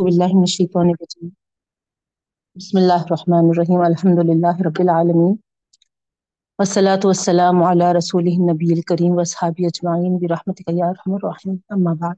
باللہ 0.00 0.32
من 0.32 0.40
الشیطان 0.40 0.88
الرجیم 0.88 1.28
بسم 2.56 2.78
اللہ 2.78 3.02
الرحمن 3.02 3.48
الرحیم 3.48 3.80
الحمد 3.80 4.18
للہ 4.24 4.54
رب 4.66 4.78
العالمین 4.78 5.34
والصلاة 6.58 7.00
والسلام 7.04 7.62
علی 7.62 7.92
رسولہ 7.96 8.32
النبی 8.36 8.72
الکریم 8.72 9.16
واصحابہ 9.16 9.66
اجمعین 9.66 10.16
برحمتک 10.16 10.70
یا 10.74 10.86
ارحم 10.86 11.14
الراحمین 11.14 11.56
اما 11.68 11.92
بعد، 12.00 12.14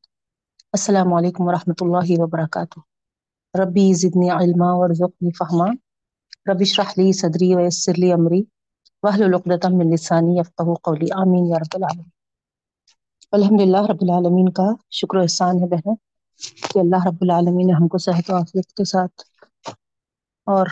السلام 0.74 1.14
علیکم 1.14 1.46
ورحمۃ 1.46 1.82
اللہ 1.82 2.12
وبرکاتہ 2.20 2.80
ربی 3.54 3.92
زدنی 3.94 4.30
علما 4.30 4.72
وارزقنی 4.74 5.30
فہما 5.38 5.66
رب 6.46 6.60
اشرح 6.60 6.92
لی 6.96 7.12
صدری 7.12 7.54
ویسر 7.54 7.98
لی 7.98 8.12
امری 8.12 8.42
واحلل 9.02 9.34
عقدۃ 9.34 9.68
من 9.72 9.90
لسانی 9.90 10.38
یفقهوا 10.38 10.74
قولی 10.82 11.10
آمین 11.16 11.46
یا 11.46 11.58
رب 11.58 11.76
العالمین 11.76 12.08
الحمد 13.32 13.60
للہ 13.60 13.84
رب 13.90 14.02
العالمین 14.02 14.52
کا 14.52 14.70
شکر 15.00 15.16
و 15.16 15.20
احسان 15.22 15.62
ہے 15.62 15.68
بہن 15.68 15.94
کہ 16.40 16.78
اللہ 16.78 17.06
رب 17.06 17.22
العالمین 17.22 17.66
نے 17.66 17.72
ہم 17.72 17.88
کو 17.88 17.98
صحت 17.98 18.30
و 18.30 18.34
عافیت 18.36 18.72
کے 18.76 18.84
ساتھ 18.84 19.22
اور 20.46 20.66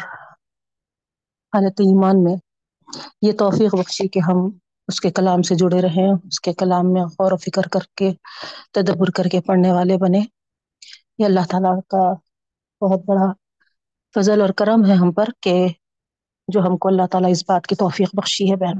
حالت 1.52 1.80
ایمان 1.80 2.22
میں 2.24 2.34
یہ 3.22 3.32
توفیق 3.38 3.74
بخشی 3.74 4.06
کہ 4.08 4.20
ہم 4.28 4.48
اس 4.88 5.00
کے 5.00 5.10
کلام 5.10 5.42
سے 5.42 5.54
جڑے 5.54 5.80
رہیں، 5.82 6.08
اس 6.08 6.40
کے 6.40 6.52
کلام 6.52 6.92
میں 6.92 7.02
غور 7.18 7.32
و 7.32 7.36
فکر 7.36 7.68
کر 7.72 7.84
کے، 7.96 8.10
تدبر 8.72 9.10
کر 9.16 9.28
کے 9.28 9.40
پڑھنے 9.40 9.72
والے 9.72 9.96
بنے 9.96 10.20
یہ 11.18 11.24
اللہ 11.24 11.46
تعالیٰ 11.50 11.78
کا 11.88 12.02
بہت 12.82 13.04
بڑا 13.06 13.32
فضل 14.14 14.40
اور 14.40 14.50
کرم 14.58 14.84
ہے 14.86 14.94
ہم 14.94 15.12
پر 15.12 15.28
کہ 15.40 15.54
جو 16.48 16.60
ہم 16.60 16.76
کو 16.76 16.88
اللہ 16.88 17.06
تعالیٰ 17.10 17.30
اس 17.30 17.44
بات 17.48 17.66
کی 17.66 17.74
توفیق 17.74 18.14
بخشی 18.14 18.50
ہے 18.50 18.56
بہن 18.56 18.78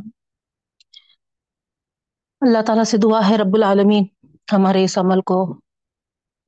اللہ 2.43 2.63
تعالیٰ 2.67 2.85
سے 2.85 2.97
دعا 2.97 3.21
ہے 3.29 3.37
رب 3.37 3.55
العالمین، 3.55 4.05
ہمارے 4.49 4.85
اس 4.85 4.97
عمل 4.99 5.21
کو 5.23 5.37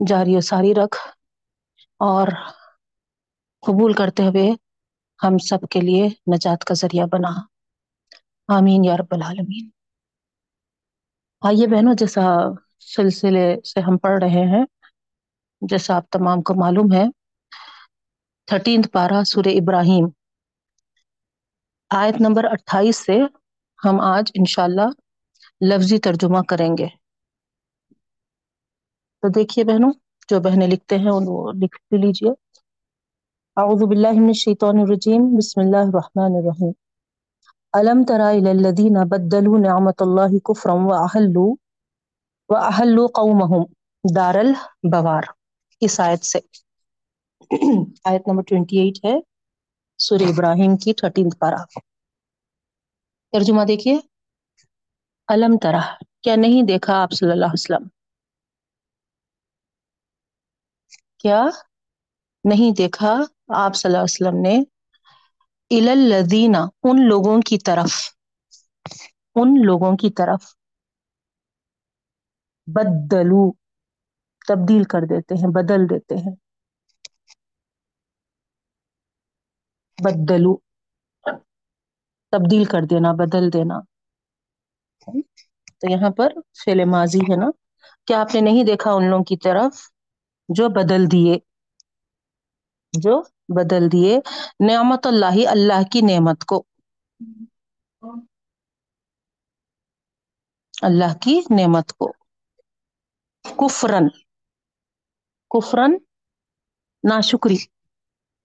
جاری 0.06 0.36
و 0.36 0.40
ساری 0.40 0.74
رکھ 0.74 1.08
اور 1.98 2.28
قبول 3.66 3.92
کرتے 3.92 4.22
ہوئے 4.22 4.50
ہم 5.22 5.38
سب 5.38 5.58
کے 5.70 5.80
لیے 5.80 6.06
نجات 6.06 6.64
کا 6.64 6.74
ذریعہ 6.74 7.06
بنا۔ 7.06 7.28
آمین 8.48 8.84
یا 8.84 8.96
رب 8.96 9.06
العالمین۔ 9.10 9.70
آئیے 11.40 11.66
بہنوں، 11.66 11.94
جیسا 11.94 12.20
سلسلے 12.80 13.56
سے 13.64 13.80
ہم 13.80 13.98
پڑھ 13.98 14.24
رہے 14.24 14.58
ہیں، 14.58 14.64
جیسا 15.60 15.96
آپ 15.96 16.10
تمام 16.10 16.42
کو 16.42 16.54
معلوم 16.54 16.92
ہے، 16.92 17.04
تھرٹینتھ 18.46 18.88
پارہ 18.88 19.24
سورہ 19.24 19.48
ابراہیم۔ 19.48 20.08
آیت 21.90 22.14
نمبر 22.20 22.44
اٹھائیس 22.44 22.96
سے 22.96 23.18
ہم 23.84 24.00
آج 24.00 24.30
انشاءاللہ 24.34 24.88
لفظی 25.68 25.98
ترجمہ 25.98 26.38
کریں 26.48 26.76
گے۔ 26.78 27.01
تو 29.22 29.28
دیکھیے 29.28 29.64
بہنوں، 29.64 29.92
جو 30.28 30.40
بہنیں 30.40 30.66
لکھتے 30.66 30.98
ہیں 30.98 31.10
وہ 31.10 31.52
لکھ 31.52 31.94
لیجیے۔ 31.94 32.30
اعوذ 33.56 33.82
باللہ 33.82 34.12
من 34.12 34.26
الشیطان 34.26 34.78
الرجیم، 34.78 35.36
بسم 35.36 35.60
اللہ 35.60 35.76
الرحمن 35.76 36.36
الرحیم۔ 36.36 36.72
الم 37.72 38.04
تر 38.04 38.20
الى 38.20 38.50
الذين 38.50 39.08
بدلوا 39.08 39.58
نعمت 39.58 40.02
اللہ 40.02 40.38
کفرا 40.38 40.72
واحلوا 40.72 41.54
واحلوا 42.48 43.06
قومهم 43.06 43.62
دار 44.16 44.34
البوار۔ 44.34 45.22
اس 45.80 46.00
آیت 46.00 46.24
سے۔ 46.24 46.38
آیت 48.04 48.28
نمبر 48.28 48.42
28 48.42 49.04
ہے، 49.04 49.20
سورہ 49.98 50.22
ابراہیم 50.22 50.76
کی 50.76 50.92
13 50.92 51.38
پارہ۔ 51.38 51.80
ترجمہ 53.32 53.62
دیکھیے۔ 53.62 53.98
الم 55.28 55.56
ترہ 55.56 55.80
کیا 56.22 56.36
نہیں 56.36 56.62
دیکھا 56.62 57.02
آپ 57.02 57.12
صلی 57.12 57.30
اللہ 57.30 57.44
علیہ 57.44 57.74
وسلم؟ 57.74 58.01
کیا؟ 61.22 61.42
نہیں 62.44 62.74
دیکھا۔ 62.74 63.16
آپ 63.48 63.74
صلی 63.74 63.88
اللہ 63.88 63.98
علیہ 63.98 64.02
وسلم 64.02 64.40
نے 64.40 64.62
الذین 65.70 66.54
ان 66.82 67.08
لوگوں 67.08 67.40
کی 67.40 67.58
طرف، 67.58 67.92
ان 69.34 69.54
لوگوں 69.64 69.96
کی 69.96 70.10
طرف 70.10 70.54
بدلو، 72.66 73.52
تبدیل 74.48 74.84
کر 74.84 75.00
دیتے 75.10 75.34
ہیں، 75.34 75.52
بدل 75.54 75.90
دیتے 75.90 76.14
ہیں۔ 76.14 76.36
بدلو، 80.04 80.56
تبدیل 82.30 82.64
کر 82.64 82.80
دینا، 82.90 83.12
بدل 83.12 83.52
دینا۔ 83.52 83.80
تو 85.80 85.90
یہاں 85.90 86.10
پر 86.10 86.32
فعل 86.64 86.84
ماضی 86.84 87.18
ہے 87.18 87.36
نا۔ 87.36 87.50
کیا 88.06 88.20
آپ 88.20 88.34
نے 88.34 88.40
نہیں 88.40 88.64
دیکھا 88.64 88.92
ان 88.92 89.10
لوگوں 89.10 89.24
کی 89.24 89.36
طرف؟ 89.36 89.91
جو 90.48 90.68
بدل 90.68 91.04
دیے، 91.12 91.38
جو 92.92 93.22
بدل 93.48 93.92
دیے 93.92 94.18
نعمت 94.68 95.06
اللہ 95.06 95.48
اللہ 95.48 95.82
کی 95.92 96.00
نعمت 96.00 96.44
کو۔ 96.44 96.64
اللہ 100.82 101.14
کی 101.20 101.40
نعمت 101.50 101.92
کو۔ 101.92 102.12
کفرن 103.42 104.08
کفرن 105.50 105.92
ناشکری۔ 107.08 107.56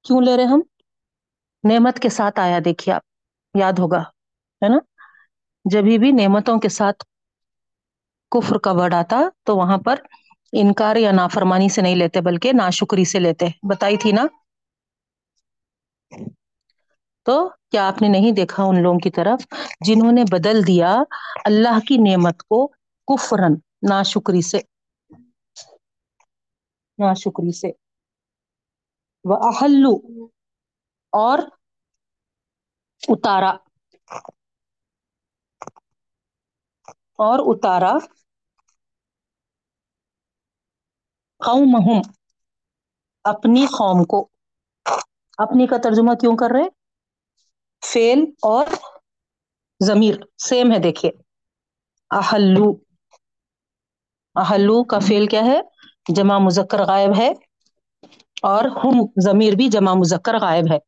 کیوں 0.03 0.21
لے 0.21 0.37
رہے 0.37 0.43
ہم؟ 0.43 0.61
نعمت 1.69 1.99
کے 1.99 2.09
ساتھ 2.09 2.39
آیا، 2.39 2.59
دیکھیے 2.65 2.95
آپ، 2.95 3.01
یاد 3.59 3.73
ہوگا، 3.79 3.99
ہے 4.63 4.69
نا؟ 4.69 4.77
جبھی 5.71 5.97
بھی 5.97 6.11
نعمتوں 6.11 6.59
کے 6.59 6.69
ساتھ 6.69 7.03
کفر 8.31 8.57
کا 8.57 8.71
ورڈ 8.71 8.93
آتا 8.93 9.19
تو 9.43 9.55
وہاں 9.55 9.77
پر 9.77 9.95
انکار 10.53 10.95
یا 10.95 11.11
نافرمانی 11.11 11.69
سے 11.69 11.81
نہیں 11.81 11.95
لیتے 11.95 12.21
بلکہ 12.21 12.53
ناشکری 12.53 13.05
سے 13.05 13.19
لیتے 13.19 13.45
بتائی 13.69 13.97
تھی 13.97 14.11
نا۔ 14.11 14.23
تو 17.25 17.49
کیا 17.49 17.87
آپ 17.87 18.01
نے 18.01 18.07
نہیں 18.07 18.31
دیکھا 18.31 18.63
ان 18.63 18.83
لوگوں 18.83 18.99
کی 18.99 19.09
طرف؟ 19.09 19.47
جنہوں 19.85 20.11
نے 20.11 20.23
بدل 20.31 20.67
دیا 20.67 20.95
اللہ 21.45 21.79
کی 21.87 21.97
نعمت 21.97 22.43
کو 22.43 22.67
کفرن 23.07 23.53
ناشکری 23.89 24.41
سے۔ 24.41 24.57
ناشکری 26.97 27.51
سے۔ 27.51 27.67
وہ 29.23 29.35
احلو 29.35 30.25
اور 31.11 31.39
اتارا۔ 33.07 33.51
اور 37.19 37.55
اتارا۔ 37.55 37.93
قومہم، 41.47 42.01
اپنی 43.23 43.65
قوم 43.65 44.03
کو۔ 44.03 44.29
اپنی 45.37 45.67
کا 45.67 45.77
ترجمہ 45.77 46.13
کیوں 46.13 46.37
کر 46.37 46.49
رہے 46.51 46.63
فیل 47.85 48.25
اور 48.41 48.65
ضمیر 49.83 50.15
سیم 50.37 50.71
ہے، 50.71 50.79
دیکھیے۔ 50.79 51.11
احلو 52.11 52.75
احلو 54.35 54.83
کا 54.83 54.99
فیل 54.99 55.27
کیا 55.27 55.45
ہے؟ 55.45 55.61
جمع 56.15 56.37
مذکر 56.37 56.85
غائب 56.85 57.09
ہے 57.17 57.33
اور 58.41 58.65
ہم، 58.65 59.05
ضمیر 59.21 59.53
بھی 59.53 59.67
جمع 59.67 59.93
مذکر 59.93 60.39
غائب 60.39 60.71
ہے۔ 60.71 60.79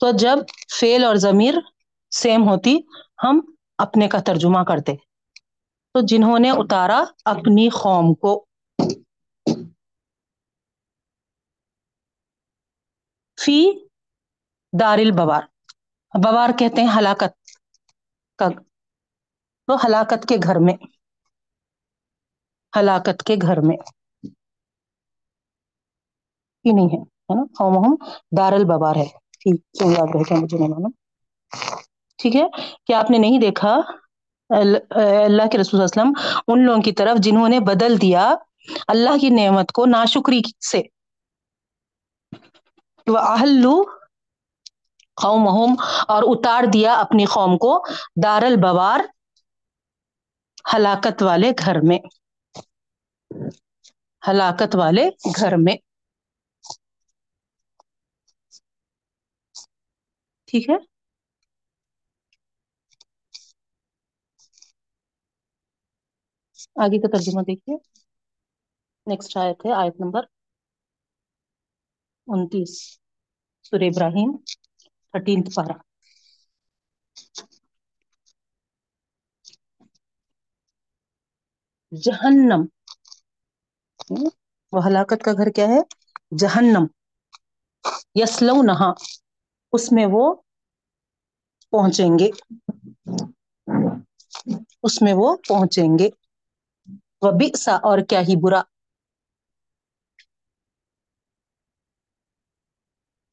تو 0.00 0.10
جب 0.10 0.36
فیل 0.80 1.04
اور 1.04 1.16
ضمیر 1.16 1.54
سیم 2.10 2.48
ہوتی، 2.48 2.78
ہم 3.24 3.40
اپنے 3.78 4.08
کا 4.08 4.18
ترجمہ 4.18 4.62
کرتے۔ 4.62 4.94
تو 5.92 6.00
جنہوں 6.00 6.38
نے 6.38 6.50
اتارا 6.50 7.04
اپنی 7.24 7.68
قوم 7.68 8.14
کو۔ 8.14 8.45
فی 13.46 13.58
دار 14.72 14.98
البوار 14.98 15.42
بوار 16.14 16.50
کہتے 16.58 16.80
ہیں 16.82 16.88
ہلاکت 16.96 17.32
کا۔ 18.38 18.48
تو 19.68 19.76
ہلاکت 19.84 20.28
کے 20.28 20.36
گھر 20.42 20.58
میں۔ 20.58 20.76
ہلاکت 22.72 23.22
کے 23.22 23.34
گھر 23.42 23.60
میں۔ 23.60 23.76
ہی 26.64 26.72
نہیں 26.72 26.88
ہے 26.92 26.98
نا؟ 27.34 27.42
قوم 27.58 27.76
ہم 27.78 27.94
دار 28.36 28.52
البوار 28.52 28.96
ہے۔ 28.96 29.08
ٹھیک 29.40 29.56
چلو 29.72 29.90
یاد 29.90 30.10
رہے 30.14 30.40
مجھے 30.40 30.58
نہیں 30.58 30.68
معلوم 30.68 30.90
ٹھیک 32.18 32.36
ہے؟ 32.36 32.44
کیا 32.86 32.98
آپ 32.98 33.10
نے 33.10 33.18
نہیں 33.18 33.38
دیکھا 33.40 33.74
اللہ 34.50 35.46
کے 35.52 35.58
رسول 35.58 35.80
وسلم 35.80 36.12
ان 36.48 36.64
لوگوں 36.64 36.82
کی 36.82 36.92
طرف 36.92 37.18
جنہوں 37.18 37.48
نے 37.48 37.60
بدل 37.60 38.00
دیا 38.00 38.24
اللہ 38.88 39.16
کی 39.20 39.30
نعمت 39.30 39.72
کو 39.72 39.86
ناشکری 39.86 40.40
سے۔ 40.70 40.82
وہ 43.06 43.18
آہلو 43.26 43.74
قوم 45.16 45.74
اور 46.08 46.22
اتار 46.26 46.62
دیا 46.72 46.94
اپنی 46.96 47.24
قوم 47.30 47.56
کو 47.58 47.72
دار 48.22 48.42
البوار 48.44 49.00
ہلاکت 50.64 51.18
والے 51.22 51.50
گھر 51.58 51.76
میں۔ 51.82 51.98
ہلاکت 54.22 54.72
والے 54.76 55.04
گھر 55.36 55.52
میں۔ 55.58 55.76
ٹھیک 60.48 60.68
ہے۔ 60.68 60.76
آگے 66.82 66.98
کا 67.00 67.08
ترجمہ 67.10 67.42
دیکھیے۔ 67.42 67.76
نیکسٹ 69.06 69.36
آیت 69.36 69.58
ہے، 69.66 69.72
آیت 69.74 70.00
نمبر 70.00 70.22
انتیس 72.28 72.72
سورہ 73.64 73.86
ابراہیم، 73.86 74.30
تھرٹینتھ 75.08 75.50
پارہ۔ 75.54 75.76
جہنم۔ 81.92 82.62
وہ 84.72 84.80
ہلاکت 84.86 85.22
کا 85.24 85.32
گھر 85.32 85.48
کیا 85.50 85.66
ہے؟ 85.68 85.80
جہنم۔ 86.38 86.84
یسلونہا۔ 88.14 88.90
اس 89.72 89.92
میں 89.92 90.06
وہ 90.06 90.24
پہنچیں 91.72 92.18
گے۔ 92.18 92.28
اس 94.82 95.02
میں 95.02 95.14
وہ 95.14 95.36
پہنچیں 95.48 95.98
گے۔ 95.98 96.08
وبئس 97.22 97.68
اور 97.82 97.98
کیا 98.08 98.20
ہی 98.20 98.36
برا۔ 98.36 98.62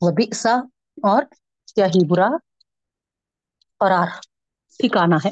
وبئس 0.04 0.46
اور 1.04 1.24
کیا 1.76 1.86
ہی 1.86 2.06
برا 2.08 2.30
قرار 3.82 4.10
ٹھکانا 4.80 5.18
ہے۔ 5.26 5.32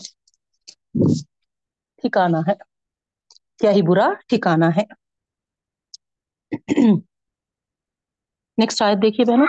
ٹھکانا 1.99 2.39
ہے۔ 2.47 2.53
کیا 3.59 3.71
ہی 3.71 3.81
برا 3.81 4.07
ٹھکانا 4.27 4.67
ہے۔ 4.77 4.83
نیکسٹ 8.57 8.81
آیت 8.81 8.97
دیکھیے 9.01 9.25
بہنوں۔ 9.25 9.47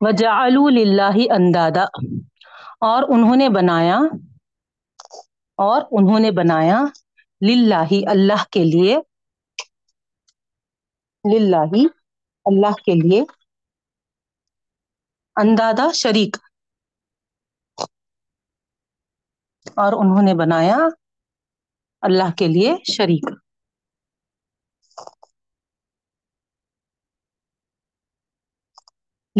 وجعلوا 0.00 0.68
للہ 0.70 1.16
اندادا 1.30 1.84
اور 2.80 3.02
انہوں 3.08 3.36
نے 3.36 3.48
بنایا 3.48 3.98
اور 5.58 5.82
انہوں 5.90 6.18
نے 6.18 6.30
بنایا 6.30 6.78
للہ 7.40 7.84
اللہ 8.10 8.44
کے 8.50 8.64
لیے۔ 8.64 8.96
للہ 11.24 11.64
اللہ 12.46 12.72
کے 12.72 13.08
لیے 13.08 13.22
اندادا 15.36 15.92
شریک۔ 15.92 16.36
اور 19.66 19.92
انہوں 19.92 20.22
نے 20.22 20.34
بنایا 20.34 20.76
اللہ 22.00 22.32
کے 22.38 22.48
لیے 22.48 22.74
شریک۔ 22.96 23.24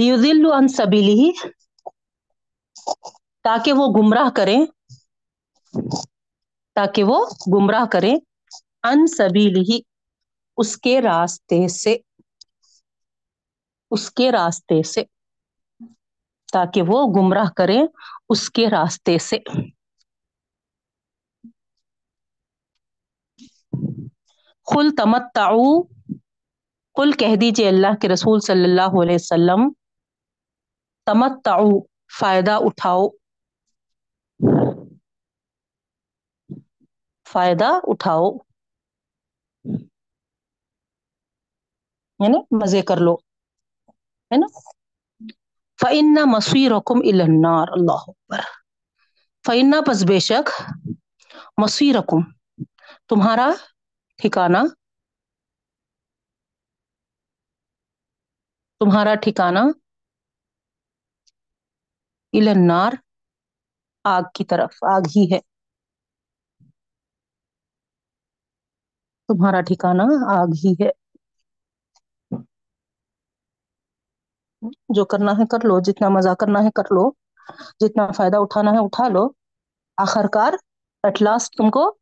لیضلوا 0.01 0.59
عن 0.59 0.69
سبیلہ، 0.69 1.49
تاکہ 3.43 3.73
وہ 3.73 3.87
گمراہ 3.87 4.31
کریں۔ 4.37 4.67
تاکہ 6.75 7.05
وہ 7.05 7.27
گمراہ 7.57 7.85
کریں۔ 7.93 8.17
ان 8.83 9.07
سبیلہ، 9.07 9.81
اس 10.57 10.77
کے 10.77 11.01
راستے 11.01 11.69
سے۔ 11.69 11.99
اس 13.91 14.11
کے 14.11 14.33
راستے 14.33 14.83
سے۔ 14.83 15.05
تاکہ 16.53 16.83
وہ 16.89 17.07
گمراہ 17.17 17.51
کریں 17.57 17.87
اس 18.29 18.51
کے 18.51 18.71
راستے 18.71 19.19
سے۔ 19.19 19.39
قل 24.75 24.95
تمتعوا، 24.97 25.83
قل 26.95 27.13
کہہ 27.13 27.37
دیجیے 27.41 27.69
اللہ 27.69 27.95
کے 28.01 28.09
رسول 28.09 28.41
صلی 28.41 28.65
اللہ 28.65 29.03
علیہ 29.03 29.15
وسلم، 29.15 29.73
تمتعوا، 31.07 31.81
فائدہ 32.19 32.51
اٹھاؤ۔ 32.51 33.09
فائدہ 37.33 37.69
اٹھاؤ۔ 37.83 38.33
یعنی 42.19 42.39
مزے 42.63 42.83
کر 42.83 42.97
لو۔ 42.97 43.26
ہے 44.31 44.37
نا؟ 44.37 44.47
فَإِنَّ 45.79 46.19
مَصِيرَكُمْ 46.27 46.99
إِلَى 47.03 47.23
النَّارِ، 47.23 47.69
اللہ 47.73 48.01
اکبر۔ 48.09 48.41
فَإِنَّ 49.45 49.77
پس 49.87 50.05
بے 50.05 50.19
شک 50.19 50.51
مصیرکم، 51.59 52.21
تمہارا 53.09 53.51
ٹھکانا 54.19 54.63
تمہارا 58.81 59.15
ٹھکانا 59.15 59.63
إِلَى 62.33 62.51
النَّارِ، 62.51 62.95
آگ 64.05 64.23
کی 64.35 64.45
طرف، 64.45 64.85
آگ 64.95 65.01
ہی 65.17 65.25
ہے۔ 65.33 65.41
تمہارا 69.29 69.61
ٹھکانا 69.61 70.05
آگ 70.41 70.49
ہی 70.65 70.75
ہے۔ 70.81 70.91
جو 74.89 75.05
کرنا 75.05 75.33
ہے 75.33 75.47
کر 75.47 75.59
لو، 75.65 75.81
جتنا 75.81 76.09
مزہ 76.09 76.35
کرنا 76.35 76.59
ہے 76.59 76.71
کر 76.71 76.83
لو، 76.83 77.11
جتنا 77.81 78.13
فائدہ 78.13 78.37
اٹھانا 78.37 78.71
ہے 78.71 78.85
اٹھا 78.85 79.09
لو۔ 79.09 79.29
آخر 79.97 80.27
کار 80.33 80.53
ایٹ 81.03 81.23
لاسٹ 81.23 81.57
تم 81.57 81.71
کو 81.71 81.95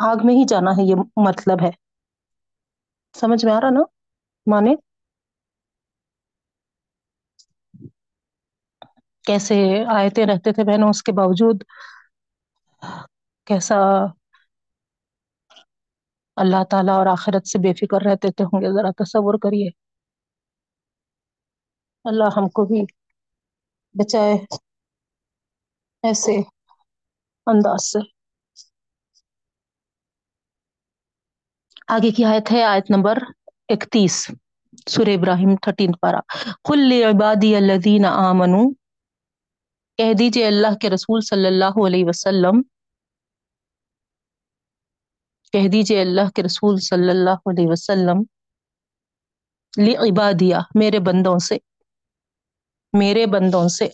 آگ 0.00 0.16
میں 0.24 0.34
ہی 0.34 0.44
جانا 0.48 0.70
ہے، 0.70 0.82
یہ 0.82 0.94
مطلب 1.16 1.62
ہے۔ 1.62 1.70
سمجھ 3.20 3.44
میں 3.44 3.52
آ 3.52 3.60
رہا 3.60 3.70
نا 3.70 3.80
مانے؟ 4.50 4.74
کیسے 9.24 9.84
آیتیں 9.88 10.26
رہتے 10.26 10.52
تھے 10.52 10.64
بہنوں 10.64 10.88
اس 10.88 11.02
کے 11.02 11.12
باوجود؟ 11.12 11.62
کیسا 13.44 13.76
اللہ 16.36 16.64
تعالیٰ 16.70 16.94
اور 16.98 17.06
آخرت 17.06 17.48
سے 17.48 17.58
بے 17.58 17.72
فکر 17.74 18.02
رہتے 18.02 18.30
تھے 18.30 18.44
ہوں 18.44 18.60
گے، 18.60 18.72
ذرا 18.72 19.04
تصور 19.04 19.34
کریے۔ 19.42 19.83
اللہ 22.04 22.24
ہم 22.36 22.48
کو 22.48 22.64
بھی 22.64 22.84
بچائے 23.94 24.34
ایسے 26.02 26.36
انداز 27.46 27.84
سے۔ 27.92 27.98
آگے 31.88 32.10
کی 32.10 32.24
آیت 32.24 32.52
ہے، 32.52 32.62
آیت 32.64 32.90
نمبر 32.90 33.18
اکتیس، 33.68 34.30
سورہ 34.86 35.08
ابراہیم 35.08 35.56
تھرٹین 35.56 35.92
پارا 35.92 36.20
قل 36.62 36.88
لعبادی 36.88 37.56
الذین 37.56 38.04
آمنوا 38.04 38.70
کہہ 39.98 40.12
دیجیے 40.18 40.46
اللہ 40.46 40.76
کے 40.80 40.90
رسول 40.90 41.20
صلی 41.20 41.46
اللہ 41.46 41.86
علیہ 41.86 42.04
وسلم، 42.04 42.62
کہہ 45.52 45.68
دیجیے 45.68 46.00
اللہ 46.00 46.30
کے 46.30 46.42
رسول 46.42 46.80
صلی 46.80 47.10
اللہ 47.10 47.50
علیہ 47.50 47.66
وسلم، 47.68 48.22
لعبادیہ 49.78 50.56
میرے 50.74 50.98
بندوں 50.98 51.38
سے۔ 51.38 51.58
میرے 52.98 53.26
بندوں 53.26 53.68
سے۔ 53.68 53.84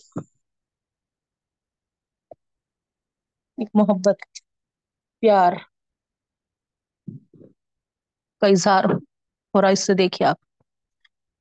ایک 3.57 3.69
محبت، 3.73 4.19
پیار۔ 5.19 5.53
کا 8.41 8.47
اظہار 8.47 8.83
ہو 9.53 9.61
رہا 9.61 9.67
اس 9.67 9.85
سے 9.85 9.93
دیکھیے 9.93 10.27
آپ۔ 10.27 10.35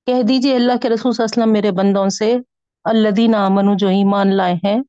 کہہ 0.07 0.23
دیجیے 0.29 0.57
اللہ 0.57 0.73
کے 0.83 0.89
رسول 0.89 1.13
صلی 1.13 1.25
اللہ 1.25 1.35
علیہ 1.35 1.43
وسلم 1.43 1.53
میرے 1.53 1.71
بندوں 1.71 2.09
سے، 2.09 2.37
الذین 2.85 3.35
آمنوا 3.35 3.75
جو 3.79 3.89
ایمان 3.89 4.37
لائے 4.37 4.55
ہیں، 4.55 4.81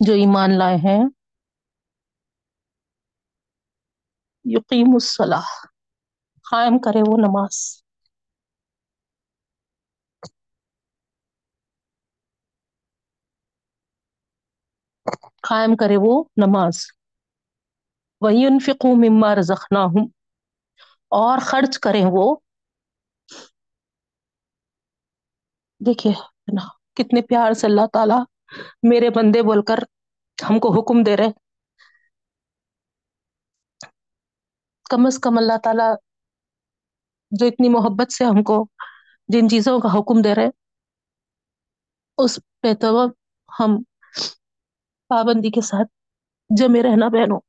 جو 0.00 0.12
ایمان 0.12 0.58
لائے 0.58 0.76
ہیں 0.76 1.04
یقیم 4.44 4.86
الصلاح 4.92 5.66
قائم 6.50 6.78
کرے 6.78 6.98
وہ 7.06 7.16
نماز۔ 7.18 7.82
قائم 15.40 15.76
کرے 15.76 15.96
وہ 15.96 16.24
نماز۔ 16.36 16.74
وَيُنْفِقُوا 18.20 18.94
مِمَّا 18.94 19.34
رَزَقْنَاهُمْ۔ 19.34 20.08
اور 21.08 21.38
خرچ 21.42 21.78
کریں 21.78 22.04
وہ۔ 22.12 22.36
دیکھیے 25.86 26.12
نا، 26.52 26.68
کتنے 26.94 27.22
پیار 27.22 27.52
سے 27.52 27.66
اللہ 27.66 27.86
تعالی 27.92 28.14
میرے 28.82 29.10
بندے 29.10 29.42
بول 29.42 29.64
کر 29.64 29.78
ہم 30.50 30.58
کو 30.58 30.72
حکم 30.72 31.02
دے 31.02 31.16
رہے 31.16 31.30
کم 34.90 35.06
از 35.06 35.18
کم 35.18 35.38
اللہ 35.38 35.58
تعالی 35.64 35.94
جو 37.30 37.46
اتنی 37.46 37.68
محبت 37.68 38.12
سے 38.12 38.24
ہم 38.24 38.42
کو 38.42 38.66
جن 39.28 39.48
چیزوں 39.48 39.80
کا 39.80 39.88
حکم 39.88 40.22
دے 40.22 40.34
رہے 40.34 40.48
اس 42.18 42.38
پہ 42.60 42.74
تو 42.74 43.06
ہم 43.60 43.82
پابندی 45.10 45.50
کے 45.50 45.60
ساتھ 45.60 45.88
جمے 46.58 46.82
رہنا 46.82 47.08
بہنوں۔ 47.08 47.40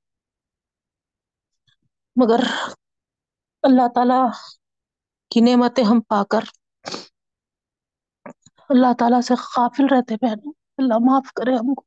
مگر 2.15 2.39
اللہ 3.63 3.87
تعالی 3.95 4.21
کی 5.29 5.41
نعمتیں 5.41 5.83
ہم 5.83 6.01
پا 6.01 6.23
کر 6.23 6.39
اللہ 8.69 8.93
تعالی 8.99 9.21
سے 9.21 9.33
غافل 9.33 9.85
رہتے 9.85 10.15
بہنوں۔ 10.21 10.53
اللہ 10.77 10.93
معاف 10.93 11.33
کرے 11.33 11.53
ہم 11.53 11.73
کو۔ 11.73 11.81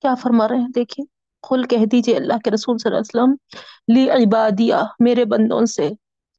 کیا 0.00 0.14
فرما 0.14 0.48
رہے 0.48 0.56
ہیں؟ 0.56 0.68
دیکھیے، 0.68 1.06
قل 1.48 1.62
کہہ 1.64 1.86
دیجیے 1.92 2.16
اللہ 2.16 2.38
کے 2.44 2.50
رسول 2.50 2.78
صلی 2.78 2.96
اللہ 2.96 2.98
علیہ 2.98 3.22
وسلم، 3.22 3.58
لی 3.94 4.24
عبادیہ 4.24 4.74
میرے 4.98 5.24
بندوں 5.24 5.66
سے، 5.66 5.90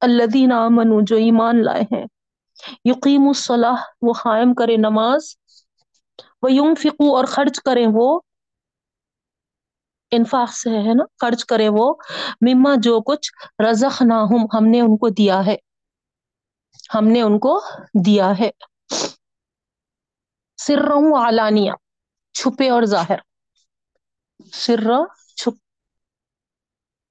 الذین 0.01 0.51
آمنوا 0.51 1.00
جو 1.01 1.15
ایمان 1.15 1.63
لائے 1.63 1.81
ہیں 1.81 2.05
یقیم 2.86 3.27
الصلاح، 3.27 3.84
وہ 4.01 4.13
قائم 4.13 4.53
کرے 4.53 4.77
نماز 4.77 5.36
وہ 6.41 6.51
ينفقوا 6.51 7.17
اور 7.17 7.25
خرچ 7.25 7.60
کریں 7.60 7.88
وہ۔ 7.93 8.19
انفاق 10.12 10.53
سے 10.53 10.69
ہے 10.69 10.93
نا؟ 10.93 11.03
خرچ 11.21 11.45
کرے 11.45 11.69
وہ۔ 11.69 11.93
مما 12.41 12.74
جو 12.77 13.01
کچھ 13.01 13.31
رزقناہم 13.69 14.45
ہم 14.53 14.65
نے 14.65 14.81
ان 14.81 14.98
کو 14.98 15.10
دیا 15.10 15.45
ہے۔ 15.45 15.55
ہم 16.95 17.07
نے 17.07 17.21
ان 17.21 17.39
کو 17.39 17.62
دیا 18.05 18.31
ہے۔ 18.39 18.50
سرا 20.57 20.93
و 20.95 21.29
علانیہ 21.29 21.71
چھپے 22.33 22.69
اور 22.69 22.83
ظاہر۔ 22.83 23.15
سرا 24.53 25.00
چھپ، 25.36 25.53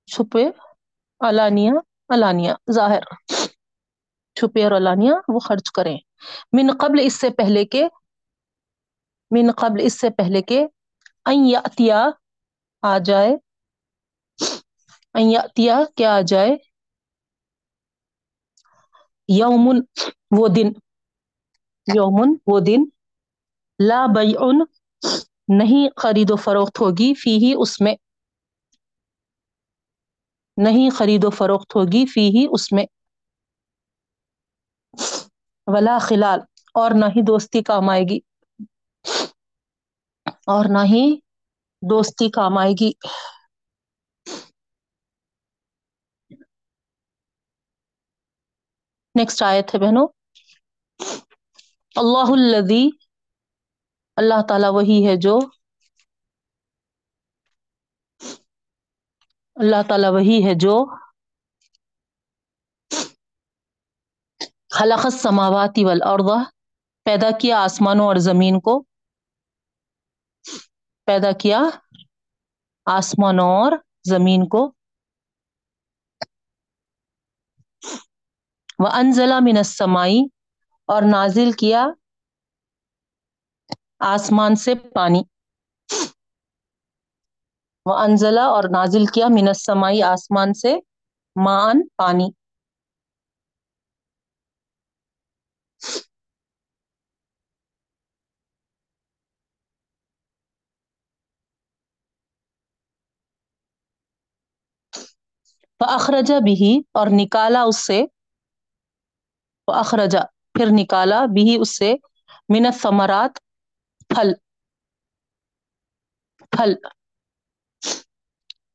چھپے، 0.06 0.50
علانیہ 1.20 1.70
علانیہ، 2.08 2.52
ظاہر۔ 2.72 3.00
چھپے 4.34 4.64
اور 4.64 4.72
علانیہ 4.72 5.12
وہ 5.28 5.38
خرچ 5.38 5.70
کریں۔ 5.72 5.98
من 6.52 6.76
قبل 6.80 6.98
اس 7.02 7.20
سے 7.20 7.30
پہلے 7.30 7.64
کے 7.64 7.88
من 9.30 9.50
قبل 9.56 9.80
اس 9.82 10.00
سے 10.00 10.10
پہلے 10.10 10.42
کے 10.42 10.66
ان 11.24 11.46
یاتیا 11.46 12.06
آ 12.82 12.98
جائے۔ 12.98 13.36
ان 15.14 15.30
یاتیا 15.30 15.80
کیا 15.96 16.16
آ 16.16 16.20
جائے؟ 16.20 16.56
یومن 19.28 19.80
وہ 20.38 20.48
دن۔ 20.48 20.68
یومن 21.86 22.34
وہ 22.46 22.60
دن۔ 22.60 22.84
لا 23.78 24.06
بیعن 24.14 24.58
نہیں 25.48 25.88
خرید 25.96 26.30
و 26.30 26.36
فروخت 26.36 26.80
ہوگی 26.80 27.14
فی 27.14 27.36
ہی 27.36 27.54
اس 27.58 27.80
میں۔ 27.80 27.94
نہیں 30.56 30.90
خرید 30.90 31.24
و 31.24 31.30
فروخت 31.30 31.76
ہوگی 31.76 32.06
فی 32.06 32.20
ہی 32.20 32.46
اس 32.50 32.72
میں۔ 32.72 32.84
ولا 35.66 35.98
خلال 35.98 36.40
اور 36.74 36.90
نہ 36.90 37.04
ہی 37.04 37.22
دوستی 37.22 37.62
کام 37.62 37.88
آئے 37.88 38.02
گی۔ 38.02 38.18
اور 40.50 40.64
نہ 40.64 40.84
ہی 40.84 41.16
دوستی 41.90 42.30
کام 42.30 42.58
آئے 42.58 42.72
گی۔ 42.80 42.92
نیکسٹ 49.14 49.42
آیت 49.42 49.74
ہے 49.74 49.78
بہنوں۔ 49.80 50.08
اللہ 51.96 52.32
الذی، 52.32 52.88
اللہ 54.16 54.42
تعالی 54.48 54.66
وہی 54.68 55.06
ہے 55.06 55.16
جو 55.16 55.38
اللہ 59.54 59.82
تعالی 59.88 60.08
وہی 60.08 60.44
ہے 60.44 60.54
جو 60.54 60.74
خلق 64.70 65.04
السماوات 65.04 65.78
والارض، 65.84 66.30
پیدا 67.04 67.30
کیا 67.40 67.64
آسمانوں 67.64 68.06
اور 68.06 68.16
زمین 68.16 68.60
کو۔ 68.60 68.89
پیدا 71.10 71.32
کیا؟ 71.32 71.60
آسمانوں 72.86 73.48
اور 73.48 73.72
زمین 74.10 74.48
کو۔ 74.48 74.72
وانزل 78.78 79.32
من 79.40 79.56
السماء، 79.56 80.08
اور 80.86 81.02
نازل 81.10 81.52
کیا 81.52 81.86
آسمان 83.98 84.56
سے 84.56 84.74
پانی۔ 84.74 85.22
وانزل 87.86 88.38
اور 88.38 88.64
نازل 88.64 89.06
کیا 89.06 89.26
من 89.28 89.48
السماء 89.48 89.92
آسمان 90.04 90.54
سے 90.54 90.76
مان 91.44 91.86
پانی۔ 91.96 92.39
فاخرج 105.80 106.32
بھی 106.32 106.80
اور 106.92 107.06
نکالا 107.10 107.62
اس 107.62 107.86
سے۔ 107.86 108.02
اخرجا 109.68 110.20
پھر 110.54 110.66
نکالا 110.70 111.24
بھی 111.26 111.56
اس 111.60 111.78
سے۔ 111.78 111.94
من 112.48 112.66
الثمرات، 112.66 113.38
پھل۔ 114.08 114.32
پھل۔ 116.50 116.74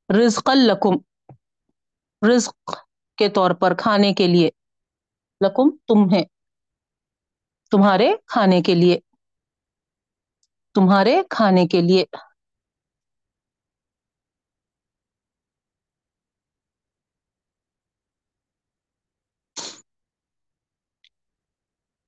رزق 0.10 0.50
لکم 0.56 0.96
رزق 2.22 2.72
کے 3.18 3.30
طور 3.30 3.52
پر 3.52 3.74
کھانے 3.78 4.14
کے 4.14 4.28
لیے۔ 4.28 4.50
لکم 5.42 5.76
تمہیں 5.88 6.24
تمہارے 7.72 8.14
کھانے 8.28 8.62
کے 8.62 8.76
لیے۔ 8.76 9.00
تمہارے 10.74 11.22
کھانے 11.30 11.68
کے 11.68 11.82
لیے۔ 11.82 12.06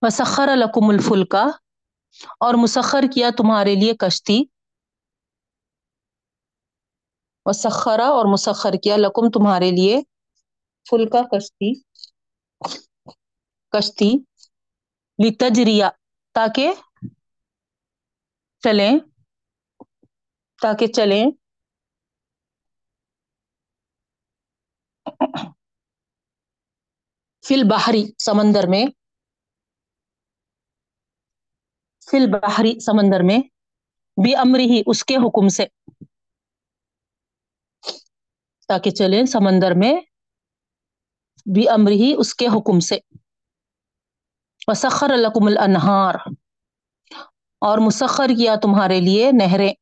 وسخر 0.02 0.50
لکم 0.56 0.90
الفلکا 0.90 1.44
اور 2.40 2.54
مسخر 2.54 3.04
کیا 3.14 3.30
تمہارے 3.38 3.76
لیے 3.76 3.94
کشتی؟ 3.94 4.44
وسخرا 7.46 8.08
اور 8.08 8.26
مسخر 8.34 8.74
کیا 8.84 8.98
لکم 8.98 9.30
تمہارے 9.30 9.72
لیے 9.72 10.02
فلکا 10.90 11.22
کشتی؟ 11.32 11.74
کشتی 13.74 14.12
لتجریا 15.20 15.90
تاکہ 16.36 16.74
چلیں 18.64 18.92
تاکہ 20.62 20.88
چلیں۔ 20.88 21.26
فل 27.44 27.64
بحری 27.70 28.04
سمندر 28.20 28.68
میں۔ 28.68 28.86
فل 32.12 32.30
بحری 32.32 32.80
سمندر 32.80 33.20
میں 33.24 33.40
بھی 34.24 34.36
امر 34.36 34.60
ہی 34.60 34.84
اس 34.86 35.04
کے 35.06 35.16
حکم 35.16 35.48
سے۔ 35.48 35.66
تاکہ 38.68 38.92
چلیں 38.92 39.26
سمندر 39.26 39.72
میں 39.72 39.96
بھی 41.54 41.70
امر 41.70 41.92
ہی 41.92 42.14
اس 42.18 42.36
کے 42.36 42.48
حکم 42.48 42.80
سے۔ 42.80 43.00
وسخر 44.68 45.08
لکم 45.18 45.48
الانہار 45.48 46.16
اور 47.62 47.78
مسخر 47.78 48.28
کیا 48.28 48.56
تمہارے 48.56 49.00
لیے 49.02 49.32
نہریں۔ 49.32 49.74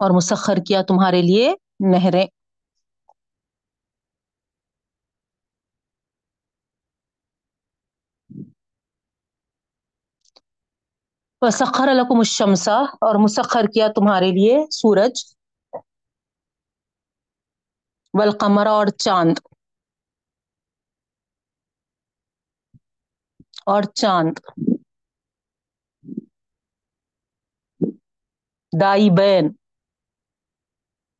اور 0.00 0.10
مسخر 0.10 0.56
کیا 0.66 0.82
تمہارے 0.82 1.22
لیے 1.22 1.54
نہریں۔ 1.90 2.26
وسخر 11.46 11.88
لکم 11.94 12.18
الشمسا 12.18 12.76
اور 12.76 13.24
مسخر 13.24 13.66
کیا 13.74 13.88
تمہارے 13.88 14.26
لیے 14.26 14.70
سورج۔ 14.70 15.34
والقمر 18.18 18.66
اور 18.66 18.86
چاند۔ 18.86 19.38
اور 23.66 23.82
چاند۔ 23.82 24.38
دائی 28.80 29.10
بین 29.10 29.52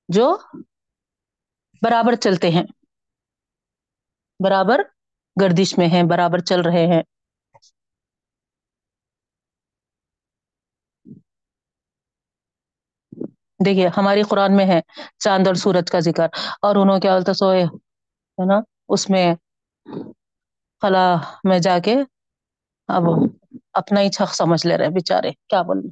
جو 0.08 0.36
برابر 1.82 2.14
چلتے 2.14 2.50
ہیں۔ 2.50 2.62
برابر 4.44 4.80
گردش 5.40 5.78
میں 5.78 5.88
ہیں، 5.88 6.02
برابر 6.10 6.38
چل 6.38 6.60
رہے 6.60 6.86
ہیں۔ 6.86 7.02
دیکھیے، 13.60 13.88
ہماری 13.96 14.22
قرآن 14.22 14.56
میں 14.56 14.66
ہے 14.66 14.80
چاند 15.18 15.46
اور 15.46 15.54
سورج 15.54 15.90
کا 15.90 15.98
ذکر، 16.00 16.26
اور 16.62 16.76
انہوں 16.76 17.00
کیا 17.00 17.12
بولتا 17.14 17.32
سوئے، 17.34 17.62
ہے 17.64 18.46
نا؟ 18.46 18.58
اس 18.88 19.08
میں 19.10 19.26
خلا 20.82 21.04
میں 21.44 21.58
جا 21.58 21.78
کے 21.78 21.94
اب 22.88 23.04
اپنا 23.72 24.00
ہی 24.00 24.10
چھک 24.10 24.34
سمجھ 24.34 24.66
لے 24.66 24.76
رہے 24.78 24.88
بےچارے 24.90 25.30
کیا 25.48 25.62
بولیں 25.62 25.90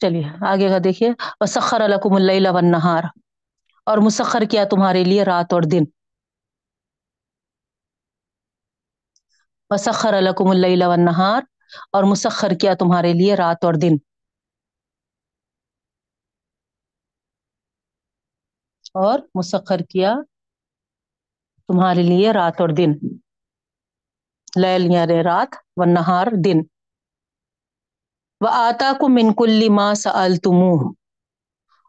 چلیے، 0.00 0.22
آگے 0.48 0.68
کا 0.68 0.78
دیکھیے، 0.84 1.08
وسخر 1.40 1.80
الکم 1.80 2.14
اللیل 2.14 2.46
والنہار 2.46 3.04
اور 3.86 3.98
مسخر 3.98 4.42
کیا 4.50 4.64
تمہارے 4.64 5.04
لیے 5.04 5.24
رات 5.24 5.52
اور 5.52 5.62
دن۔ 5.62 5.84
وسخر 9.70 10.14
الکم 10.14 10.48
اللیل 10.50 10.82
والنہار 10.82 11.42
اور 11.92 12.04
مسخر 12.04 12.52
کیا 12.60 12.74
تمہارے 12.74 13.12
لیے 13.12 13.34
رات 13.36 13.64
اور 13.64 13.74
دن۔ 13.74 13.94
اور 18.94 19.18
مسخر 19.34 19.80
کیا 19.88 20.14
تمہارے 21.68 22.02
لیے 22.02 22.32
رات 22.32 22.60
اور 22.60 22.68
دن۔ 22.68 22.90
لیل 24.56 24.82
یعنی 24.90 25.22
رات 25.22 25.50
و 25.76 25.84
نہار 25.84 26.26
دن۔ 26.44 26.58
وہ 28.40 28.48
آتا 28.58 28.88
کو 29.00 29.08
منکل 29.08 29.68
ماں 29.68 29.92
سألتموہ 29.94 30.78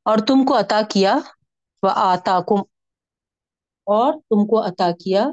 اور 0.06 0.18
تم 0.28 0.46
کو 0.46 0.60
عطا 0.60 0.82
کیا 0.90 1.14
وہ 1.84 1.90
آتا 2.04 2.40
کم 2.42 2.62
اور 3.88 4.14
تم 4.22 4.48
کو 4.48 4.66
عطا 4.68 4.92
کیا 5.04 5.24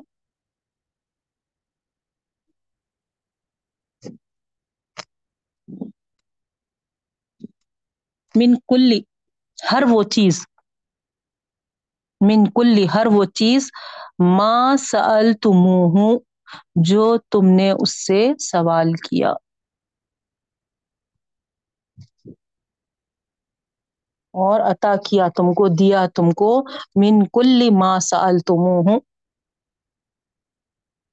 من 8.34 8.54
کلی 8.68 9.00
ہر 9.58 9.82
وہ 9.90 10.02
چیز۔ 10.10 10.34
من 12.20 12.44
کلی 12.54 12.86
ہر 12.94 13.06
وہ 13.06 13.24
چیز 13.34 13.70
ما 14.36 14.76
سألتموہ، 14.78 16.18
جو 16.84 17.16
تم 17.30 17.46
نے 17.56 17.70
اس 17.70 18.06
سے 18.06 18.32
سوال 18.40 18.92
کیا۔ 18.92 19.32
اور 24.34 24.60
عطا 24.60 24.94
کیا 24.96 25.28
تم 25.36 25.52
کو، 25.54 25.68
دیا 25.68 26.06
تم 26.14 26.30
کو۔ 26.30 26.50
من 26.96 27.26
کل 27.32 27.70
ما 27.70 27.98
سألتموہ، 28.00 28.98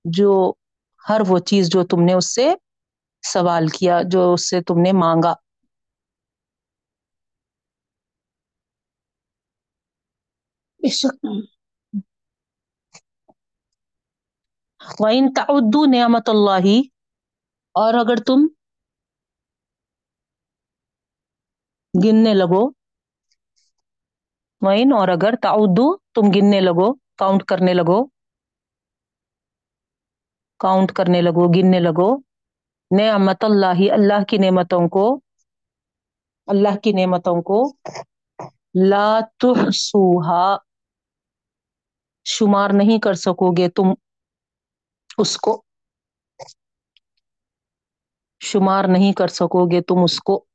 جو 0.05 0.53
ہر 1.09 1.21
وہ 1.27 1.39
چیز 1.39 1.69
جو 1.69 1.83
تم 1.83 2.01
نے 2.03 2.13
اس 2.13 2.35
سے 2.35 2.53
سوال 3.23 3.67
کیا، 3.67 3.99
جو 4.11 4.33
اس 4.33 4.49
سے 4.49 4.61
تم 4.61 4.79
نے 4.79 4.91
مانگا۔ 4.91 5.33
وَإِن 14.99 15.33
تَعُدُّوا 15.33 15.85
نِعْمَةَ 15.85 16.27
اللَّهِ، 16.27 16.67
اور 17.75 17.93
اگر 17.93 18.15
تم 18.15 18.47
گننے 22.03 22.33
لگو، 22.33 22.63
وَإِن، 24.61 24.93
اور 24.93 25.07
اگر 25.07 25.35
تعدو 25.41 25.97
تم 25.97 26.21
گننے 26.35 26.61
لگو 26.61 26.93
کاؤنٹ 26.93 27.43
کرنے 27.43 27.73
لگو 27.73 28.05
کاؤنٹ 30.59 30.91
کرنے 30.91 31.21
لگو، 31.21 31.47
گننے 31.47 31.79
لگو، 31.79 32.17
نعمت 32.97 33.43
اللہ 33.43 33.81
اللہ 33.91 34.23
کی 34.23 34.37
نعمتوں 34.37 34.89
کو، 34.89 35.19
اللہ 36.47 36.77
کی 36.83 36.91
نعمتوں 36.91 37.41
کو، 37.41 37.75
لا 38.89 39.19
تحصوها 39.37 40.66
شمار 42.27 42.69
نہیں 42.73 42.99
کر 43.01 43.13
سکو 43.13 43.51
گے، 43.51 43.69
تم 43.69 43.93
اس 45.17 45.37
کو 45.37 45.63
شمار 48.39 48.83
نہیں 48.87 49.13
کر 49.13 49.27
سکو 49.27 49.65
گے، 49.71 49.81
تم 49.81 50.03
اس 50.03 50.19
کو 50.19 50.45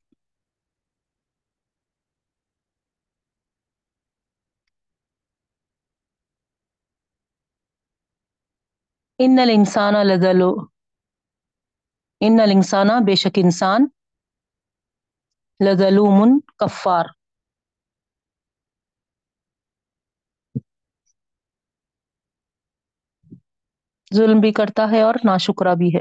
ان 9.19 9.39
الانسان 9.39 9.95
لذلو 10.07 10.51
ان 12.21 12.41
الانسان 12.41 12.89
بے 13.07 13.15
شک 13.15 13.39
انسان 13.45 13.87
لظلوم 15.61 16.39
کفار۔ 16.57 17.05
ظلم 24.13 24.41
بھی 24.41 24.53
کرتا 24.53 24.91
ہے 24.91 25.01
اور 25.03 25.15
ناشکرا 25.25 25.75
بھی 25.75 25.95
ہے۔ 25.95 26.01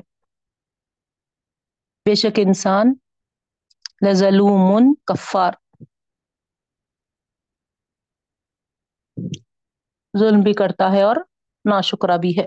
بے 2.05 2.15
شک 2.15 2.35
انسان 2.37 2.87
لظلوم 4.03 4.67
کفار۔ 5.07 5.53
ظلم 10.13 10.41
بھی 10.41 10.53
کرتا 10.55 10.91
ہے 10.91 11.01
اور 11.03 11.15
ناشکرا 11.65 12.15
بھی 12.17 12.37
ہے۔ 12.37 12.45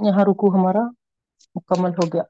یہاں 0.00 0.24
رکو 0.24 0.46
ہمارا 0.54 0.84
مکمل 1.54 1.92
ہو 1.92 2.04
گیا۔ 2.12 2.24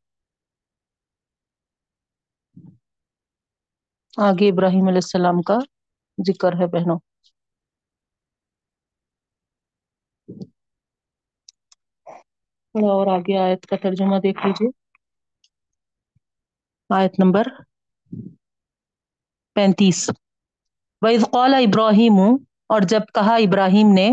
آگے 4.19 4.49
ابراہیم 4.49 4.87
علیہ 4.89 5.05
السلام 5.05 5.39
کا 5.43 5.59
ذکر 6.19 6.53
ہے 6.61 6.67
بہنوں۔ 6.69 6.99
تھوڑا 12.79 12.93
اور 12.95 13.07
آگے 13.07 13.37
آیت 13.39 13.67
کا 13.67 13.77
ترجمہ 13.83 14.19
دیکھ 14.23 14.47
لیجیے 14.47 14.71
آیت 16.91 17.19
نمبر 17.19 17.49
پینتیس۔ 19.57 20.11
وَإِذْ 21.03 21.25
قَالَ 21.33 21.57
ابراہیم 21.57 22.19
اور 22.71 22.81
جب 22.81 23.01
کہا 23.15 23.35
ابراہیم 23.37 23.93
نے، 23.95 24.09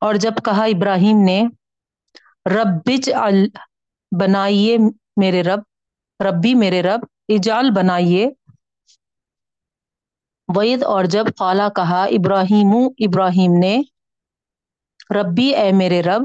اور 0.00 0.14
جب 0.14 0.34
کہا 0.44 0.64
ابراہیم 0.64 1.24
نے، 1.24 1.42
رب 2.46 2.90
اجعل 2.92 3.38
بنائیے 4.12 4.76
میرے 5.20 5.42
رب، 5.42 5.62
ربی 6.20 6.54
میرے 6.54 6.82
رب، 6.82 7.04
اجعل 7.28 7.70
بنائیے۔ 7.76 8.28
وید 10.48 10.82
اور 10.82 11.04
جب 11.04 11.24
قالا 11.36 11.68
کہا 11.68 12.02
ابراہیم 12.04 12.72
ابراہیم 12.98 13.52
نے 13.58 13.80
ربی، 15.14 15.48
اے 15.54 15.70
میرے 15.72 16.00
رب، 16.02 16.24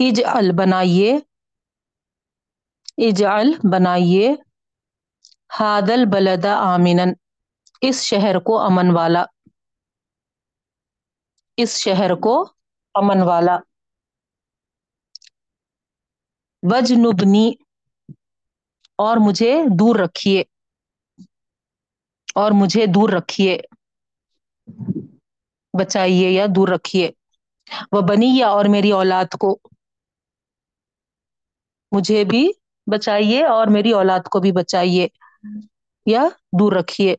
اجعل، 0.00 0.50
بنائیے 0.58 1.12
اجعل، 2.98 3.48
بنائیے، 3.72 4.26
ہادل 5.60 6.04
بلدا 6.12 6.54
آمینن 6.74 7.12
اس 7.82 8.02
شہر 8.02 8.38
کو 8.38 8.58
امن 8.60 8.90
والا، 8.90 9.24
اس 11.58 11.76
شہر 11.78 12.14
کو 12.14 12.34
امن 12.94 13.22
والا۔ 13.22 13.56
وجنبنی، 16.62 17.46
اور 18.98 19.16
مجھے 19.16 19.52
دور 19.78 19.96
رکھیے، 19.96 20.40
اور 22.34 22.50
مجھے 22.52 22.86
دور 22.86 23.08
رکھیے، 23.08 23.58
بچائیے 25.74 26.30
یا 26.30 26.46
دور 26.56 26.68
رکھیے۔ 26.68 27.10
وہ 27.92 28.00
بنی 28.00 28.36
یا 28.38 28.48
اور 28.48 28.64
میری 28.64 28.90
اولاد 28.90 29.24
کو۔ 29.40 29.58
مجھے 31.92 32.24
بھی 32.24 32.50
بچائیے 32.92 33.44
اور 33.44 33.66
میری 33.66 33.92
اولاد 33.92 34.20
کو 34.20 34.40
بھی 34.40 34.52
بچائیے۔ 34.52 35.08
یا 36.06 36.22
دور 36.60 36.72
رکھیے۔ 36.72 37.16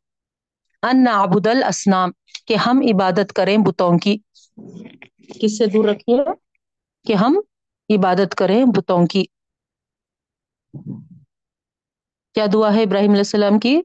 ان 0.82 1.04
نعبد 1.04 1.48
الاسنام، 1.48 2.12
کہ 2.48 2.56
ہم 2.56 2.82
عبادت 2.94 3.34
کریں 3.34 3.58
بتوں 3.58 3.98
کی۔ 3.98 4.18
کس 5.42 5.58
سے 5.58 5.66
دور 5.66 5.86
رکھیے؟ 5.86 6.18
کہ 7.08 7.14
ہم 7.14 7.38
عبادت 7.98 8.36
کریں 8.36 8.66
بتوں 8.76 9.06
کی۔ 9.06 9.26
کیا 12.34 12.46
دعا 12.54 12.74
ہے 12.74 12.84
ابراہیم 12.84 13.10
علیہ 13.10 13.20
السلام 13.20 13.60
کی؟ 13.60 13.82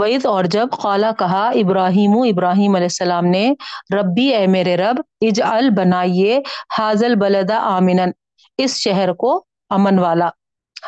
وعید 0.00 0.26
اور 0.26 0.44
جب 0.44 0.68
قالا 0.82 1.10
کہا، 1.18 1.48
ابراہیم 1.48 2.12
ابراہیم 2.12 2.74
علیہ 2.74 2.84
السلام 2.84 3.26
نے، 3.26 3.52
ربی 3.96 4.34
اے 4.34 4.46
میرے 4.46 4.76
رب، 4.76 4.96
اجعل 5.20 5.70
بنائیے 5.70 6.40
حاضل 6.78 7.14
بلدا 7.14 7.56
آمنن 7.56 8.10
اس 8.58 8.76
شہر 8.76 9.12
کو 9.12 9.44
امن 9.70 9.98
والا۔ 9.98 10.28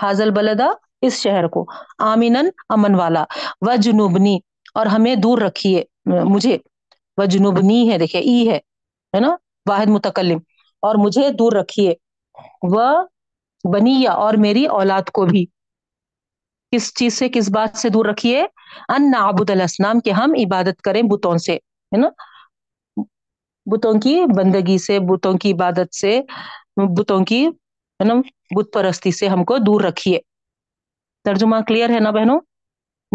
حاضل 0.02 0.30
بلدا 0.30 0.66
اس 1.02 1.14
شہر 1.14 1.46
کو 1.48 1.66
آمینن 1.98 2.48
امن 2.68 2.94
والا۔ 2.94 3.24
و 3.60 3.74
جنوبنی 3.76 4.38
اور 4.74 4.86
ہمیں 4.86 5.14
دور 5.14 5.38
رکھیے۔ 5.38 5.84
مجھے 6.06 6.58
و 7.16 7.24
جنوبنی 7.24 7.90
ہے، 7.90 7.98
دیکھیے، 7.98 8.22
ای 8.22 8.48
ہے 8.50 8.56
ہے 9.16 9.20
نا؟ 9.20 9.36
واحد 9.68 9.86
متکلم۔ 9.86 10.38
اور 10.82 10.94
مجھے 10.94 11.30
دور 11.30 11.52
رکھیے۔ 11.52 11.94
وہ 12.62 13.02
بنیا 13.72 14.12
اور 14.12 14.34
میری 14.34 14.66
اولاد 14.66 15.10
کو 15.10 15.26
بھی۔ 15.26 15.46
کس 16.72 16.94
چیز 16.94 17.18
سے، 17.18 17.28
کس 17.28 17.50
بات 17.50 17.76
سے 17.76 17.88
دور 17.88 18.04
رکھیے؟ 18.04 18.42
ان 18.88 19.10
نعبد 19.10 19.50
الاسنام، 19.50 20.00
کہ 20.00 20.10
ہم 20.10 20.32
عبادت 20.44 20.82
کریں 20.82 21.02
بتوں 21.02 21.38
سے، 21.38 21.54
ہے 21.54 21.96
نا؟ 21.96 22.08
بتوں 23.66 24.00
کی 24.00 24.20
بندگی 24.36 24.78
سے، 24.78 24.98
بتوں 25.00 25.34
کی 25.34 25.52
عبادت 25.52 25.94
سے، 25.94 26.20
بتوں 26.96 27.24
کی، 27.24 27.46
ہے 27.46 28.04
نا، 28.04 28.14
بت 28.56 28.72
پرستی 28.72 29.10
سے 29.10 29.28
ہم 29.28 29.44
کو 29.44 29.58
دور 29.58 29.80
رکھیے۔ 29.80 30.18
ترجمہ 31.24 31.56
کلیئر 31.66 31.90
ہے 31.90 32.00
نا 32.00 32.10
بہنوں؟ 32.10 32.40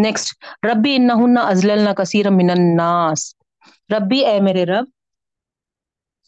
نیکسٹ 0.03 0.43
ربی 0.65 0.95
انہن 0.95 1.37
ازللنا 1.37 1.93
کثیر 1.93 2.29
من 2.29 2.49
الناس۔ 2.49 3.35
ربی 3.89 4.25
اے 4.25 4.41
میرے 4.41 4.65
رب، 4.65 4.85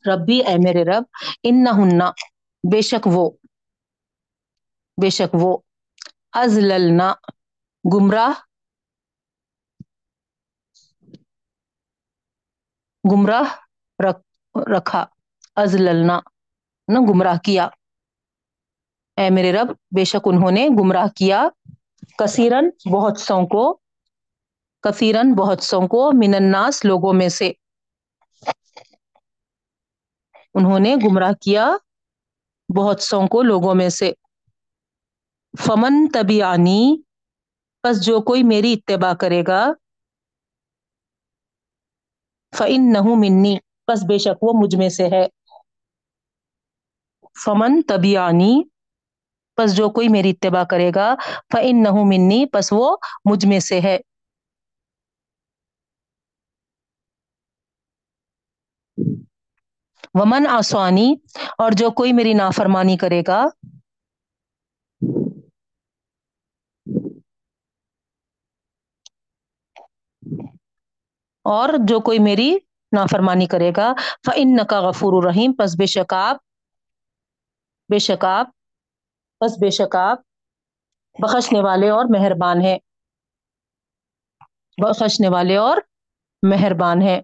ربی 0.09 0.39
اے 0.39 0.55
میرے 0.57 0.83
رب 0.83 1.03
انہن 1.43 1.99
بے 2.71 2.81
شک 2.81 3.07
وہ، 3.07 3.29
بے 5.01 5.09
شک 5.09 5.35
وہ۔ 5.35 5.57
ازللنا 6.33 7.07
گمراہ؟ 7.85 8.33
گمراہ 13.03 13.47
رکھا. 14.55 15.01
ازللنا 15.55 16.17
نہ 16.87 16.99
گمراہ 17.09 17.37
کیا. 17.45 17.65
اے 19.17 19.25
میرے 19.29 19.51
رب، 19.51 19.67
بے 19.95 20.03
شک 20.03 20.23
انہوں 20.25 20.51
نے 20.51 20.63
گمراہ 20.79 21.07
کیا. 21.15 21.39
کثیرن 22.19 22.65
بہت 22.91 23.15
سو 23.19 23.39
کو 23.47 23.63
کثیرن 24.83 25.33
بہت 25.33 25.59
سو 25.63 25.79
کو 25.87 26.01
من 26.13 26.33
الناس 26.33 26.85
لوگوں 26.85 27.13
میں 27.13 27.29
سے. 27.29 27.51
انہوں 30.55 30.79
نے 30.79 30.95
گمراہ 30.95 31.31
کیا 31.41 31.65
بہت 32.69 33.01
سو 33.01 33.19
کو 33.27 33.41
لوگوں 33.41 33.75
میں 33.75 33.89
سے. 33.89 34.11
فمن 35.53 36.07
تبیانی 36.13 37.01
پس 37.83 38.05
جو 38.05 38.21
کوئی 38.21 38.43
میری 38.43 38.73
اتباع 38.73 39.13
کرے 39.13 39.43
گا 39.47 39.65
فعن 42.57 42.93
نہ 42.93 43.01
منی، 43.01 43.57
پس 43.87 44.03
بے 44.03 44.17
شک 44.17 44.43
وہ 44.43 44.53
مجھ 44.61 44.75
میں 44.75 44.89
سے 44.89 45.05
ہے۔ 45.05 45.27
فمن 47.45 47.81
تبیانی 47.81 48.63
پس 49.57 49.75
جو 49.75 49.89
کوئی 49.89 50.07
میری 50.07 50.29
اتباع 50.29 50.63
کرے 50.63 50.91
گا 50.95 51.15
فعن 51.53 51.83
نہ 51.83 51.89
منی، 51.91 52.45
پس 52.45 52.73
وہ 52.73 52.95
مجھ 53.25 53.45
میں 53.45 53.59
سے 53.59 53.81
ہے۔ 53.81 53.97
ومن 60.13 60.47
آسوانی 60.47 61.15
اور 61.57 61.71
جو 61.71 61.91
کوئی 61.91 62.13
میری 62.13 62.33
نافرمانی 62.33 62.97
کرے 62.97 63.21
گا 63.27 63.45
اور 71.45 71.69
جو 71.87 71.99
کوئی 71.99 72.19
میری 72.19 72.49
نافرمانی 72.91 73.45
کرے 73.47 73.71
گا 73.77 73.91
فن 74.25 74.65
کا 74.67 74.79
غفور 74.81 75.13
الرحیم 75.13 75.53
پس 75.53 75.75
بے 75.77 75.85
شکاب 75.87 76.37
بے 77.89 77.99
شکاب 77.99 78.45
پس 79.41 79.57
بے 79.61 79.69
شکاب 79.71 80.17
بخشنے 81.15 81.59
والے 81.61 81.89
اور 81.89 82.05
مہربان 82.09 82.61
ہے 82.61 82.77
بخشنے 84.77 85.29
والے 85.29 85.55
اور 85.57 85.77
مہربان 86.43 87.01
ہے 87.01 87.19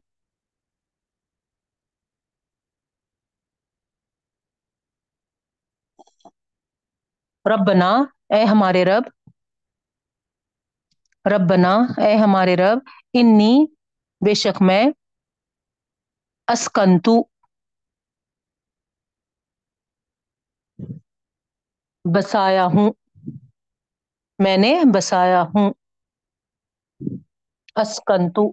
رب 7.46 7.62
بنا 7.68 7.92
اے 8.34 8.42
ہمارے 8.44 8.84
رب 8.86 9.04
رب 11.26 11.44
بنا 11.50 11.74
اے 11.98 12.12
ہمارے 12.16 12.56
رب، 12.56 12.78
انی 13.14 13.54
بے 14.26 14.34
شک 14.34 14.62
میں 14.62 14.84
اسکنتو 16.48 17.16
بسایا 22.06 22.66
ہوں۔ 22.66 22.90
میں 24.40 24.58
نے 24.58 24.72
بسایا 24.94 25.42
ہوں۔ 25.44 25.70
اسکنتو 27.76 28.46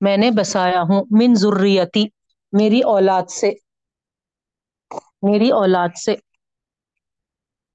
میں 0.00 0.16
نے 0.16 0.30
بسایا 0.30 0.82
ہوں۔ 0.82 1.04
من 1.10 1.34
ضروریتی 1.34 2.04
میری 2.52 2.80
اولاد 2.82 3.30
سے، 3.30 3.50
میری 5.22 5.50
اولاد 5.50 5.96
سے۔ 6.04 6.14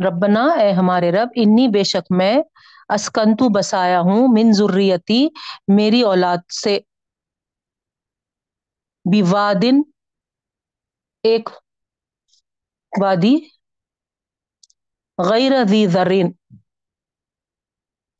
ربنا، 0.04 0.44
اے 0.60 0.72
ہمارے 0.72 1.12
رب، 1.12 1.30
انی 1.36 1.68
بے 1.68 1.84
شک 1.84 2.12
میں 2.12 2.36
اسکنتو 2.90 3.50
بسایا 3.50 4.00
ہوں 4.00 4.28
من 4.28 4.52
ضروریتی 4.52 5.28
میری 5.68 6.02
اولاد 6.02 6.38
سے 6.64 6.80
بیوادن 9.06 9.82
ایک 11.24 11.50
وادی 13.02 13.36
غیر 15.18 15.52
ذی 15.64 15.86
زرین 15.88 16.32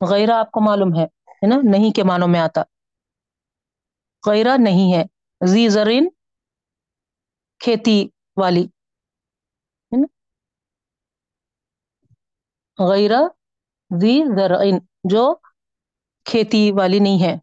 غیر 0.00 0.30
آپ 0.30 0.50
کو 0.50 0.60
معلوم 0.60 0.94
ہے 0.94 1.06
نا؟ 1.46 1.56
نہیں 1.64 1.92
کے 1.92 2.02
معنوں 2.02 2.28
میں 2.28 2.40
آتا۔ 2.40 2.62
غیرہ 4.22 4.56
نہیں 4.56 4.92
ہے 4.94 5.04
زی 5.46 5.68
زرین 5.68 6.08
کھیتی 7.60 8.08
والی۔ 8.36 8.66
غیرہ 12.78 13.20
زی 14.00 14.24
زرعین 14.38 14.78
جو 15.04 15.34
کھیتی 16.24 16.72
والی 16.72 16.98
نہیں 16.98 17.22
ہے۔ 17.22 17.36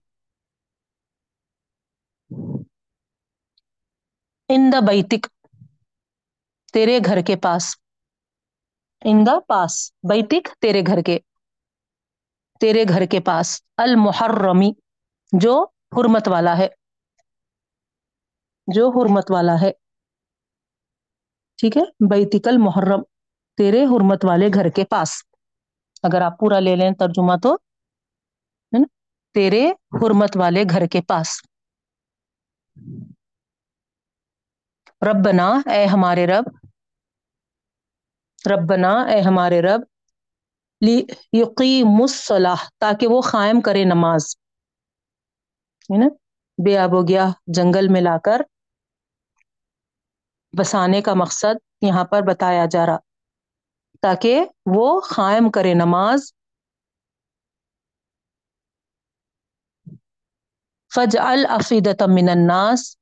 ان 4.50 4.72
دا 4.72 4.80
بیتک، 4.80 5.28
تیرے 6.74 7.00
گھر 7.06 7.22
کے 7.22 7.36
پاس۔ 7.36 7.76
ان 9.06 9.26
دا 9.26 9.40
پاس، 9.40 9.92
بیتک، 10.10 10.48
تیرے 10.60 10.82
گھر 10.88 11.02
کے، 11.02 11.20
تیرے 12.60 12.84
گھر 12.90 13.06
کے 13.06 13.20
پاس۔ 13.20 13.62
المحرمی، 13.78 14.72
جو 15.40 15.66
حرمت 15.98 16.28
والا 16.28 16.58
ہے۔ 16.58 16.68
جو 18.68 18.90
حرمت 18.90 19.32
والا 19.32 19.62
ہے۔ 19.62 19.72
ٹھیک 21.56 21.78
ہے؟ 21.78 21.82
بیتک 22.10 22.48
المحرم۔ 22.48 23.11
تیرے 23.62 23.86
حرمت 23.86 24.26
والے 24.26 24.50
گھر 24.54 24.70
کے 24.70 24.86
پاس۔ 24.86 25.12
اگر 26.04 26.22
آپ 26.22 26.40
پورا 26.40 26.60
لے 26.60 26.76
لیں 26.76 26.92
ترجمہ 26.92 27.34
تو 27.44 27.58
تیرے 29.34 29.70
حرمت 29.70 30.38
والے 30.38 30.64
گھر 30.70 30.86
کے 30.86 31.02
پاس۔ 31.02 31.42
ربنا 35.02 35.62
اے 35.66 35.86
ہمارے 35.86 36.28
رب، 36.28 36.44
ربنا 38.52 39.02
اے 39.02 39.22
ہمارے 39.22 39.62
رب 39.62 39.82
یقیم 41.34 42.02
الصلاح 42.02 42.70
تاکہ 42.80 43.08
وہ 43.08 43.22
قائم 43.32 43.62
کرے 43.62 43.84
نماز۔ 43.84 44.36
ہے 45.84 45.98
نا؟ 45.98 46.08
بے 46.66 46.78
آب 46.78 46.94
و 46.94 47.02
گیا 47.02 47.30
جنگل 47.48 47.88
میں 47.88 48.02
لا 48.02 48.18
کر، 48.18 48.42
بسانے 50.58 51.02
کا 51.02 51.14
مقصد 51.14 51.56
یہاں 51.82 52.06
پر 52.06 52.22
بتایا 52.22 52.66
جا 52.66 52.86
رہا۔ 52.86 53.11
تاکہ 54.02 54.46
وہ 54.66 55.02
قائم 55.16 55.52
کرے 55.52 55.74
نماز۔ 55.74 56.34
فج 60.96 61.18
الفیدت 61.18 62.04
من 62.04 62.30
الناس۔ 62.30 62.98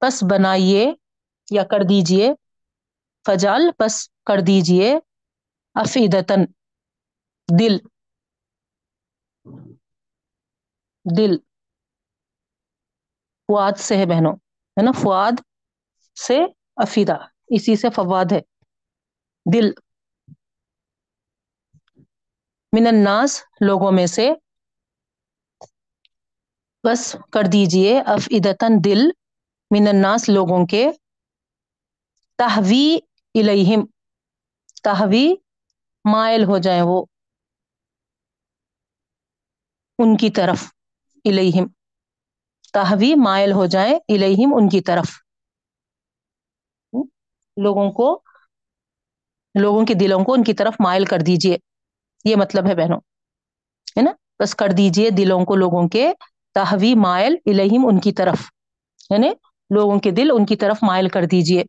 پس 0.00 0.22
بنائیے 0.30 0.94
یا 1.50 1.64
کر 1.64 1.82
دیجیے 1.88 2.32
فجال 3.26 3.62
پس 3.78 4.08
کر 4.26 4.40
دیجیے 4.46 4.98
افیدتن 5.74 6.44
دل۔ 7.58 7.78
دل۔ 11.16 11.36
فواد 13.48 13.72
سے 13.78 13.96
ہے 13.96 14.06
بہنوں۔ 14.06 14.49
ہے 14.76 14.82
نا، 14.82 14.90
فواد 14.92 15.32
سے 16.26 16.38
افیدہ 16.76 17.16
اسی 17.48 17.76
سے 17.76 17.90
فواد 17.90 18.24
ہے، 18.32 18.40
دل۔ 19.52 19.70
من 22.72 22.86
الناس، 22.86 23.42
لوگوں 23.60 23.92
میں 23.92 24.06
سے۔ 24.06 24.30
بس 26.84 27.16
کر 27.32 27.40
دیجیے 27.52 28.00
افیدتن 28.00 28.72
دل۔ 28.84 29.00
من 29.70 29.88
الناس، 29.88 30.28
لوگوں 30.28 30.66
کے۔ 30.66 30.90
تحوی 32.38 32.98
الیہم۔ 33.34 33.86
تحوی 34.84 35.34
مائل 36.12 36.44
ہو 36.44 36.58
جائیں 36.58 36.82
وہ۔ 36.82 37.04
ان 39.98 40.16
کی 40.16 40.30
طرف 40.30 40.64
الیہم۔ 41.24 41.66
تحوی 42.72 43.14
مائل 43.14 43.52
ہو 43.52 43.66
جائیں 43.66 43.94
الیہم 43.94 44.54
ان 44.54 44.68
کی 44.68 44.80
طرف۔ 44.80 45.08
لوگوں 47.56 47.92
کو، 47.92 48.22
لوگوں 49.60 49.86
کے 49.86 49.94
دلوں 49.94 50.24
کو 50.24 50.32
ان 50.32 50.44
کی 50.44 50.52
طرف 50.52 50.74
مائل 50.80 51.04
کر 51.04 51.18
دیجیے۔ 51.26 51.56
یہ 52.24 52.36
مطلب 52.36 52.66
ہے 52.66 52.74
بہنوں، 52.74 53.00
ہے 53.96 54.02
نا؟ 54.02 54.10
بس 54.42 54.54
کر 54.54 54.68
دیجیے 54.68 55.10
دلوں 55.10 55.44
کو 55.44 55.54
لوگوں 55.54 55.88
کے 55.88 56.12
تحوی 56.54 56.94
مائل 56.94 57.36
الیہم 57.46 57.86
ان 57.86 58.00
کی 58.00 58.12
طرف 58.12 58.38
یعنی 59.10 59.30
لوگوں 59.74 59.98
کے 60.00 60.10
دل 60.10 60.30
ان 60.30 60.46
کی 60.46 60.56
طرف 60.56 60.78
مائل 60.82 61.08
کر 61.08 61.24
دیجیے۔ 61.24 61.64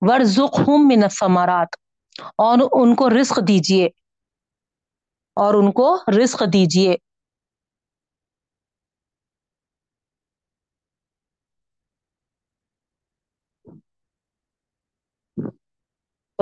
ورژم 0.00 0.88
من 0.88 1.02
الثمرات، 1.02 1.68
اور 2.22 2.58
ان 2.72 2.94
کو 2.94 3.10
رزق 3.10 3.40
دیجیے۔ 3.48 3.86
اور 5.36 5.54
ان 5.54 5.72
کو 5.72 5.96
رزق 6.22 6.42
دیجیے۔ 6.52 6.96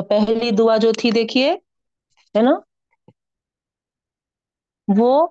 تو 0.01 0.07
پہلی 0.07 0.51
دعا 0.51 0.77
جو 0.77 0.93
تھی 0.93 1.11
دیکھیے، 1.11 1.53
ہے 2.37 2.43
نا؟ 2.43 2.51
وہ 4.97 5.27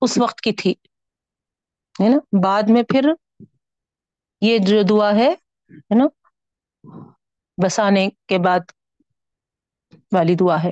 اس 0.00 0.18
وقت 0.18 0.40
کی 0.40 0.52
تھی، 0.52 0.74
ہے 2.02 2.08
نا؟ 2.08 2.18
بعد 2.42 2.62
میں 2.68 2.82
پھر 2.82 3.00
یہ 4.40 4.58
جو 4.58 4.82
دعا 4.82 5.14
ہے 5.14 5.34
ہے 5.70 5.94
نا؟ 5.94 6.04
بسانے 7.64 8.08
کے 8.28 8.38
بعد 8.38 8.60
والی 10.12 10.34
دعا 10.34 10.64
ہے۔ 10.64 10.70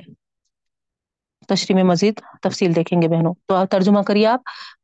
تشریح 1.47 1.75
میں 1.75 1.83
مزید 1.83 2.21
تفصیل 2.41 2.75
دیکھیں 2.75 3.01
گے 3.01 3.07
بہنوں۔ 3.07 3.33
تو 3.45 3.65
ترجمہ 3.71 4.01
کریے 4.01 4.27
آپ 4.27 4.41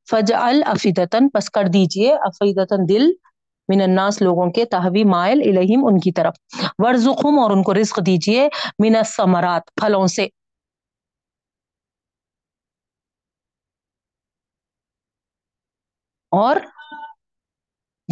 فج 0.10 0.34
الفیدتن 0.34 1.30
پس 1.30 1.50
کر 1.50 1.64
دیجیے 1.74 2.16
افیدتن 2.16 2.90
دل۔ 2.90 3.27
من 3.68 3.82
الناس 3.82 4.22
لوگوں 4.22 4.52
کے 4.52 4.66
تحوی 4.66 5.04
مائل 5.04 5.42
الہیم 5.46 5.86
ان 5.86 6.00
کی 6.00 6.12
طرف۔ 6.12 6.36
ورزقہم 6.78 7.40
اور 7.40 7.52
ان 7.52 7.64
کو 7.64 7.74
رزق 7.74 8.00
دیجیے 8.06 8.50
من 8.80 8.96
الثمرات، 8.96 9.62
پھلوں 9.76 10.08
سے۔ 10.08 10.28
اور 16.32 16.56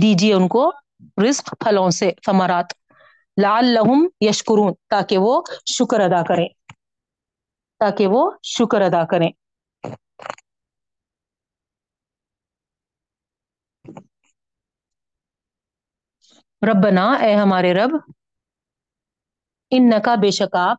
دیجیے 0.02 0.34
ان 0.34 0.48
کو 0.48 0.72
رزق، 1.30 1.56
پھلوں 1.60 1.90
سے، 1.90 2.12
ثمرات۔ 2.26 2.66
لعلہم 3.42 4.08
یشکرون، 4.22 4.74
تاکہ 4.90 5.18
وہ 5.18 5.42
شکر 5.66 6.00
ادا 6.00 6.24
کریں۔ 6.24 6.48
تاکہ 7.80 8.08
وہ 8.08 8.32
شکر 8.44 8.82
ادا 8.82 9.06
کریں۔ 9.06 9.45
ربنا، 16.66 17.06
اے 17.24 17.34
ہمارے 17.36 17.74
رب 17.74 17.92
ان 19.72 19.92
کا 20.04 20.16
بے 20.22 20.32
شک 20.32 20.56
آپ، 20.58 20.78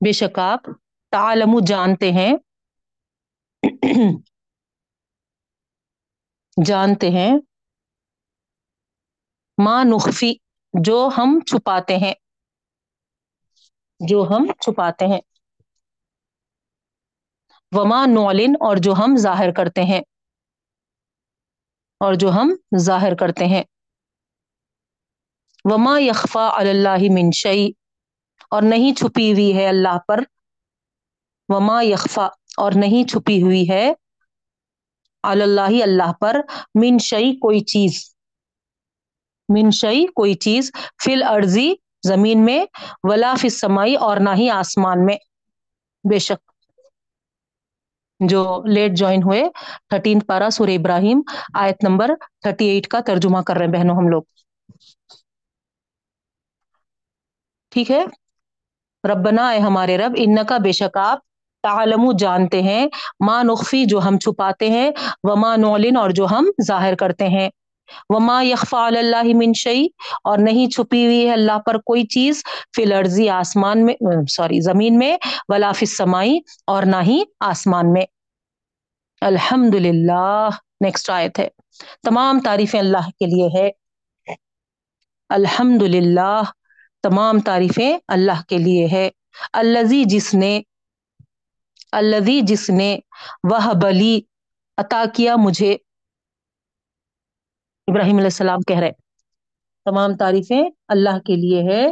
بے 0.00 0.12
شک 0.12 0.38
آپ 0.40 0.70
تعالم 1.12 1.58
جانتے 1.66 2.10
ہیں 2.12 2.32
جانتے 6.56 7.10
ہیں 7.10 7.30
ماں 9.58 9.82
نخفی، 9.84 10.32
جو 10.74 10.98
ہم 11.18 11.38
چھپاتے 11.46 11.96
ہیں، 11.96 12.14
جو 14.00 14.22
ہم 14.30 14.46
چھپاتے 14.60 15.06
ہیں، 15.06 15.20
وما 17.72 18.04
نعلن، 18.08 18.52
اور 18.60 18.76
جو 18.78 18.92
ہم 18.94 19.16
ظاہر 19.18 19.50
کرتے 19.52 19.82
ہیں، 19.84 20.00
اور 22.00 22.14
جو 22.14 22.30
ہم 22.30 22.54
ظاہر 22.80 23.14
کرتے 23.16 23.46
ہیں۔ 23.46 23.62
وما 25.64 25.98
یخفا 25.98 26.48
اللہ 26.56 27.02
منشئی 27.14 27.72
اور 28.50 28.62
نہیں 28.62 28.94
چھپی 28.94 29.32
ہوئی 29.32 29.56
ہے 29.56 29.66
اللہ 29.68 29.98
پر۔ 30.08 30.20
وما 31.48 31.82
یخفا 31.82 32.26
اور 32.56 32.72
نہیں 32.74 33.08
چھپی 33.08 33.42
ہوئی 33.42 33.70
ہے 33.70 33.92
اللہ 35.22 35.82
اللہ 35.82 36.12
پر۔ 36.20 36.40
منشئی 36.74 37.36
کوئی 37.36 37.60
چیز۔ 37.60 38.14
منشئی 39.48 40.06
کوئی 40.06 40.34
چیز 40.34 40.70
فل 41.04 41.22
ارضی 41.22 41.74
زمین 42.08 42.44
میں، 42.44 42.64
ولا 43.02 43.34
فی 43.40 43.48
سمائی 43.48 43.94
اور 43.94 44.16
نہ 44.16 44.30
ہی 44.36 44.50
آسمان 44.50 45.06
میں۔ 45.06 45.16
بے 46.10 46.18
شک 46.18 46.52
جو 48.20 48.62
لیٹ 48.66 48.92
جوائن 48.92 49.22
ہوئے، 49.22 49.42
تھرٹین 49.88 50.20
پارا 50.20 50.50
سور 50.50 50.68
ابراہیم، 50.68 51.20
آیت 51.54 51.84
نمبر 51.84 52.10
تھرٹی 52.40 52.64
ایٹ 52.64 52.86
کا 52.86 53.00
ترجمہ 53.00 53.38
کر 53.38 53.56
رہے 53.56 53.66
ہیں 53.66 53.72
بہنوں 53.72 53.96
ہم 53.96 54.08
لوگ۔ 54.08 54.22
ٹھیک 57.74 57.90
ہے؟ 57.90 58.04
ربنا 59.10 59.48
اے 59.48 59.58
ہمارے 59.58 59.98
رب 59.98 60.12
ان 60.16 60.44
کا 60.44 60.58
بے 60.58 60.72
شک 60.72 60.96
آپ 60.96 61.18
تعالم 61.62 62.12
جانتے 62.12 62.62
ہیں 62.62 62.86
ماں 63.26 63.44
نخفی، 63.44 63.84
جو 63.84 63.98
ہم 63.98 64.18
چھپاتے 64.18 64.70
ہیں، 64.70 64.90
وما 65.22 65.56
نولن 65.56 65.96
اور 65.96 66.10
جو 66.10 66.26
ہم 66.26 66.50
ظاہر 66.62 66.94
کرتے 66.94 67.28
ہیں۔ 67.28 67.50
وما 68.08 68.42
یخفا 68.42 68.86
اللہ 68.86 69.22
منشئی 69.24 69.88
اور 70.24 70.38
نہیں 70.38 70.70
چھپی 70.70 71.06
ہوئی 71.06 71.26
ہے 71.26 71.32
اللہ 71.32 71.58
پر 71.58 71.78
کوئی 71.78 72.04
چیز 72.04 72.42
فی 72.76 72.84
لرزی 72.84 73.28
آسمان 73.28 73.86
میں 73.86 73.94
سوری، 74.28 74.60
زمین 74.60 74.98
میں 74.98 75.16
ولاف 75.48 75.84
سمائی 75.86 76.38
اور 76.66 76.82
نہ 76.82 76.96
ہی 77.02 77.22
آسمان 77.40 77.92
میں۔ 77.92 78.04
الحمد 79.20 79.74
للہ 79.74 80.48
نیکسٹ 80.80 81.10
آیت 81.10 81.38
ہے۔ 81.38 81.48
تمام 82.02 82.40
تعریفیں 82.40 82.80
اللہ 82.80 83.10
کے 83.18 83.26
لیے 83.26 83.62
ہے۔ 83.62 83.70
الحمد 85.28 85.82
للہ 85.82 86.42
تمام 87.04 87.40
تعریفیں 87.40 87.98
اللہ 88.08 88.42
کے 88.48 88.58
لیے 88.58 88.86
ہے۔ 88.92 89.10
الزی 89.52 90.04
جس 90.04 90.34
نے 90.34 90.60
الزی 91.92 92.40
جس 92.40 92.70
نے 92.70 92.98
وہ 93.50 93.72
بلی 93.82 94.20
عطا 94.76 95.04
کیا 95.14 95.36
مجھے۔ 95.36 95.76
ابراہیم 97.86 98.16
علیہ 98.16 98.26
السلام 98.26 98.60
کہہ 98.60 98.78
رہے 98.78 98.92
تمام 99.84 100.16
تعریفیں 100.16 100.62
اللہ 100.88 101.18
کے 101.18 101.36
لیے 101.36 101.62
ہے۔ 101.62 101.86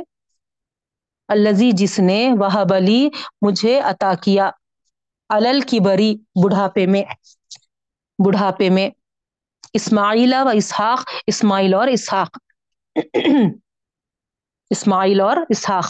الزی 1.29 1.71
جس 1.73 1.99
نے 2.01 2.31
وہ 2.41 2.65
بلی 2.65 3.09
مجھے 3.43 3.81
عطا 3.81 4.13
کیا۔ 4.15 4.51
الل 5.29 5.61
کی 5.61 5.81
بری 5.81 6.15
بڑھاپے 6.45 6.87
میں 6.87 7.05
بڑھاپے 8.27 8.71
میں۔ 8.71 8.91
اسماعیلا 9.73 10.43
و 10.43 10.49
اسحاق، 10.49 11.01
اسماعیل 11.27 11.75
اور 11.75 11.87
اسحاق۔ 11.87 12.39
اسماعیل 14.73 15.21
اور 15.21 15.37
اسحاق۔ 15.49 15.87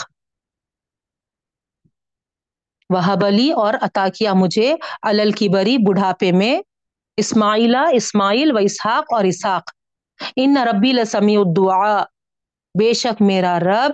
وہب 2.90 3.24
علی 3.24 3.52
اور 3.52 3.74
عطا 3.74 4.08
کیا 4.08 4.32
مجھے 4.32 4.76
الل 5.02 5.32
کی 5.32 5.48
بری 5.48 5.78
بڑھاپے 5.78 6.32
میں 6.32 6.62
اسماعیلا 7.16 7.82
اسماعیل 7.92 8.52
و 8.52 8.58
اسحاق 8.58 9.12
اور 9.14 9.24
اسحاق۔ 9.24 9.62
ان 10.36 10.56
ربی 10.56 10.92
لسمی 10.92 11.36
الدعا 11.36 12.02
بے 12.78 12.92
شک 12.92 13.22
میرا 13.22 13.58
رب، 13.60 13.92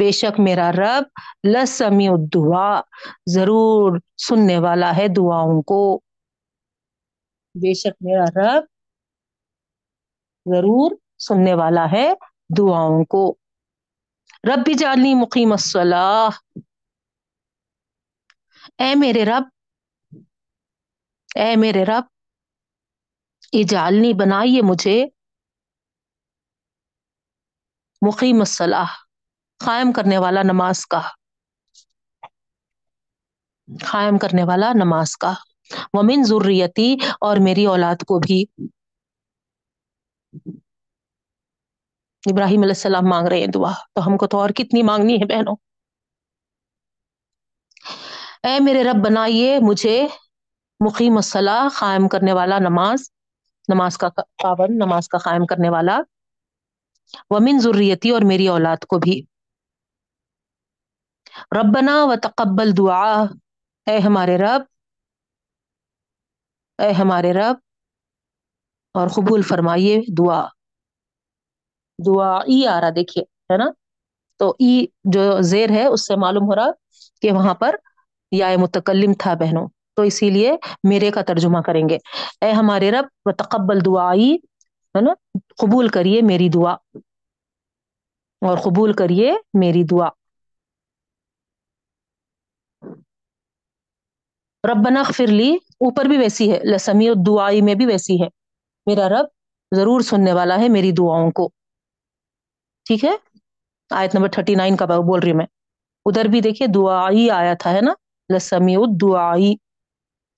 بے 0.00 0.10
شک 0.10 0.40
میرا 0.40 0.72
رب 0.72 1.04
لسمی 1.48 2.08
الدعا 2.08 2.80
ضرور 3.26 3.98
سننے 4.16 4.58
والا 4.58 4.96
ہے 4.96 5.08
دعاؤں 5.08 5.62
کو۔ 5.62 6.00
بے 7.54 7.74
شک 7.74 7.96
میرا 8.00 8.24
رب 8.24 8.62
ضرور 10.54 10.90
سننے 11.18 11.54
والا 11.54 11.86
ہے 11.92 12.12
دعاؤں 12.58 13.04
کو۔ 13.04 13.36
ربی 14.44 14.74
جالنی 14.74 15.14
مقیم 15.14 15.52
الصلاح۔ 15.52 16.28
اے 18.78 18.94
میرے 18.94 19.24
رب، 19.24 19.42
اے 21.36 21.56
میرے 21.56 21.84
رب 21.84 22.04
اجالنی 23.52 24.12
بنائیے 24.12 24.62
مجھے 24.62 25.06
مقیم 28.08 28.38
الصلاح، 28.38 28.92
قائم 29.64 29.92
کرنے 29.92 30.18
والا 30.18 30.42
نماز 30.42 30.86
کا۔ 30.86 31.00
قائم 33.90 34.18
کرنے 34.18 34.44
والا 34.44 34.72
نماز 34.72 35.16
کا۔ 35.16 35.34
ومن 35.92 36.22
ضروریتی 36.24 36.96
اور 37.20 37.36
میری 37.40 37.66
اولاد 37.66 38.02
کو 38.06 38.18
بھی۔ 38.18 38.44
ابراہیم 42.32 42.62
علیہ 42.62 42.76
السلام 42.76 43.08
مانگ 43.08 43.28
رہے 43.28 43.40
ہیں 43.40 43.46
دعا، 43.46 43.72
تو 43.92 44.06
ہم 44.06 44.16
کو 44.16 44.26
تو 44.26 44.40
اور 44.40 44.50
کتنی 44.50 44.82
مانگنی 44.82 45.14
ہے 45.14 45.24
بہنوں؟ 45.24 45.56
اے 48.42 48.60
میرے 48.60 48.84
رب، 48.84 49.04
بنائیے 49.04 49.58
مجھے 49.62 50.06
مقیم 50.80 51.16
الصلاح 51.16 51.68
قائم 51.78 52.08
کرنے 52.08 52.32
والا 52.32 52.58
نماز 52.58 53.10
نماز 53.68 53.98
کا 53.98 54.08
پابند، 54.42 54.82
نماز 54.82 55.08
کا 55.08 55.18
قائم 55.18 55.46
کرنے 55.46 55.68
والا، 55.68 56.00
ومن 57.30 57.58
ضروریتی 57.58 58.10
اور 58.10 58.22
میری 58.24 58.48
اولاد 58.48 58.84
کو 58.88 58.98
بھی۔ 58.98 59.22
ربنا 61.52 62.04
و 62.04 62.14
تقبل 62.22 62.76
دعا۔ 62.78 63.22
اے 63.86 63.98
ہمارے 63.98 64.36
رب، 64.38 64.62
اے 66.78 66.92
ہمارے 66.92 67.32
رب، 67.32 67.56
اور 68.94 69.08
قبول 69.08 69.42
فرمائیے 69.42 70.00
دعا۔ 70.18 70.46
دعا، 71.98 72.36
ای 72.36 72.66
آ 72.66 72.80
رہا 72.80 72.90
دیکھیے، 72.96 73.24
ہے 73.24 73.56
نا؟ 73.56 73.64
تو 74.36 74.50
ای 74.50 74.86
جو 75.04 75.40
زیر 75.40 75.70
ہے، 75.70 75.86
اس 75.86 76.06
سے 76.06 76.16
معلوم 76.16 76.44
ہو 76.44 76.54
رہا 76.54 76.70
کہ 77.22 77.32
وہاں 77.32 77.54
پر 77.54 77.76
یا 78.30 78.48
متکلم 78.58 79.12
تھا 79.18 79.34
بہنوں۔ 79.34 79.68
تو 79.94 80.02
اسی 80.02 80.30
لیے 80.30 80.52
میرے 80.84 81.10
کا 81.10 81.22
ترجمہ 81.22 81.58
کریں 81.60 81.88
گے۔ 81.88 81.98
اے 82.40 82.50
ہمارے 82.50 82.90
رب 82.90 83.04
و 83.24 83.32
تقبل 83.32 83.84
دعائی، 83.84 84.34
ہے 84.94 85.00
نا؟ 85.00 85.12
قبول 85.56 85.88
کریے 85.88 86.22
میری 86.22 86.48
دعا۔ 86.48 86.74
اور 88.40 88.58
قبول 88.58 88.92
کریے 88.92 89.34
میری 89.54 89.84
دعا۔ 89.84 90.08
ربنا 94.70 95.00
اغفر 95.00 95.26
لی، 95.26 95.54
اوپر 95.54 96.04
بھی 96.04 96.16
ویسی 96.16 96.52
ہے 96.52 96.60
لسمی 96.64 97.08
دعائی 97.26 97.62
میں 97.62 97.74
بھی 97.74 97.86
ویسی 97.86 98.22
ہے۔ 98.22 98.28
میرا 98.86 99.08
رب 99.08 99.26
ضرور 99.76 100.00
سننے 100.00 100.32
والا 100.32 100.58
ہے 100.58 100.68
میری 100.68 100.92
دعاؤں 100.92 101.30
کو۔ 101.30 101.50
ٹھیک 102.84 103.04
ہے؟ 103.04 103.10
آیت 103.90 104.14
نمبر 104.14 104.28
تھرٹی 104.28 104.54
نائن 104.54 104.76
کا 104.76 104.86
بول 104.86 105.20
رہی 105.20 105.30
ہوں 105.30 105.36
میں۔ 105.36 105.46
ادھر 106.04 106.24
بھی 106.24 106.40
دیکھیے، 106.40 106.68
دعائی 106.68 107.30
آیا 107.30 107.54
تھا، 107.54 107.72
ہے 107.72 107.80
نا؟ 107.80 107.92
لسمی 108.36 108.76
دعائی 109.02 109.54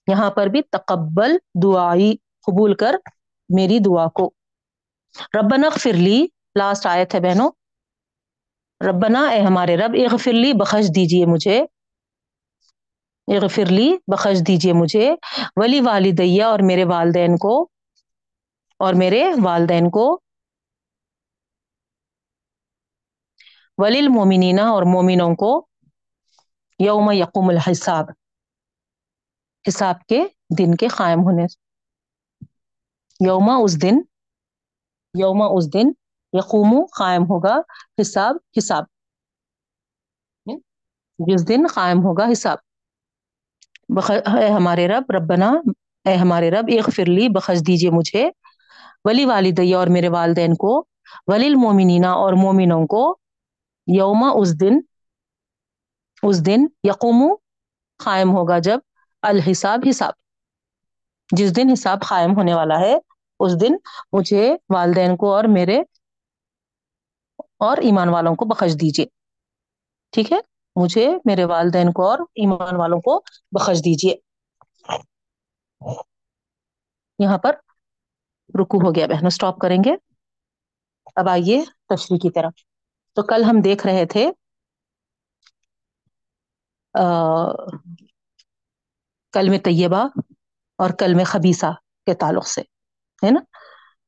یہاں 0.07 0.31
پر 0.31 0.47
بھی 0.47 0.63
تقبل 0.63 1.37
دعائی 1.63 2.17
قبول 2.47 2.75
کر 2.75 2.97
میری 3.49 3.79
دعا 3.79 4.07
کو۔ 4.09 4.31
ربنا 5.35 5.69
فرلی 5.71 6.27
لاسٹ 6.59 6.87
آیت 6.87 7.15
ہے 7.15 7.21
بہنوں۔ 7.21 7.51
ربنا، 8.89 9.29
اے 9.29 9.41
ہمارے 9.41 9.77
رب 9.77 9.97
اغفرلی 10.11 10.53
بخش 10.53 10.89
دیجیے 10.95 11.27
مجھے۔ 11.27 11.65
اغفرلی 13.29 13.97
بخش 14.07 14.41
دیجیے 14.47 14.73
مجھے۔ 14.73 15.15
ولی 15.57 15.81
والدیہ 15.81 16.43
اور 16.43 16.59
میرے 16.59 16.85
والدین 16.85 17.37
کو 17.37 17.69
اور 18.79 18.95
میرے 18.95 19.33
والدین 19.43 19.91
کو۔ 19.91 20.21
ولیل 23.79 24.09
مومنینا 24.09 24.69
اور 24.69 24.83
مومنوں 24.83 25.35
کو 25.35 25.67
یوم 26.79 27.11
یقوم 27.11 27.49
الحساب، 27.49 28.05
حساب 29.69 30.07
کے 30.07 30.27
دن 30.59 30.75
کے 30.75 30.89
قائم 30.89 31.21
ہونے۔ 31.21 31.43
یوما 33.21 33.55
اس 33.57 33.83
دن 33.83 33.95
یوما 35.19 35.45
اس 35.47 35.73
دن 35.73 35.89
یقوم، 36.33 36.87
قائم 36.99 37.23
ہوگا 37.23 37.57
حساب 38.01 38.37
حساب۔ 38.59 38.85
جس 41.19 41.49
دن 41.49 41.67
قائم 41.75 41.99
ہوگا 41.99 42.27
حساب۔ 42.33 42.59
اے 44.09 44.49
ہمارے 44.49 44.89
رب، 44.89 45.05
ربنا، 45.11 45.53
اے 46.05 46.15
ہمارے 46.15 46.51
رب 46.51 46.65
ایک 46.69 46.85
فرلی 46.97 47.29
بخش 47.29 47.67
دیجیے 47.67 47.91
مجھے۔ 47.91 48.31
ولی 49.05 49.25
والدیہ 49.25 49.77
اور 49.77 49.87
میرے 49.87 50.09
والدین 50.09 50.55
کو، 50.55 50.87
ولی 51.27 51.47
المومنینا 51.47 52.11
اور 52.11 52.33
مومنوں 52.33 52.87
کو 52.87 53.19
یوما 53.87 54.29
اس 54.35 54.61
دن 54.61 54.75
اس 56.23 56.47
دن 56.47 56.67
یقوم 56.83 57.35
قائم 58.05 58.31
ہوگا 58.31 58.59
جب 58.59 58.79
الحساب 59.23 59.81
حساب۔ 59.91 60.13
جس 61.37 61.57
دن 61.57 61.71
حساب 61.73 61.99
قائم 62.09 62.37
ہونے 62.37 62.55
والا 62.55 62.81
ہے، 62.81 62.95
اس 63.41 63.61
دن 63.61 63.75
مجھے 64.13 64.57
والدین 64.69 65.17
کو 65.17 65.35
اور 65.35 65.45
میرے 65.45 65.83
اور 67.59 67.77
ایمان 67.77 68.09
والوں 68.09 68.35
کو 68.35 68.45
بخش 68.45 68.75
دیجیے 68.75 69.07
ٹھیک 70.11 70.33
ہے؟ 70.33 70.39
مجھے 70.77 71.09
میرے 71.25 71.45
والدین 71.45 71.93
کو 71.93 72.11
اور 72.11 72.19
ایمان 72.19 72.77
والوں 72.77 73.01
کو 73.01 73.19
بخش 73.53 73.79
دیجیے 73.79 74.15
یہاں 77.19 77.39
پر 77.39 77.53
رکو 78.61 78.79
ہو 78.79 78.95
گیا 78.95 79.07
بہنوں 79.07 79.27
اسٹاپ 79.27 79.59
کریں 79.59 79.79
گے۔ 79.85 79.95
اب 81.17 81.29
آئیے 81.29 81.65
تشریح 81.89 82.19
کی 82.23 82.31
طرف۔ 82.31 82.53
تو 83.17 83.23
کل 83.23 83.45
ہم 83.45 83.61
دیکھ 83.65 83.87
رہے 83.87 84.05
تھے 84.07 84.31
کلم 89.33 89.59
طیبہ 89.59 90.09
اور 90.79 90.91
کلم 90.91 91.21
خبیصہ 91.27 91.73
کے 92.07 92.15
تعلق 92.15 92.47
سے، 92.47 92.61
ہے 93.23 93.31
نا؟ 93.31 93.41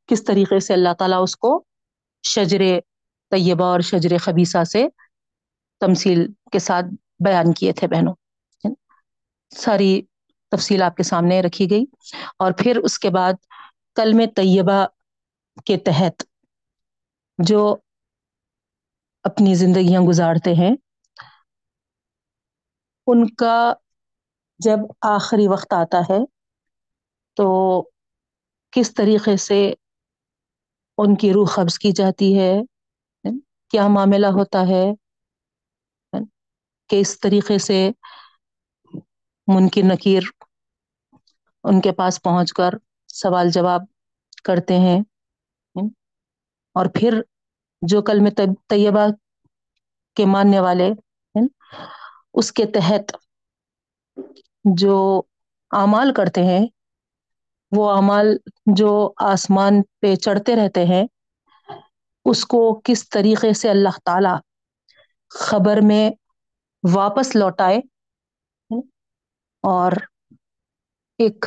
کس 0.07 0.25
طریقے 0.25 0.61
سے 0.61 0.73
اللہ 0.75 0.92
تعالیٰ 0.99 1.23
اس 1.23 1.37
کو 1.37 1.64
شجر 2.23 2.61
طیبہ 3.31 3.64
اور 3.64 3.81
شجر 3.81 4.16
خبیصہ 4.18 4.64
سے 4.64 4.87
تمثیل 5.81 6.27
کے 6.53 6.59
ساتھ 6.59 6.87
بیان 7.25 7.53
کیے 7.53 7.73
تھے 7.73 7.88
بہنوں 7.88 8.14
ساری 9.51 10.03
تفصیل 10.53 10.83
آپ 10.83 10.97
کے 10.97 11.03
سامنے 11.03 11.40
رکھی 11.42 11.71
گئی۔ 11.71 11.85
اور 12.38 12.53
پھر 12.53 12.77
اس 12.77 12.99
کے 12.99 13.11
بعد 13.11 13.33
کلم 13.94 14.21
طیبہ 14.37 14.87
کے 15.66 15.77
تحت 15.79 16.23
جو 17.38 17.77
اپنی 19.29 19.55
زندگیاں 19.55 20.01
گزارتے 20.01 20.55
ہیں۔ 20.55 20.75
ان 23.07 23.27
کا 23.35 23.57
جب 24.61 24.79
آخری 25.07 25.47
وقت 25.49 25.73
آتا 25.73 26.01
ہے، 26.11 26.19
تو 27.37 27.47
کس 28.73 28.95
طریقے 28.95 29.37
سے 29.38 29.61
ان 30.99 31.14
کی 31.17 31.33
روح 31.33 31.55
قبض 31.55 31.79
کی 31.79 31.93
جاتی 31.93 32.38
ہے؟ 32.38 32.53
کیا 33.73 33.87
معاملہ 33.88 34.27
ہوتا 34.33 34.61
ہے؟ 34.69 34.85
کس 36.91 37.21
طریقے 37.21 37.59
سے 37.59 37.79
منکر 39.49 39.85
نکیر 39.85 40.23
ان 41.64 41.81
کے 41.81 41.93
پاس 41.93 42.23
پہنچ 42.23 42.53
کر 42.53 42.75
سوال 43.14 43.51
جواب 43.51 43.83
کرتے 44.45 44.79
ہیں؟ 44.79 44.99
اور 46.77 46.87
پھر 46.95 47.21
جو 47.83 48.01
کل 48.03 48.21
میں 48.21 48.31
طیبہ 48.69 49.07
کے 50.17 50.25
ماننے 50.27 50.61
والے 50.61 50.91
اس 52.35 52.53
کے 52.53 52.64
تحت 52.73 53.12
جو 54.64 54.97
اعمال 55.71 56.12
کرتے 56.14 56.43
ہیں، 56.43 56.64
وہ 57.73 57.91
اعمال 57.91 58.27
جو 58.77 58.91
آسمان 59.25 59.75
پہ 60.01 60.14
چڑھتے 60.17 60.57
رہتے 60.57 60.85
ہیں، 60.87 61.05
اس 62.27 62.45
کو 62.47 62.59
کس 62.85 63.09
طریقے 63.09 63.53
سے 63.55 63.69
اللہ 63.71 63.99
تعالی 64.05 64.35
خبر 65.31 65.81
میں 65.83 66.09
واپس 66.85 67.35
لوٹائے 67.37 67.79
اور 69.64 69.93
ایک 71.19 71.45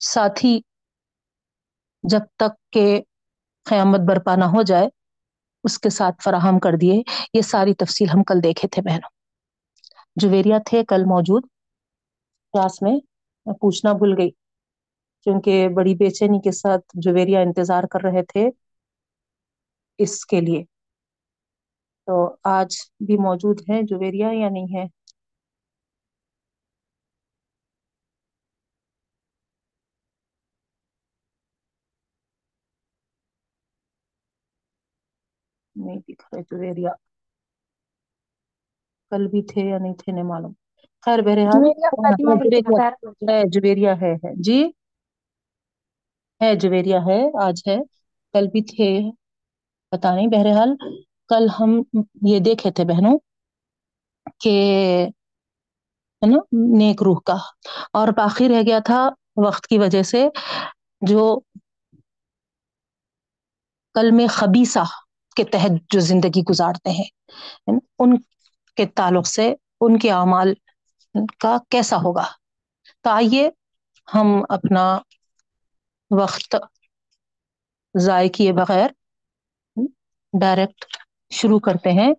ساتھی 0.00 0.58
جب 2.04 2.24
تک 2.36 2.52
کہ 2.70 2.84
قیامت 3.68 4.00
برپا 4.00 4.36
نہ 4.36 4.44
ہو 4.44 4.62
جائے، 4.62 4.88
اس 5.64 5.78
کے 5.78 5.90
ساتھ 5.90 6.22
فراہم 6.24 6.58
کر 6.58 6.76
دیے۔ 6.80 7.02
یہ 7.34 7.42
ساری 7.42 7.74
تفصیل 7.74 8.08
ہم 8.08 8.22
کل 8.22 8.42
دیکھے 8.42 8.68
تھے 8.68 8.82
بہنوں۔ 8.82 9.10
جویریا 10.16 10.58
تھے 10.66 10.84
کل 10.84 11.04
موجود۔ 11.04 11.42
کلاس 12.54 12.82
میں 12.82 12.96
پوچھنا 13.60 13.92
بھول 13.92 14.14
گئی، 14.18 14.30
کیونکہ 15.26 15.68
بڑی 15.68 15.94
بے 15.94 16.10
چینی 16.10 16.40
کے 16.40 16.52
ساتھ 16.52 16.84
جویریا 16.94 17.40
انتظار 17.40 17.84
کر 17.84 18.02
رہے 18.02 18.22
تھے 18.24 18.48
اس 19.98 20.24
کے 20.26 20.40
لیے۔ 20.40 20.62
تو 22.08 22.14
آج 22.48 22.76
بھی 23.06 23.16
موجود 23.18 23.60
ہے 23.70 23.80
جویریا 23.82 24.28
یا 24.32 24.48
نہیں 24.48 24.76
ہے 24.76 24.84
نہیں 35.88 36.00
دکھ 36.08 36.24
رہے 36.32 36.42
جویریا 36.42 36.92
کل 39.12 39.26
بھی 39.26 39.42
تھے 39.42 39.68
یا 39.68 39.78
نہیں 39.78 39.94
تھے 39.94 40.12
نہیں 40.12 40.24
معلوم۔ 40.24 40.52
خیر 41.06 41.18
بہرحال 41.22 41.62
جویریا 43.52 43.92
ہے؟ 44.00 44.12
ہے 44.14 44.32
جی؟ 44.42 44.58
ہے 46.40 46.54
جویریا 46.54 46.98
ہے 47.00 47.20
آج 47.42 47.62
ہے۔ 47.68 47.76
کل 48.34 48.46
بھی 48.46 48.62
تھے 48.64 48.88
پتا 49.92 50.14
نہیں۔ 50.14 50.26
بہرحال 50.26 50.70
کل 51.28 51.46
ہم 51.60 51.70
یہ 52.26 52.38
دیکھے 52.40 52.70
تھے 52.70 52.84
بہنوں 52.84 53.18
کہ 54.40 54.54
ہے 56.22 56.26
نا 56.26 56.38
نیک 56.78 57.02
روح 57.02 57.18
کا۔ 57.24 57.36
اور 57.92 58.08
باقی 58.16 58.48
رہ 58.48 58.62
گیا 58.66 58.78
تھا 58.84 59.00
وقت 59.44 59.66
کی 59.66 59.78
وجہ 59.78 60.02
سے 60.02 60.26
جو 61.02 61.22
کل 63.94 64.10
میں 64.10 64.26
خبیصہ 64.30 64.84
کے 65.38 65.44
تحت 65.44 65.70
جو 65.90 66.00
زندگی 66.00 66.42
گزارتے 66.50 66.90
ہیں 66.90 67.08
ان 67.98 68.10
کے 68.76 68.86
تعلق 68.86 69.26
سے، 69.26 69.54
ان 69.80 69.98
کے 69.98 70.10
اعمال 70.10 70.54
کا 71.38 71.56
کیسا 71.70 71.96
ہوگا؟ 71.96 72.26
تو 73.00 73.10
آئیے 73.10 73.50
ہم 74.14 74.42
اپنا 74.48 74.98
وقت 76.10 76.56
ضائع 77.98 78.28
کیے 78.28 78.52
بغیر 78.52 78.90
ڈائریکٹ 80.40 80.84
شروع 81.30 81.58
کرتے 81.58 81.92
ہیں۔ 81.92 82.12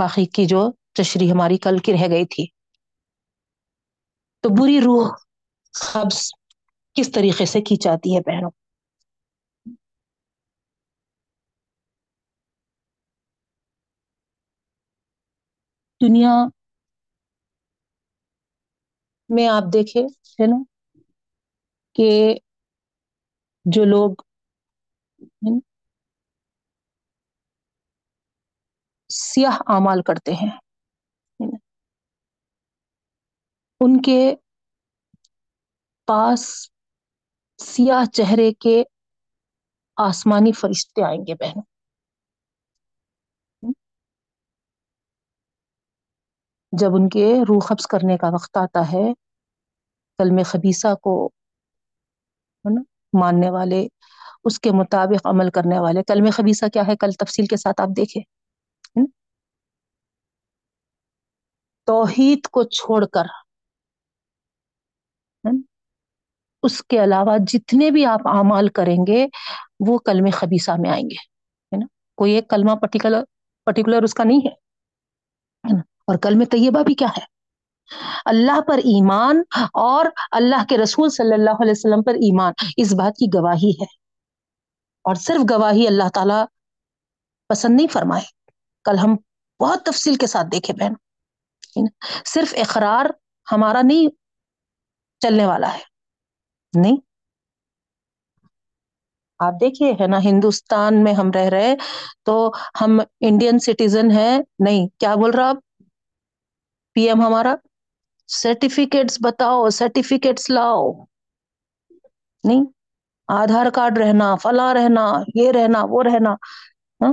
باقی 0.00 0.26
کی 0.26 0.44
جو 0.46 0.70
تشریح 0.92 1.32
ہماری 1.32 1.58
کل 1.58 1.78
کی 1.78 1.92
رہ 1.92 2.08
گئی 2.08 2.24
تھی۔ 2.26 2.46
تو 4.40 4.48
بری 4.48 4.80
روح 4.80 5.08
قبض 5.92 6.30
کس 6.94 7.12
طریقے 7.12 7.46
سے 7.46 7.60
کی 7.60 7.76
جاتی 7.76 8.16
ہے 8.16 8.20
بہنوں؟ 8.20 8.50
دنیا 16.00 16.34
میں 19.30 19.46
آپ 19.48 19.64
دیکھے 19.72 20.00
ہے 20.38 20.46
نا، 20.46 20.56
کہ 21.96 22.08
جو 23.66 23.84
لوگ 23.86 24.14
سیاہ 29.10 29.58
اعمال 29.68 30.02
کرتے 30.04 30.32
ہیں 30.34 30.50
ان 33.80 34.00
کے 34.02 34.18
پاس 36.08 36.42
سیاہ 37.60 38.04
چہرے 38.12 38.50
کے 38.60 38.82
آسمانی 39.96 40.52
فرشتے 40.52 41.04
آئیں 41.04 41.20
گے 41.20 41.34
بہن 41.36 41.60
جب 46.72 46.94
ان 46.94 47.08
کے 47.08 47.34
روح 47.48 47.60
قبض 47.68 47.86
کرنے 47.86 48.16
کا 48.16 48.28
وقت 48.28 48.56
آتا 48.56 48.92
ہے، 48.92 49.12
کلم 50.18 50.38
خبیصہ 50.46 50.94
کو، 50.94 51.26
ہے 52.64 52.74
نا، 52.74 52.82
ماننے 53.20 53.50
والے، 53.50 53.86
اس 54.44 54.60
کے 54.60 54.70
مطابق 54.72 55.26
عمل 55.26 55.50
کرنے 55.50 55.78
والے، 55.78 56.02
کلم 56.02 56.30
خبیصہ 56.32 56.64
کیا 56.72 56.86
ہے؟ 56.86 56.96
کل 56.96 57.12
تفصیل 57.12 57.46
کے 57.46 57.56
ساتھ 57.56 57.80
آپ 57.80 57.88
دیکھیں 57.96 58.22
توحید 61.88 62.46
کو 62.46 62.62
چھوڑ 62.62 63.04
کر 63.06 63.26
اس 66.62 66.84
کے 66.84 67.04
علاوہ 67.04 67.36
جتنے 67.46 67.90
بھی 67.90 68.04
آپ 68.06 68.28
اعمال 68.28 68.68
کریں 68.68 68.96
گے، 69.06 69.26
وہ 69.88 69.98
کلم 69.98 70.28
خبیصہ 70.32 70.70
میں 70.78 70.90
آئیں 70.90 71.04
گے، 71.04 71.14
ہے 71.14 71.76
نا؟ 71.76 71.86
کوئی 72.14 72.32
ایک 72.32 72.48
کلمہ 72.50 72.74
پرٹیکولر 72.74 73.22
پرٹیکولر 73.66 74.02
اس 74.02 74.14
کا 74.14 74.24
نہیں 74.24 74.38
ہے۔ 74.38 74.69
اور 76.10 76.18
کلم 76.18 76.44
طیبہ 76.44 76.82
بھی 76.82 76.94
کیا 76.94 77.08
ہے؟ 77.08 77.24
اللہ 78.24 78.60
پر 78.60 78.78
ایمان 78.78 79.42
اور 79.72 80.06
اللہ 80.30 80.64
کے 80.68 80.78
رسول 80.78 81.10
صلی 81.10 81.34
اللہ 81.34 81.50
علیہ 81.50 81.70
وسلم 81.70 82.02
پر 82.02 82.14
ایمان، 82.14 82.52
اس 82.76 82.94
بات 82.94 83.12
کی 83.16 83.26
گواہی 83.38 83.70
ہے۔ 83.70 84.00
اور 85.04 85.14
صرف 85.14 85.40
گواہی 85.50 85.86
اللہ 85.86 86.08
تعالی 86.14 86.44
پسند 87.48 87.76
نہیں 87.76 87.86
فرمائے۔ 87.86 88.22
کل 88.84 88.98
ہم 88.98 89.16
بہت 89.60 89.82
تفصیل 89.82 90.14
کے 90.14 90.26
ساتھ 90.26 90.46
دیکھے 90.52 90.74
بہن۔ 90.74 90.92
صرف 92.24 92.54
اقرار 92.56 93.06
ہمارا 93.52 93.82
نہیں 93.82 94.08
چلنے 95.20 95.46
والا 95.46 95.74
ہے۔ 95.74 95.80
نہیں۔ 96.80 96.96
آپ 99.38 99.52
دیکھیے، 99.60 99.92
ہے 99.92 100.06
نا، 100.06 100.18
ہندوستان 100.18 101.04
میں 101.04 101.12
ہم 101.12 101.30
رہ 101.30 101.48
رہے 101.48 101.74
تو 102.22 102.52
ہم 102.80 103.00
انڈین 103.20 103.58
سٹیزن 103.58 104.10
ہیں۔ 104.10 104.38
نہیں، 104.58 104.88
کیا 104.98 105.14
بول 105.14 105.30
رہا 105.30 105.48
آپ؟ 105.48 105.56
پی 106.92 107.08
ایم 107.08 107.22
ہمارا 107.22 107.54
سرٹیفکیٹس 108.26 109.18
بتاؤ 109.20 109.68
سرٹیفکیٹس 109.70 110.50
لاؤ۔ 110.50 110.92
نہیں، 112.44 112.64
آدھار 113.28 113.66
کارڈ 113.70 113.98
رہنا، 113.98 114.34
فلاں 114.34 114.74
رہنا، 114.74 115.12
یہ 115.34 115.52
رہنا، 115.52 115.82
وہ 115.88 116.02
رہنا۔ 116.02 116.32
ہاں؟ 117.00 117.12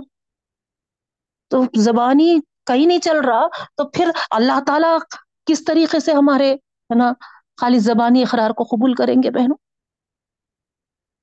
تو 1.49 1.61
زبانی 1.75 2.39
کہیں 2.65 2.86
نہیں 2.86 2.99
چل 2.99 3.19
رہا، 3.19 3.47
تو 3.75 3.89
پھر 3.89 4.11
اللہ 4.32 4.59
تعالی 4.67 4.97
کس 5.45 5.63
طریقے 5.63 5.99
سے 5.99 6.11
ہمارے، 6.11 6.53
ہے 6.53 6.95
نا، 6.95 7.13
خالی 7.61 7.80
زبانی 7.80 8.21
اخرار 8.21 8.51
کو 8.51 8.63
قبول 8.63 8.93
کریں 8.93 9.15
گے 9.23 9.32
بہنوں؟ 9.32 9.57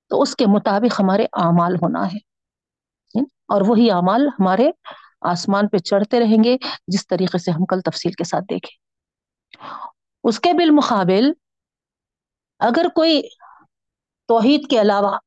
تو 0.09 0.23
اس 0.23 0.37
کے 0.37 0.47
مطابق 0.47 1.01
ہمارے 1.01 1.25
اعمال 1.25 1.75
ہونا 1.75 2.07
ہے۔ 2.07 2.35
اور 3.49 3.61
وہی 3.67 3.91
اعمال 3.91 4.29
ہمارے 4.29 4.71
آسمان 5.25 5.69
پہ 5.69 5.79
چڑھتے 5.79 6.21
رہیں 6.21 6.45
گے، 6.45 6.57
جس 6.87 7.07
طریقے 7.07 7.39
سے 7.39 7.51
ہم 7.51 7.65
کل 7.65 7.81
تفصیل 7.81 8.13
کے 8.13 8.25
ساتھ 8.25 8.45
دیکھیں۔ 8.45 8.77
اس 10.25 10.41
کے 10.41 10.53
بالمقابل 10.53 11.33
اگر 12.61 12.89
کوئی 12.95 13.21
توحید 14.29 14.71
کے 14.71 14.81
علاوہ 14.81 15.19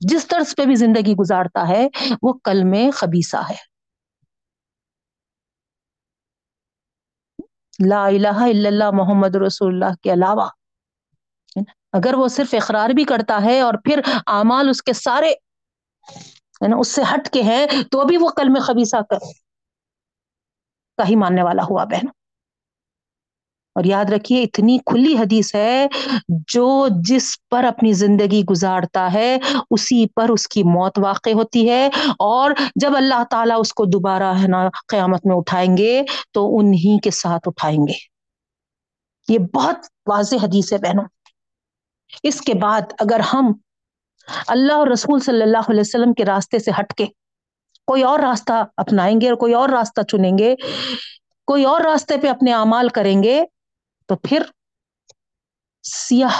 جس 0.00 0.26
طرز 0.26 0.54
پہ 0.56 0.64
بھی 0.64 0.74
زندگی 0.74 1.14
گزارتا 1.14 1.68
ہے، 1.68 1.86
وہ 2.22 2.32
کل 2.44 2.62
میں 2.64 2.90
خبیصہ 2.90 3.36
ہے۔ 3.50 3.56
لا 7.88 8.04
الہ 8.06 8.28
الا 8.28 8.68
اللہ 8.68 8.90
محمد 8.92 9.34
رسول 9.36 9.74
اللہ 9.74 9.94
کے 10.02 10.12
علاوہ، 10.12 10.48
اگر 11.92 12.14
وہ 12.14 12.28
صرف 12.28 12.54
اقرار 12.62 12.90
بھی 12.90 13.04
کرتا 13.04 13.40
ہے 13.44 13.60
اور 13.60 13.74
پھر 13.84 14.00
اعمال 14.26 14.68
اس 14.68 14.82
کے 14.82 14.92
سارے 14.92 15.32
ہے 16.64 16.68
نا، 16.68 16.76
اس 16.76 16.88
سے 16.88 17.02
ہٹ 17.14 17.28
کے 17.28 17.42
ہیں، 17.42 17.66
تو 17.90 18.04
بھی 18.04 18.16
وہ 18.16 18.28
کل 18.28 18.48
میں 18.48 18.60
خبیصہ 18.60 18.96
کر 19.10 19.18
کا 20.96 21.08
ہی 21.08 21.16
ماننے 21.16 21.42
والا 21.42 21.62
ہوا 21.70 21.84
بہن 21.84 22.08
اور 23.74 23.84
یاد 23.84 24.04
رکھیے، 24.04 24.42
اتنی 24.42 24.78
کھلی 24.78 25.18
حدیث 25.18 25.54
ہے، 25.54 25.86
جو 26.28 26.88
جس 27.04 27.36
پر 27.50 27.64
اپنی 27.64 27.92
زندگی 27.92 28.44
گزارتا 28.44 29.12
ہے، 29.14 29.38
اسی 29.70 30.06
پر 30.16 30.28
اس 30.28 30.48
کی 30.48 30.62
موت 30.62 30.98
واقع 30.98 31.30
ہوتی 31.34 31.70
ہے۔ 31.70 31.86
اور 32.18 32.50
جب 32.76 32.96
اللہ 32.96 33.24
تعالیٰ 33.30 33.56
اس 33.60 33.72
کو 33.72 33.84
دوبارہ 33.84 34.34
ہے 34.42 34.48
نا 34.48 34.68
قیامت 34.88 35.26
میں 35.26 35.36
اٹھائیں 35.36 35.76
گے، 35.76 36.02
تو 36.32 36.58
انہی 36.58 36.98
کے 36.98 37.10
ساتھ 37.10 37.48
اٹھائیں 37.48 37.78
گے۔ 37.78 38.18
یہ 39.32 39.38
بہت 39.54 39.76
واضح 40.06 40.36
حدیث 40.36 40.72
ہے 40.72 40.78
بہنوں۔ 40.78 41.04
اس 42.22 42.40
کے 42.40 42.54
بعد 42.54 42.80
اگر 43.00 43.20
ہم 43.20 43.52
اللہ 44.46 44.72
اور 44.72 44.86
رسول 44.86 45.20
صلی 45.20 45.42
اللہ 45.42 45.70
علیہ 45.70 45.80
وسلم 45.80 46.14
کے 46.14 46.24
راستے 46.24 46.58
سے 46.58 46.70
ہٹ 46.80 46.94
کے 46.94 47.06
کوئی 47.84 48.02
اور 48.02 48.20
راستہ 48.20 48.64
اپنائیں 48.76 49.20
گے 49.20 49.28
اور 49.28 49.36
کوئی 49.36 49.54
اور 49.54 49.68
راستہ 49.68 50.00
چنیں 50.00 50.38
گے، 50.38 50.54
کوئی 51.44 51.64
اور 51.64 51.80
راستے 51.80 52.14
پہ 52.22 52.28
اپنے 52.28 52.52
اعمال 52.52 52.88
کریں 52.88 53.22
گے، 53.22 53.44
تو 54.06 54.16
پھر 54.16 54.42
سیاہ 55.82 56.36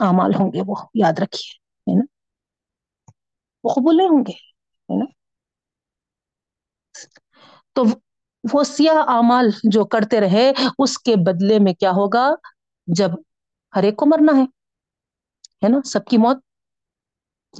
اعمال 0.00 0.30
ہوں 0.34 0.52
گے 0.52 0.60
وہ، 0.66 0.74
یاد 0.94 1.12
رکھیے، 1.12 1.54
ہے 1.92 1.98
نا؟ 1.98 2.04
وہ 3.64 3.72
قبول 3.74 3.96
نہیں 3.96 4.08
ہوں 4.08 4.24
گے، 4.26 4.32
ہے 4.32 4.98
نا؟ 4.98 5.04
تو 7.72 7.84
وہ 8.52 8.64
سیاہ 8.64 8.96
اعمال 8.96 9.46
جو 9.64 9.84
کرتے 9.84 10.20
رہے، 10.20 10.52
اس 10.78 10.98
کے 10.98 11.14
بدلے 11.16 11.58
میں 11.58 11.72
کیا 11.72 11.90
ہوگا؟ 11.90 12.30
جب 12.86 13.10
ہر 13.76 13.82
ایک 13.82 13.96
کو 13.96 14.06
مرنا 14.06 14.32
ہے۔ 14.38 14.55
ہے 15.64 15.68
نا؟ 15.68 15.78
سب 15.84 16.04
کی 16.10 16.16
موت 16.16 16.36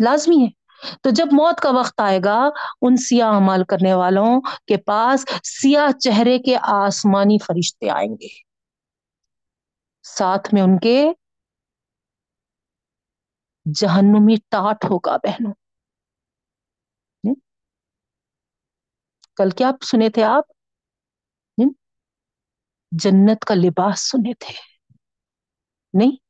لازمی 0.01 0.37
ہے۔ 0.37 0.67
تو 1.03 1.11
جب 1.11 1.25
موت 1.33 1.61
کا 1.61 1.71
وقت 1.71 2.01
آئے 2.01 2.19
گا، 2.25 2.49
ان 2.83 2.97
سیاہ 2.97 3.29
امال 3.29 3.65
کرنے 3.65 3.95
والوں 3.95 4.41
کے 4.41 4.77
پاس 4.77 5.25
سیاہ 5.43 5.99
چہرے 5.99 6.39
کے 6.39 6.57
آسمانی 6.63 7.39
فرشتے 7.39 7.91
آئیں 7.91 8.15
گے۔ 8.15 8.29
ساتھ 10.03 10.55
میں 10.55 10.63
ان 10.63 10.79
کے 10.79 11.13
جہنمی 13.75 14.35
ٹاٹ 14.51 14.85
ہوگا 14.85 15.17
بہنوں۔ 15.17 15.53
کل 19.37 19.51
کیا 19.51 19.71
سنے 19.91 20.09
تھے 20.09 20.25
آپ؟ 20.25 20.45
جنت 22.91 23.45
کا 23.45 23.55
لباس 23.55 24.11
سنے 24.11 24.35
تھے۔ 24.35 24.55
نہیں؟ 25.95 26.26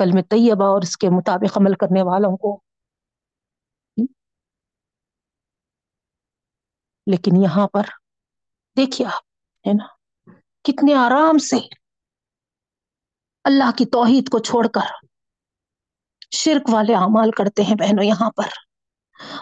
کل 0.00 0.10
میں 0.14 0.22
طیبہ 0.22 0.64
اور 0.64 0.82
اس 0.82 0.96
کے 0.96 1.08
مطابق 1.10 1.58
عمل 1.58 1.74
کرنے 1.74 2.02
والوں 2.02 2.36
کو۔ 2.36 2.62
لیکن 7.06 7.42
یہاں 7.42 7.68
پر 7.68 7.82
دیکھیے 8.76 9.06
آپ، 9.06 9.22
ہے 9.68 9.72
نا؟ 9.72 9.84
کتنے 10.62 10.94
آرام 10.94 11.38
سے 11.38 11.56
اللہ 13.44 13.70
کی 13.76 13.86
توحید 13.86 14.28
کو 14.28 14.38
چھوڑ 14.38 14.66
کر 14.66 15.06
شرک 16.30 16.68
والے 16.72 16.94
اعمال 16.94 17.30
کرتے 17.30 17.62
ہیں 17.62 17.74
بہنوں 17.74 18.04
یہاں 18.04 18.30
پر۔ 18.30 18.48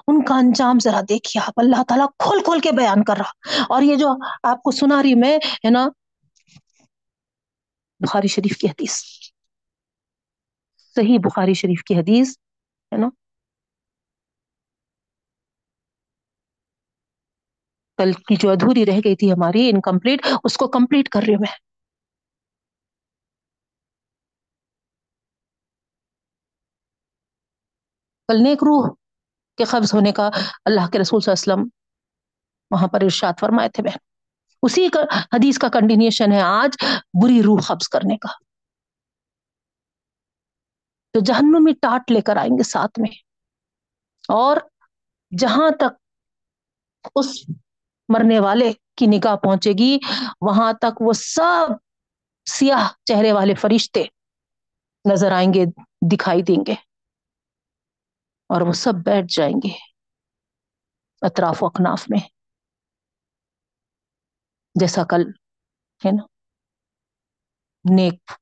ان 0.06 0.24
کا 0.24 0.34
انجام 0.34 0.78
ذرا 0.82 1.00
دیکھیے 1.00 1.42
آپ، 1.46 1.52
اللہ 1.56 1.82
تعالیٰ 1.88 2.06
کھول 2.18 2.44
کھول 2.44 2.60
کے 2.60 2.72
بیان 2.72 3.04
کر 3.04 3.16
رہا۔ 3.16 3.30
اور 3.68 3.82
یہ 3.82 3.96
جو 3.96 4.08
آپ 4.42 4.62
کو 4.62 4.70
سنا 4.70 5.02
رہی 5.02 5.14
میں، 5.14 5.36
ہے 5.36 5.70
نا؟ 5.70 5.88
بخاری 8.00 8.28
شریف 8.28 8.56
کی 8.56 8.66
حدیث۔ 8.66 9.27
صحیح 10.98 11.18
بخاری 11.24 11.54
شریف 11.54 11.82
کی 11.84 11.94
حدیث، 11.94 12.38
ہے 12.94 12.96
نا؟ 12.96 13.08
کل 17.96 18.12
کی 18.12 18.36
جو 18.36 18.50
ادھوری 18.50 18.86
رہ 18.86 19.00
گئی 19.04 19.16
تھی 19.16 19.32
ہماری 19.32 19.70
انکمپلیٹ 19.70 20.26
اس 20.44 20.56
کو 20.56 20.68
کمپلیٹ 20.68 21.08
کر 21.08 21.20
رہی 21.26 21.34
ہوں 21.34 21.40
میں۔ 21.40 21.56
کل 28.28 28.42
نیک 28.42 28.58
روح 28.62 28.94
کے 29.56 29.64
قبض 29.64 29.94
ہونے 29.94 30.12
کا 30.12 30.30
اللہ 30.64 30.88
کے 30.92 30.98
رسول 30.98 31.20
صلی 31.20 31.32
اللہ 31.32 31.52
علیہ 31.52 31.62
وسلم 31.62 31.68
وہاں 32.70 32.88
پر 32.88 33.00
ارشاد 33.02 33.32
فرمائے 33.40 33.68
تھے 33.68 33.82
بہن۔ 33.82 33.98
اسی 34.62 34.88
کا، 34.88 35.00
حدیث 35.18 35.58
کا 35.58 35.68
کنٹینیوشن 35.68 36.32
ہے 36.32 36.40
آج، 36.40 36.84
بری 37.22 37.42
روح 37.42 37.60
قبض 37.66 37.88
کرنے 37.88 38.16
کا۔ 38.16 38.47
تو 41.10 41.20
جہنمی 41.20 41.72
ٹاٹ 41.72 42.10
لے 42.10 42.20
کر 42.20 42.36
آئیں 42.36 42.50
گے 42.50 42.62
ساتھ 42.62 42.98
میں۔ 42.98 43.10
اور 44.28 44.56
جہاں 45.38 45.70
تک 45.70 45.96
اس 47.14 47.26
مرنے 48.08 48.40
والے 48.40 48.72
کی 48.72 49.06
نگاہ 49.06 49.36
پہنچے 49.36 49.72
گی، 49.72 49.98
وہاں 50.40 50.72
تک 50.72 51.00
وہ 51.00 51.12
سب 51.12 51.68
سیاہ 52.50 52.92
چہرے 53.04 53.32
والے 53.32 53.54
فرشتے 53.54 54.04
نظر 55.12 55.32
آئیں 55.32 55.54
گے، 55.54 55.64
دکھائی 56.14 56.42
دیں 56.42 56.64
گے۔ 56.66 56.72
اور 58.48 58.60
وہ 58.60 58.72
سب 58.72 58.92
بیٹھ 59.04 59.26
جائیں 59.28 59.54
گے 59.54 59.68
اطراف 61.22 61.62
و 61.62 61.66
اکناف 61.66 62.04
میں۔ 62.08 62.20
جیسا 64.80 65.04
کل، 65.04 65.22
ہے 66.04 66.10
نا، 66.10 66.22
نیک 67.94 68.32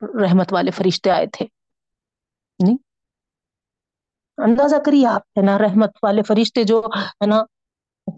رحمت 0.00 0.52
والے 0.52 0.70
فرشتے 0.70 1.10
آئے 1.10 1.26
تھے۔ 1.26 1.59
نہیں؟ 2.60 2.76
اندازہ 4.38 4.76
کریے 4.86 5.06
آپ، 5.06 5.20
ہے 5.20 5.42
نا، 5.42 5.58
رحمت 5.58 5.90
والے 6.02 6.22
فرشتے 6.22 6.64
جو، 6.64 6.82
ہے 6.96 7.26
نا، 7.26 7.42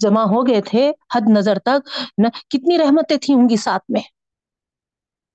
جمع 0.00 0.22
ہو 0.22 0.46
گئے 0.46 0.60
تھے 0.60 0.92
حد 1.14 1.20
نظر 1.36 1.58
تک 1.58 1.88
نہ 2.18 2.28
کتنی 2.28 2.78
رحمتیں 2.78 3.16
تھیں 3.16 3.36
ہوں 3.36 3.48
گی 3.48 3.56
ساتھ 3.56 3.84
میں؟ 3.88 4.00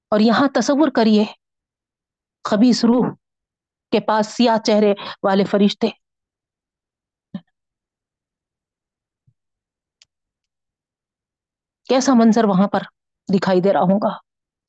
اور 0.10 0.20
یہاں 0.20 0.47
تصور 0.53 0.88
کریے، 0.95 1.26
خبیص 2.43 2.86
روح 2.86 3.05
کے 3.91 3.99
پاس 3.99 4.28
سیاہ 4.28 4.58
چہرے 4.58 4.93
والے 5.24 5.43
فرشتے۔ 5.45 5.88
کیسا 11.89 12.14
منظر 12.14 12.43
وہاں 12.43 12.68
پر 12.68 12.80
دکھائی 13.34 13.62
دے 13.62 13.74
رہا 13.74 13.80
ہوں 13.80 13.99
گا؟ 14.03 14.18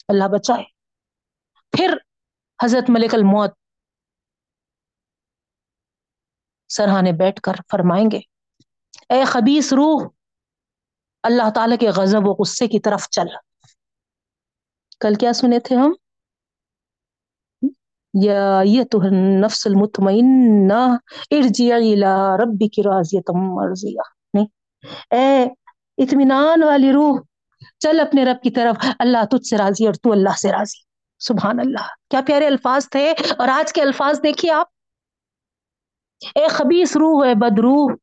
اللہ 0.09 0.25
بچائے۔ 0.33 0.65
پھر 1.77 1.97
حضرت 2.65 2.91
ملک 2.91 3.15
الموت 3.15 3.58
سرحانے 6.69 7.13
بیٹھ 7.13 7.41
کر 7.41 7.53
فرمائیں 7.71 8.11
گے، 8.13 8.21
اے 9.09 9.25
خبیص 9.25 9.73
روح، 9.73 10.09
اللہ 11.23 11.51
تعالی 11.55 11.77
کے 11.77 11.89
غضب 11.89 12.29
و 12.29 12.33
غصے 12.33 12.67
کی 12.67 12.81
طرف 12.81 13.09
چل۔ 13.09 13.27
کل 15.01 15.15
کیا 15.15 15.33
سنے 15.33 15.61
تھے 15.61 15.77
ہم؟ 15.77 15.93
یا 18.23 18.61
یہ 18.65 18.85
تو 18.85 18.99
نفس 19.41 19.67
المطمئنہ، 19.67 20.97
ارجعی 21.31 21.73
الى 21.73 22.43
ربک 22.43 22.81
راضیۃ 22.87 23.35
مرضیہ۔ 23.35 24.01
نہیں، 24.35 24.47
اے 25.11 25.45
اطمینان 25.99 26.63
والی 26.63 26.93
روح، 26.93 27.21
چل 27.79 28.01
اپنے 28.01 28.25
رب 28.25 28.43
کی 28.43 28.51
طرف، 28.51 28.87
اللہ 28.99 29.25
تجھ 29.31 29.47
سے 29.47 29.57
راضی 29.57 29.87
اور 29.87 29.95
تو 29.95 30.13
اللہ 30.13 30.37
سے 30.39 30.53
راضی۔ 30.53 30.83
سبحان 31.19 31.61
اللہ، 31.61 31.87
کیا 32.11 32.21
پیارے 32.27 32.47
الفاظ 32.47 32.89
تھے 32.89 33.15
اور 33.39 33.49
آج 33.49 33.73
کے 33.73 33.83
الفاظ 33.83 34.23
دیکھیے 34.23 34.53
آپ۔ 34.53 34.78
اے 36.21 36.49
خبیص 36.49 36.97
روح، 36.97 37.27
اے 37.27 37.35
بد 37.35 37.59
روح، 37.59 37.95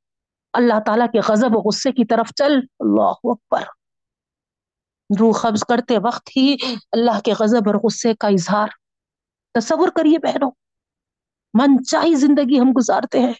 اللہ 0.53 0.73
تعالیٰ 0.85 1.07
کے 1.11 1.19
غضب 1.19 1.55
و 1.55 1.59
غصے 1.59 1.91
کی 1.91 2.05
طرف 2.05 2.29
چل۔ 2.35 2.53
اللہ 2.79 3.13
اکبر۔ 3.23 3.61
روح 5.19 5.39
قبض 5.41 5.63
کرتے 5.63 5.97
وقت 5.97 6.29
ہی 6.37 6.55
اللہ 6.91 7.19
کے 7.19 7.33
غضب 7.39 7.61
اور 7.67 7.75
غصے 7.75 8.13
کا 8.15 8.27
اظہار۔ 8.27 8.67
تصور 9.53 9.87
کریے 9.87 10.19
بہنوں 10.19 10.51
من 11.53 11.85
چاہی 11.85 12.13
زندگی 12.13 12.59
ہم 12.59 12.69
گزارتے 12.77 13.19
ہیں۔ 13.19 13.33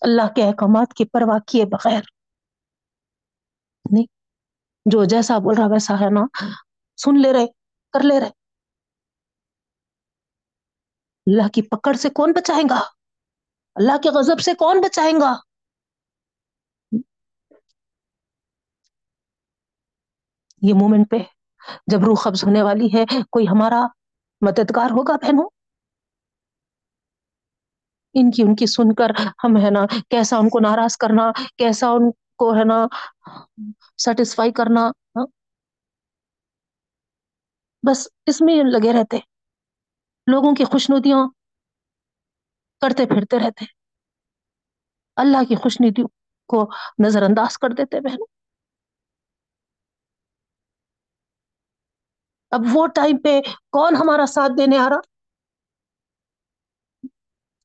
اللہ 0.00 0.34
کے 0.36 0.44
احکامات 0.44 0.94
کی 0.94 1.04
پرواہ 1.04 1.38
کیے 1.38 1.64
بغیر۔ 1.64 2.00
نہیں، 3.90 4.06
جو 4.84 5.04
جیسا 5.04 5.38
بول 5.38 5.54
رہا 5.58 5.66
ویسا 5.66 5.94
ہے 6.00 6.10
نا۔ 6.10 6.20
سن 6.96 7.22
لے 7.22 7.32
رہے، 7.32 7.46
کر 7.92 8.00
لے 8.00 8.20
رہے۔ 8.20 8.30
اللہ 11.26 11.48
کی 11.48 11.62
پکڑ 11.62 11.92
سے 11.92 12.08
کون 12.10 12.32
بچائیں 12.32 12.64
گا؟ 12.70 12.97
اللہ 13.78 13.96
کے 14.02 14.08
غضب 14.08 14.40
سے 14.40 14.54
کون 14.54 14.80
بچائیں 14.80 15.20
گا؟ 15.20 15.34
یہ 20.62 20.74
مومنٹ 20.74 21.10
پہ 21.10 21.16
جب 21.86 21.98
روح 22.04 22.16
قبض 22.24 22.44
ہونے 22.44 22.62
والی 22.62 22.86
ہے، 22.86 23.04
کوئی 23.30 23.48
ہمارا 23.48 23.86
مددگار 24.40 24.90
ہوگا 24.90 25.16
بہنوں؟ 25.16 25.48
ان 28.14 28.30
کی 28.30 28.42
ان 28.42 28.54
کی 28.54 28.66
سن 28.66 28.94
کر 28.94 29.10
ہم 29.44 29.56
ہے 29.56 29.70
نا، 29.70 29.86
کیسا 30.10 30.36
ان 30.36 30.48
کو 30.48 30.60
ناراض 30.60 30.96
کرنا، 30.96 31.32
کیسا 31.56 31.88
ان 31.88 32.10
کو 32.36 32.54
ہے 32.54 32.64
نا 32.64 32.86
سیٹسفائی 33.96 34.52
کرنا 34.52 34.80
ہاں؟ 34.80 35.26
بس 37.82 38.08
اس 38.26 38.40
میں 38.40 38.54
لگے 38.64 38.92
رہتے۔ 38.92 39.18
لوگوں 40.26 40.54
کی 40.54 40.64
خوشنودیاں 40.64 41.37
کرتے 42.80 43.06
پھرتے 43.06 43.38
رہتے 43.38 43.64
اللہ 45.16 45.44
کی 45.48 45.54
خوش 45.54 45.76
ندیوں 45.80 46.08
کو 46.48 46.68
نظر 47.04 47.22
انداز 47.22 47.58
کر 47.58 47.68
دیتے 47.70 48.00
بہنوں۔ 48.00 48.26
اب 52.50 52.60
وہ 52.72 52.86
ٹائم 52.86 53.16
پہ 53.24 53.40
کون 53.72 53.96
ہمارا 53.96 54.26
ساتھ 54.26 54.52
دینے 54.58 54.78
آ 54.78 54.88
رہا؟ 54.88 55.00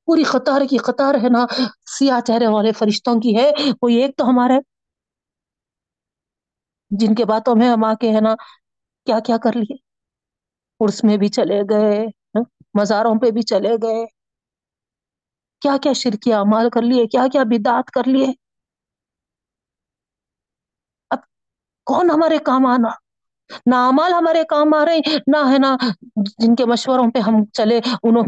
پوری 0.05 0.23
قطار 0.23 0.61
کی 0.69 0.77
قطار 0.77 1.15
ہے 1.15 1.29
نا، 1.29 1.45
سیاہ 1.85 2.19
چہرے 2.19 2.47
والے 2.47 2.71
فرشتوں 2.71 3.15
کی 3.15 3.37
ہے، 3.37 3.51
کوئی 3.73 3.95
ایک 3.95 4.17
تو 4.17 4.23
ہمارے۔ 4.25 4.59
جن 6.91 7.15
کے 7.15 7.25
باتوں 7.25 7.55
میں 7.55 7.69
ہم 7.69 7.83
آ 7.83 7.93
کے 7.93 8.09
ہے 8.09 8.21
نا، 8.21 8.35
کیا 9.05 9.19
کیا 9.19 9.37
کر 9.37 9.55
لیے؟ 9.55 9.75
عرس 10.79 11.03
میں 11.03 11.17
بھی 11.17 11.27
چلے 11.27 11.61
گئے 11.69 12.05
مزاروں 12.79 13.15
پہ 13.21 13.31
بھی 13.31 13.41
چلے 13.41 13.71
گئے۔ 13.83 14.22
کیا 15.63 15.77
کیا 15.83 15.93
شرکیہ 15.93 16.35
مال 16.35 16.69
کر 16.69 16.81
لیے، 16.81 17.07
کیا 17.07 17.25
کیا 17.31 17.43
بدعت 17.43 17.91
کر 17.91 18.01
لیے؟ 18.07 18.27
اب 21.09 21.19
کون 21.85 22.11
ہمارے 22.11 22.37
کام 22.37 22.65
آنا؟ 22.65 22.89
نہ 23.65 23.75
امال 23.75 24.13
ہمارے 24.13 24.43
کام 24.43 24.73
آ 24.73 24.85
رہے، 24.85 24.99
نہ 25.27 25.37
ہے 25.53 25.57
نا 25.57 25.75
جن 26.15 26.55
کے 26.55 26.65
مشوروں 26.65 27.11
پہ 27.11 27.19
ہم 27.19 27.45
چلے، 27.45 27.77
انہوں 28.03 28.23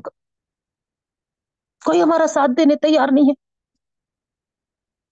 کوئی 1.85 2.01
ہمارا 2.01 2.27
ساتھ 2.27 2.51
دینے 2.57 2.75
تیار 2.75 3.07
نہیں 3.11 3.29
ہے۔ 3.29 3.33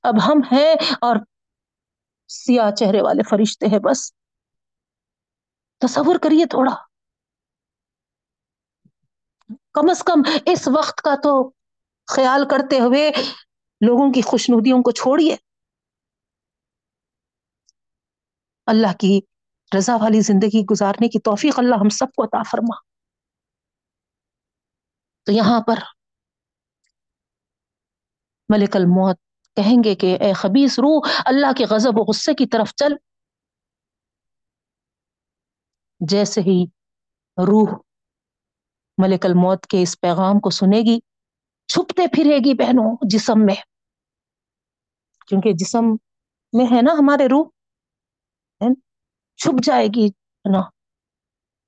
اب 0.04 0.14
ہم 0.28 0.42
ہیں 0.52 0.76
اور 1.02 1.16
سیاہ 2.28 2.72
چہرے 2.72 3.02
والے 3.02 3.24
فرشتے 3.24 3.66
ہیں 3.66 3.80
بس۔ 3.80 4.14
تصور 5.80 6.16
کریے 6.22 6.46
تھوڑا۔ 6.46 6.76
کم 9.74 9.90
از 9.90 10.04
کم 10.04 10.22
اس 10.46 10.68
وقت 10.68 11.02
کا 11.02 11.16
تو 11.24 11.52
خیال 12.08 12.42
کرتے 12.52 12.80
ہوئے 12.80 13.12
لوگوں 13.88 14.14
کی 14.14 14.22
خوشنودیوں 14.22 14.84
کو 14.84 14.92
چھوڑیے۔ 14.92 15.36
اللہ 18.66 18.94
کی 19.00 19.20
رضا 19.78 19.96
والی 19.96 20.22
زندگی 20.22 20.66
گزارنے 20.72 21.08
کی 21.08 21.20
توفیق 21.20 21.60
اللہ 21.60 21.76
ہم 21.76 21.90
سب 21.90 22.06
کو 22.16 22.24
عطا 22.24 22.44
فرما۔ 22.44 22.94
تو 25.24 25.32
یہاں 25.32 25.62
پر 25.62 25.76
ملک 28.50 28.76
الموت 28.76 29.18
کہیں 29.56 29.84
گے 29.84 29.96
کہ 29.96 30.18
اے 30.22 30.34
خبیص 30.34 30.80
روح، 30.80 31.22
اللہ 31.26 31.54
کے 31.58 31.66
غضب 31.66 31.92
و 31.96 32.04
غصے 32.04 32.34
کی 32.34 32.46
طرف 32.46 32.74
چل۔ 32.76 32.94
جیسے 36.00 36.42
ہی 36.42 36.66
روح 37.38 37.78
ملک 38.98 39.26
الموت 39.26 39.66
کے 39.66 39.82
اس 39.82 40.02
پیغام 40.02 40.40
کو 40.40 40.50
سنے 40.50 40.80
گی 40.80 41.00
چھپتے 41.68 42.08
پھرے 42.08 42.38
گی 42.38 42.54
بہنوں 42.54 42.98
جسم 43.10 43.46
میں۔ 43.46 43.56
کیونکہ 45.28 45.52
جسم 45.54 45.86
میں 46.54 46.66
ہے 46.66 46.82
نا 46.82 46.92
ہمارے 46.94 47.26
روح۔ 47.26 47.50
چھپ 49.36 49.64
جائے 49.64 49.88
گی 49.88 50.08
نا۔ 50.52 50.60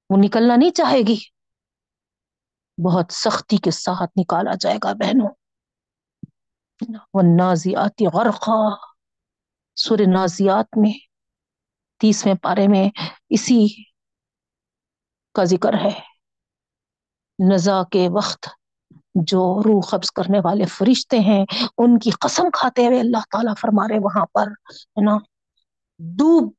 وہ 0.10 0.18
نکلنا 0.24 0.56
نہیں 0.56 0.70
چاہے 0.70 1.00
گی۔ 1.08 1.16
بہت 2.86 3.06
سختی 3.12 3.58
کے 3.58 3.72
ساتھ 3.72 4.12
نکالا 4.20 4.52
جائے 4.60 4.78
گا 4.84 4.94
بہنوں۔ 4.94 5.30
وہ 7.14 7.22
نازیاتی 7.38 8.06
غرقہ 8.06 8.76
سور 9.76 9.98
نازیات 10.14 10.78
میں 10.78 10.94
تیسویں 12.00 12.36
پارے 12.36 12.68
میں 12.68 12.90
اسی 13.30 13.84
کا 15.34 15.44
ذکر 15.44 15.74
ہے۔ 15.74 16.00
نزا 17.54 17.84
کے 17.92 18.08
وقت 18.16 18.48
جو 19.16 19.62
روح 19.66 19.82
قبض 19.90 20.12
کرنے 20.12 20.40
والے 20.44 20.66
فرشتے 20.66 21.20
ہیں، 21.20 21.46
ان 21.78 22.00
کی 22.00 22.10
قسم 22.12 22.44
کھاتے 22.54 22.88
ہوئے 22.88 23.00
اللہ 23.00 23.18
تعالیٰ 23.32 23.54
فرما 23.62 23.88
رہے 23.88 24.00
وہاں 24.00 24.26
پر، 24.26 24.48
ہے 24.72 25.06
نا، 25.06 25.18
ڈوب 26.00 26.54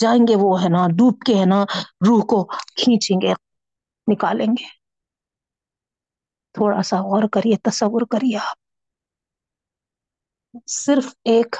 جائیں 0.00 0.22
گے 0.28 0.34
وہ، 0.36 0.62
ہے 0.64 0.68
نا، 0.68 0.86
ڈوب 0.86 1.20
کے، 1.26 1.40
ہے 1.40 1.44
نا، 1.44 1.62
روح 2.06 2.20
کو 2.22 2.44
کھینچیں 2.44 3.20
گے، 3.20 3.32
نکالیں 4.12 4.46
گے۔ 4.46 4.82
تھوڑا 6.52 6.82
سا 6.82 6.96
غور 6.96 7.28
کریے، 7.32 7.56
تصور 7.56 8.00
کریے 8.10 8.36
آپ۔ 8.36 8.62
صرف 10.66 11.06
ایک 11.24 11.56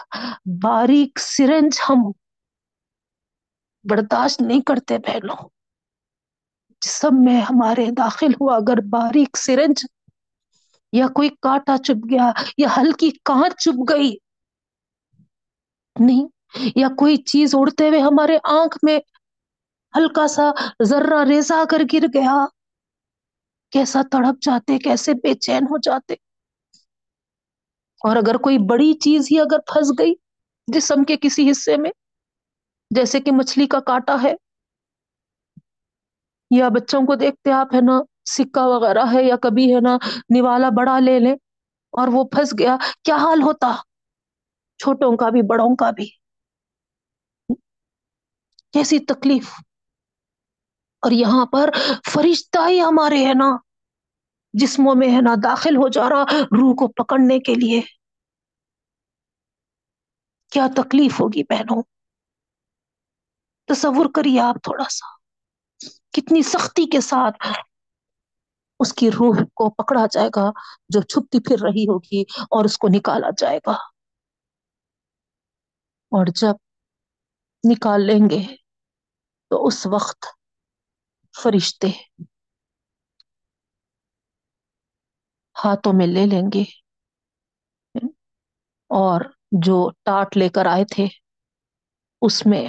باریک 0.62 1.18
سرنج 1.18 1.80
ہم 1.88 2.12
برداشت 3.90 4.42
نہیں 4.42 4.60
کرتے 4.60 4.98
پہلو 4.98 5.48
جسم 6.80 7.08
میں 7.24 7.40
ہمارے 7.40 7.86
داخل 7.96 8.26
ہوا 8.40 8.56
اگر 8.56 8.74
باریک 8.90 9.36
سرنج 9.36 9.86
یا 10.92 11.06
کوئی 11.14 11.28
کاٹا 11.40 11.76
چپ 11.78 12.04
گیا، 12.10 12.30
یا 12.58 12.68
ہلکی 12.76 13.10
کانچ 13.24 13.62
چپ 13.62 13.90
گئی۔ 13.90 14.16
نہیں، 15.96 16.26
یا 16.76 16.88
کوئی 16.98 17.16
چیز 17.16 17.54
اڑتے 17.54 17.88
ہوئے 17.88 18.00
ہمارے 18.00 18.38
آنکھ 18.44 18.78
میں 18.82 18.98
ہلکا 19.94 20.26
سا 20.28 20.42
ذرہ 20.84 21.24
ریزا 21.28 21.62
کر 21.70 21.82
گر 21.92 22.06
گیا۔ 22.14 22.46
کیسا 23.72 24.00
تڑپ 24.12 24.42
جاتے، 24.42 24.78
کیسے 24.78 25.12
بے 25.14 25.34
چین 25.34 25.64
ہو 25.64 25.78
جاتے۔ 25.78 26.14
اور 28.00 28.16
اگر 28.16 28.34
کوئی 28.34 28.58
بڑی 28.58 28.92
چیز 28.94 29.28
ہی 29.32 29.40
اگر 29.40 29.58
پھنس 29.58 29.92
گئی 29.98 30.14
جسم 30.68 31.04
کے 31.04 31.16
کسی 31.16 31.50
حصے 31.50 31.76
میں، 31.76 31.90
جیسے 32.90 33.20
کہ 33.20 33.32
مچھلی 33.32 33.66
کا 33.66 33.80
کاٹا 33.80 34.16
ہے۔ 34.22 34.34
یا 36.50 36.68
بچوں 36.68 37.00
کو 37.00 37.14
دیکھتے 37.14 37.52
آپ 37.52 37.74
ہے 37.74 37.80
نا 37.80 38.00
سکہ 38.24 38.60
وغیرہ 38.60 39.04
ہے 39.14 39.22
یا 39.22 39.36
کبھی 39.36 39.74
ہے 39.74 39.80
نا 39.80 39.96
نوالا 40.38 40.68
بڑا 40.76 40.98
لے 40.98 41.18
لیں 41.18 41.34
اور 41.92 42.08
وہ 42.12 42.24
پھنس 42.24 42.54
گیا، 42.58 42.76
کیا 43.04 43.16
حال 43.16 43.42
ہوتا؟ 43.42 43.76
چھوٹوں 44.78 45.16
کا 45.16 45.28
بھی، 45.28 45.42
بڑوں 45.42 45.76
کا 45.76 45.90
بھی۔ 45.90 46.10
کیسی 48.72 48.98
تکلیف۔ 48.98 49.52
اور 51.02 51.10
یہاں 51.10 51.46
پر 51.46 51.70
فرشتہ 52.12 52.68
ہی 52.68 52.80
ہمارے 52.80 53.26
ہے 53.26 53.34
نا، 53.34 53.56
جسموں 54.52 54.94
میں 54.94 55.08
ہے 55.08 55.20
نا 55.20 55.34
داخل 55.42 55.76
ہو 55.76 55.88
جا 55.88 56.08
رہا 56.08 56.22
روح 56.40 56.74
کو 56.74 56.88
پکڑنے 56.88 57.38
کے 57.38 57.54
لیے۔ 57.54 57.80
کیا 60.50 60.66
تکلیف 60.76 61.20
ہوگی 61.20 61.42
بہنوں؟ 61.42 61.82
تصور 63.66 64.06
کریے 64.14 64.40
آپ 64.40 64.54
تھوڑا 64.62 64.84
سا۔ 64.84 65.06
کتنی 66.12 66.42
سختی 66.42 66.86
کے 66.86 67.00
ساتھ 67.00 67.46
اس 68.82 68.92
کی 68.92 69.10
روح 69.10 69.36
کو 69.54 69.70
پکڑا 69.70 70.06
جائے 70.10 70.28
گا، 70.36 70.50
جو 70.88 71.00
چھپتی 71.00 71.40
پھر 71.40 71.56
رہی 71.62 71.84
ہوگی 71.84 72.22
اور 72.42 72.64
اس 72.64 72.78
کو 72.78 72.88
نکالا 72.88 73.28
جائے 73.36 73.58
گا۔ 73.66 73.72
اور 76.12 76.26
جب 76.26 76.54
نکال 77.70 78.06
لیں 78.06 78.30
گے 78.30 78.56
تو 79.50 79.66
اس 79.66 79.86
وقت 79.86 80.26
فرشتے 81.42 81.86
ہاتھوں 85.64 85.92
میں 85.92 86.06
لے 86.06 86.26
لیں 86.26 86.42
گے۔ 86.54 86.64
اور 88.90 89.20
جو 89.52 89.90
ٹاٹ 90.04 90.36
لے 90.36 90.48
کر 90.48 90.66
آئے 90.66 90.84
تھے، 90.84 91.06
اس 92.22 92.46
میں 92.46 92.68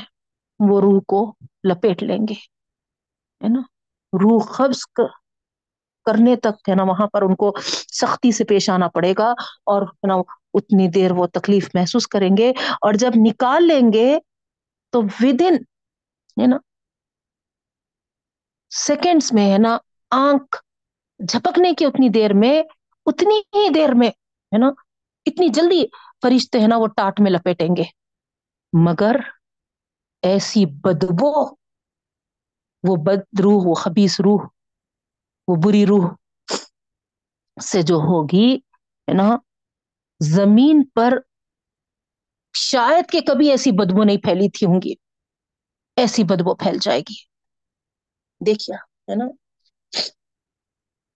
وہ 0.60 0.82
روح 0.82 1.02
کو 1.08 1.36
لپیٹ 1.70 2.04
لیں 2.04 2.20
گے، 2.30 2.34
ہے 3.44 3.48
نا؟ 3.50 3.60
روح 4.14 4.46
قبض 4.58 4.80
کرنے 6.06 6.36
تک، 6.36 6.70
ہے 6.70 6.76
نا، 6.76 6.84
وہاں 6.84 7.08
پر 7.08 7.22
ان 7.22 7.36
کو 7.36 7.54
سختی 7.94 8.32
سے 8.32 8.44
پیش 8.44 8.70
آنا 8.70 8.88
پڑے 8.88 9.14
گا 9.18 9.32
اور، 9.66 9.82
ہے 9.82 10.08
نا، 10.08 10.16
اتنی 10.54 10.88
دیر 10.88 11.12
وہ 11.12 11.28
تکلیف 11.28 11.70
محسوس 11.74 12.08
کریں 12.08 12.38
گے 12.38 12.52
اور 12.82 12.94
جب 12.94 13.12
نکال 13.16 13.68
لیں 13.68 13.94
گے 13.94 14.18
تو 14.92 15.02
ود 15.02 15.42
ان 15.42 15.56
ہے 16.42 16.48
نا 16.48 16.58
سیکنڈس 18.70 19.34
میں، 19.34 19.54
ہے 19.54 19.58
نا، 19.58 19.78
آنکھ 20.12 20.58
جھپکنے 21.28 21.74
کی 21.74 21.86
اتنی 21.86 22.10
دیر 22.10 22.34
میں، 22.34 22.64
اتنی 23.06 23.36
ہی 23.36 23.70
دیر 23.70 23.94
میں، 23.94 24.08
ہے 24.08 24.58
نا، 24.58 24.68
اتنی 25.26 25.50
جلدی 25.50 25.86
فرشتے 26.22 26.60
ہیں 26.60 26.68
نا، 26.68 26.78
وہ 26.78 26.88
ٹاٹ 26.88 27.20
میں 27.20 27.32
لپیٹیں 27.32 27.76
گے۔ 27.78 27.84
مگر 28.74 29.16
ایسی 30.22 30.66
بدبو، 30.66 31.56
وہ 32.84 32.96
بد 32.96 33.40
روح، 33.44 33.62
وہ 33.66 33.74
خبیس 33.74 34.20
روح 34.20 34.48
وہ 35.48 35.56
بری 35.64 35.86
روح 35.86 36.08
سے 37.58 37.82
جو 37.82 37.96
ہوگی، 37.96 38.54
ہے 39.08 39.14
نا، 39.14 39.30
زمین 40.22 40.84
پر 40.96 41.14
شاید 42.54 43.12
کہ 43.12 43.20
کبھی 43.28 43.50
ایسی 43.52 43.72
بدبو 43.72 44.04
نہیں 44.04 44.18
پھیلی 44.18 44.50
تھی 44.50 44.66
ہوں 44.66 44.82
گی، 44.82 44.94
ایسی 45.98 46.24
بدبو 46.24 46.56
پھیل 46.56 46.78
جائے 46.82 47.00
گی۔ 47.00 47.22
دیکھیا 48.42 48.76
ہے 48.76 49.16
نا 49.16 49.26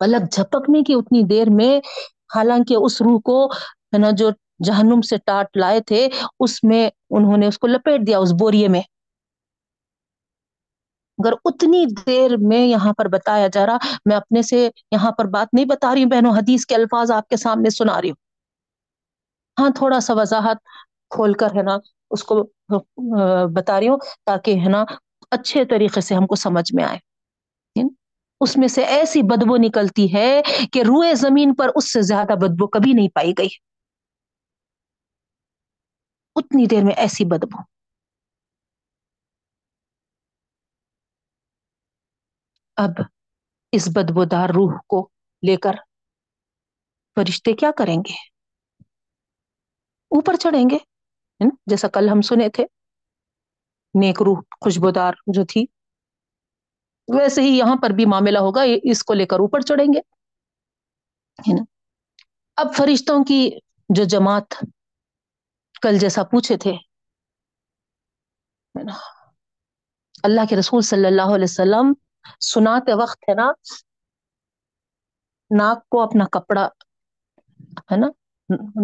پلک 0.02 0.32
جھپکنے 0.32 0.82
کی 0.84 0.94
اتنی 0.94 1.22
دیر 1.24 1.48
میں، 1.50 1.78
حالانکہ 2.36 2.76
اس 2.76 3.02
روح 3.02 3.20
کو، 3.20 3.46
ہے 3.94 3.98
نا، 3.98 4.10
جو 4.12 4.30
جہنم 4.66 5.02
سے 5.02 5.18
ٹاٹ 5.18 5.58
لائے 5.58 5.80
تھے، 5.82 6.08
اس 6.40 6.64
میں 6.64 6.90
انہوں 7.10 7.38
نے 7.38 7.48
اس 7.48 7.58
کو 7.60 7.68
لپیٹ 7.68 8.08
دیا، 8.08 8.20
اس 8.20 8.32
بوریے 8.40 8.68
میں۔ 8.68 8.82
اگر 11.18 11.34
اتنی 11.46 11.86
دیر 12.08 12.38
میں 12.38 12.66
یہاں 12.68 12.94
پر 12.94 13.08
بتایا 13.08 13.48
جا 13.48 13.66
رہا، 13.66 13.78
میں 14.06 14.16
اپنے 14.16 14.42
سے 14.42 14.70
یہاں 14.92 15.12
پر 15.12 15.26
بات 15.28 15.54
نہیں 15.54 15.66
بتا 15.66 15.94
رہی 15.96 16.04
ہوں، 16.04 16.10
بہنوں، 16.10 16.36
حدیث 16.38 16.66
کے 16.66 16.76
الفاظ 16.76 17.12
آپ 17.12 17.28
کے 17.28 17.38
سامنے 17.38 17.70
سنا 17.70 18.02
رہی 18.02 18.10
ہوں۔ 18.10 18.22
ہاں 19.58 19.70
تھوڑا 19.76 20.00
سا 20.00 20.14
وضاحت 20.14 20.58
کھول 21.10 21.34
کر 21.34 21.56
ہے 21.56 21.62
نا، 21.64 21.78
اس 22.12 22.24
کو 22.24 22.42
بتا 23.56 23.80
رہی 23.80 23.88
ہوں 23.88 23.98
تاکہ 24.26 24.60
ہے 24.64 24.70
نا، 24.70 24.84
اچھے 25.32 25.66
طریقے 25.66 26.02
سے 26.02 26.16
ہم 26.16 26.28
کو 26.28 26.36
سمجھ 26.36 26.74
میں 26.76 26.84
آئے۔ 26.84 27.00
اس 28.42 28.58
میں 28.58 28.68
سے 28.68 28.82
ایسی 28.86 29.22
بدبو 29.22 29.56
نکلتی 29.58 30.14
ہے 30.14 30.42
کہ 30.72 30.82
روئے 30.82 31.14
زمین 31.16 31.54
پر 31.56 31.70
اس 31.76 31.94
سے 31.94 32.02
زیادہ 32.02 32.36
بدبو 32.42 32.68
کبھی 32.68 32.94
نہیں 32.94 33.10
پائی 33.10 33.34
گئی۔ 33.38 33.48
اتنی 36.36 36.66
دیر 36.66 36.84
میں 36.84 36.94
ایسی 36.98 37.26
بدبو۔ 37.26 37.62
اب 42.78 42.92
اس 43.72 43.88
بدبودار 43.96 44.50
روح 44.50 44.80
کو 44.88 45.10
لے 45.48 45.58
کر 45.58 45.72
فرشتے 47.16 47.54
کیا 47.54 47.72
کریں 47.78 47.98
گے؟ 47.98 48.14
اوپر 50.10 50.36
چڑھیں 50.36 50.70
گے۔ 50.70 50.78
جیسا 51.66 51.88
کل 51.88 52.10
ہم 52.10 52.22
سنے 52.22 52.50
تھے۔ 52.50 52.64
نیک 54.02 54.22
روح، 54.22 54.40
خوشبودار 54.62 55.14
جو 55.28 55.46
تھی، 55.46 55.66
ویسے 57.20 57.42
ہی 57.42 57.58
یہاں 57.58 57.76
پر 57.82 57.90
بھی 57.90 58.06
معاملہ 58.06 58.40
ہوگا۔ 58.40 58.62
اس 58.84 59.04
کو 59.04 59.14
لے 59.14 59.26
کر 59.26 59.36
اوپر 59.36 59.62
چڑھیں 59.62 59.94
گے۔ 59.94 60.00
ہے 61.40 61.54
نا؟ 61.54 61.64
اب 62.56 62.76
فرشتوں 62.76 63.24
کی 63.24 63.50
جو 63.90 64.04
جماعت 64.04 64.66
کل 65.82 65.98
جیسا 66.00 66.24
پوچھے 66.24 66.58
تھے 66.58 66.74
اللہ 70.24 70.42
کے 70.50 70.56
رسول 70.56 70.82
صلی 70.82 71.08
اللہ 71.08 71.36
علیہ 71.36 71.44
وسلم 71.44 71.94
سناتے 72.44 72.94
وقت 72.94 73.30
ہے 73.30 73.34
نا، 73.34 73.52
ناک 75.52 75.88
کو 75.90 76.02
اپنا 76.04 76.26
کپڑا 76.32 76.68
ہے 77.92 77.98
نا، 77.98 78.08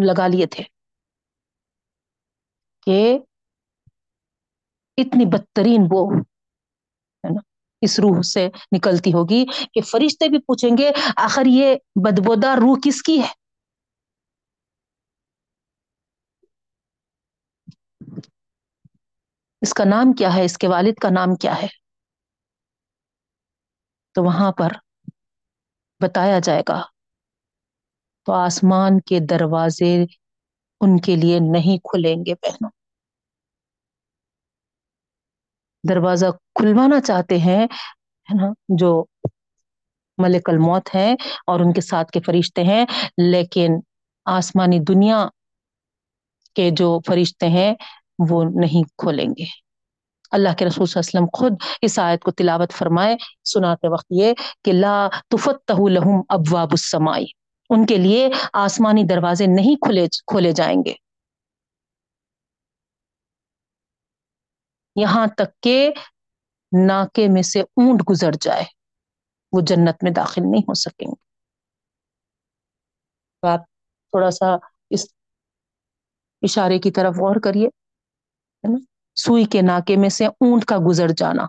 لگا 0.06 0.26
لیے 0.26 0.46
تھے 0.46 0.62
کہ 2.86 3.18
اتنی 4.98 5.24
بدترین 5.24 5.86
وہ 5.90 6.00
ہے 7.24 7.34
نا، 7.34 7.40
اس 7.82 7.98
روح 8.00 8.20
سے 8.22 8.46
نکلتی 8.76 9.12
ہوگی 9.12 9.44
کہ 9.74 9.80
فرشتے 9.80 10.28
بھی 10.28 10.38
پوچھیں 10.38 10.76
گے، 10.78 10.90
آخر 11.16 11.46
یہ 11.46 11.74
بدبودار 12.04 12.58
روح 12.58 12.76
کس 12.84 13.02
کی 13.02 13.20
ہے؟ 13.22 13.32
اس 19.62 19.72
کا 19.74 19.84
نام 19.84 20.12
کیا 20.12 20.34
ہے؟ 20.34 20.44
اس 20.44 20.58
کے 20.58 20.68
والد 20.68 20.98
کا 21.02 21.10
نام 21.10 21.34
کیا 21.36 21.62
ہے؟ 21.62 21.66
تو 24.14 24.24
وہاں 24.24 24.52
پر 24.52 24.72
بتایا 26.00 26.38
جائے 26.38 26.62
گا۔ 26.68 26.82
تو 28.26 28.32
آسمان 28.32 29.00
کے 29.00 29.18
دروازے 29.20 30.04
ان 30.80 31.00
کے 31.00 31.16
لیے 31.16 31.38
نہیں 31.40 31.78
کھلیں 31.78 32.16
گے 32.26 32.34
پہنوں 32.34 32.70
دروازہ 35.84 36.26
کھلوانا 36.54 37.00
چاہتے 37.00 37.38
ہیں، 37.38 37.64
ہے 38.28 38.34
نا، 38.34 38.52
جو 38.68 39.04
ملک 40.18 40.50
الموت 40.50 40.94
ہے 40.94 41.12
اور 41.46 41.60
ان 41.60 41.72
کے 41.72 41.80
ساتھ 41.80 42.10
کے 42.10 42.20
فرشتے 42.20 42.64
ہیں، 42.64 42.84
لیکن 43.18 43.70
آسمانی 44.26 44.78
دنیا 44.78 45.28
کے 46.54 46.70
جو 46.70 46.98
فرشتے 47.06 47.48
ہیں 47.48 47.74
وہ 48.30 48.44
نہیں 48.44 48.82
کھولیں 48.98 49.28
گے۔ 49.28 49.63
اللہ 50.34 50.54
کے 50.58 50.64
رسول 50.64 50.86
صلی 50.86 51.00
اللہ 51.00 51.18
علیہ 51.18 51.26
وسلم 51.26 51.38
خود 51.38 51.78
اس 51.82 51.98
آیت 51.98 52.22
کو 52.22 52.30
تلاوت 52.30 52.72
فرمائے۔ 52.72 53.16
سناتے 53.44 53.88
وقت 53.88 54.06
یہ 54.10 54.32
کہ 54.64 54.72
لا 54.72 55.08
تفتح 55.28 55.80
لہم 55.88 56.22
ابواب 56.28 56.68
السمائی 56.70 57.26
ان 57.70 57.86
کے 57.86 57.96
لیے 57.96 58.28
آسمانی 58.52 59.02
دروازے 59.04 59.46
نہیں 59.46 59.76
کھلے 59.76 60.06
کھولے 60.26 60.52
جائیں 60.52 60.82
گے۔ 60.86 60.94
یہاں 64.96 65.26
تک 65.26 65.60
کہ 65.62 65.92
ناکے 66.86 67.28
میں 67.28 67.42
سے 67.42 67.60
اونٹ 67.60 68.02
گزر 68.10 68.32
جائے، 68.40 68.64
وہ 69.52 69.60
جنت 69.60 70.04
میں 70.04 70.12
داخل 70.12 70.42
نہیں 70.50 70.62
ہو 70.62 70.74
سکیں 70.74 71.06
گے۔ 71.08 71.24
تو 73.42 73.48
آپ 73.48 73.60
تھوڑا 74.10 74.30
سا 74.30 74.46
اس 74.90 75.06
اشارے 76.42 76.78
کی 76.78 76.90
طرف 76.90 77.14
غور 77.14 77.36
کریے، 77.44 77.66
ہے 77.66 78.72
نا؟ 78.72 78.93
سوئی 79.16 79.44
کے 79.44 79.62
ناکے 79.62 79.96
میں 79.96 80.08
سے 80.08 80.26
اونٹ 80.26 80.64
کا 80.64 80.76
گزر 80.88 81.08
جانا۔ 81.08 81.46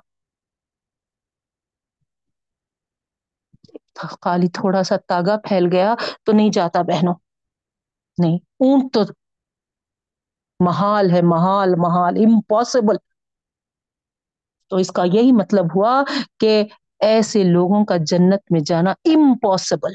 خالی 4.22 4.47
تھوڑا 4.47 4.84
سا 4.84 4.95
تاگا 4.97 5.38
پھیل 5.38 5.66
گیا 5.72 5.95
تو 6.24 6.32
نہیں 6.32 6.49
جاتا 6.51 6.82
بہنوں۔ 6.82 7.13
نہیں، 8.18 8.38
اونٹ 8.59 8.93
تو 8.93 9.01
محال 10.59 11.11
ہے، 11.11 11.22
محال 11.22 11.70
محال 11.78 12.13
امپاسبل 12.18 12.95
تو 14.72 14.76
اس 14.76 14.91
کا 14.91 15.03
یہی 15.13 15.32
مطلب 15.32 15.66
ہوا 15.76 16.03
کہ 16.39 16.63
ایسے 16.99 17.43
لوگوں 17.43 17.86
کا 17.86 17.95
جنت 17.97 18.51
میں 18.51 18.59
جانا 18.59 18.91
امپاسبل 18.91 19.93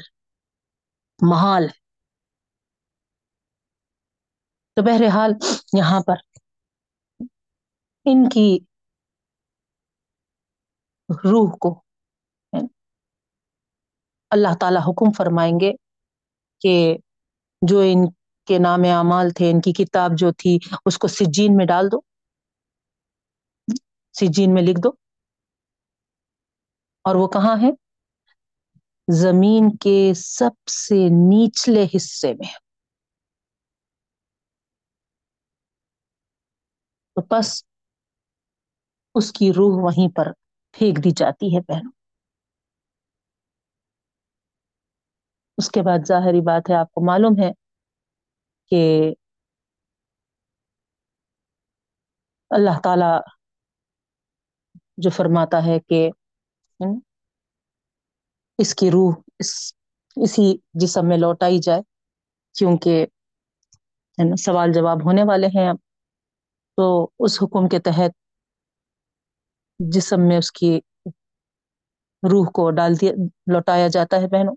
محال۔ 1.21 1.67
تو 4.77 4.81
بہرحال 4.81 5.31
یہاں 5.73 5.99
پر 5.99 6.15
ان 8.05 8.29
کی 8.29 8.59
روح 11.09 11.57
کو 11.61 11.81
اللہ 14.29 14.47
تعالی 14.59 14.77
حکم 14.77 15.11
فرمائیں 15.11 15.59
گے 15.61 15.73
کہ 16.59 16.97
جو 17.69 17.79
ان 17.79 18.11
کے 18.45 18.59
نام 18.59 18.79
اعمال 18.85 19.29
تھے، 19.29 19.51
ان 19.51 19.61
کی 19.61 19.73
کتاب 19.73 20.11
جو 20.17 20.31
تھی، 20.31 20.57
اس 20.85 20.97
کو 20.97 21.07
سجین 21.07 21.57
میں 21.57 21.65
ڈال 21.65 21.85
دو۔ 21.91 21.99
سجین 24.13 24.53
میں 24.53 24.61
لکھ 24.61 24.79
دو۔ 24.83 24.89
اور 27.03 27.15
وہ 27.15 27.27
کہاں 27.27 27.55
ہے 27.61 27.71
زمین 29.13 29.77
کے 29.77 30.13
سب 30.13 30.67
سے 30.67 30.95
نیچلے 31.29 31.87
حصے 31.95 32.33
میں۔ 32.33 32.53
تو 37.15 37.21
بس 37.29 37.70
اس 39.15 39.31
کی 39.31 39.51
روح 39.53 39.83
وہیں 39.83 40.15
پر 40.15 40.31
پھینک 40.71 41.03
دی 41.03 41.11
جاتی 41.11 41.55
ہے 41.55 41.61
بہنوں۔ 41.61 41.91
اس 45.57 45.71
کے 45.71 45.81
بعد 45.81 45.99
ظاہری 46.07 46.41
بات 46.41 46.69
ہے، 46.69 46.75
آپ 46.75 46.91
کو 46.91 47.05
معلوم 47.05 47.43
ہے 47.43 47.51
کہ 48.69 49.13
اللہ 52.49 52.79
تعالی 52.83 53.31
جو 54.97 55.09
فرماتا 55.09 55.65
ہے 55.65 55.79
کہ 55.79 56.09
اس 58.57 58.75
کی 58.75 58.91
روح 58.91 59.13
اس، 59.39 59.73
اسی 60.15 60.57
جسم 60.73 61.07
میں 61.07 61.17
لوٹائی 61.17 61.59
جائے، 61.59 61.81
کیونکہ 62.53 63.05
سوال 64.39 64.71
جواب 64.73 64.97
ہونے 65.05 65.21
والے 65.27 65.47
ہیں۔ 65.47 65.69
اب 65.69 65.75
تو 66.77 67.09
اس 67.19 67.43
حکم 67.43 67.69
کے 67.69 67.79
تحت 67.79 68.20
جسم 69.89 70.27
میں 70.27 70.37
اس 70.37 70.51
کی 70.51 70.79
روح 72.23 72.45
کو 72.53 72.71
ڈال 72.71 72.93
دیا، 73.01 73.11
لوٹایا 73.53 73.87
جاتا 73.87 74.21
ہے 74.21 74.27
بہنوں۔ 74.27 74.55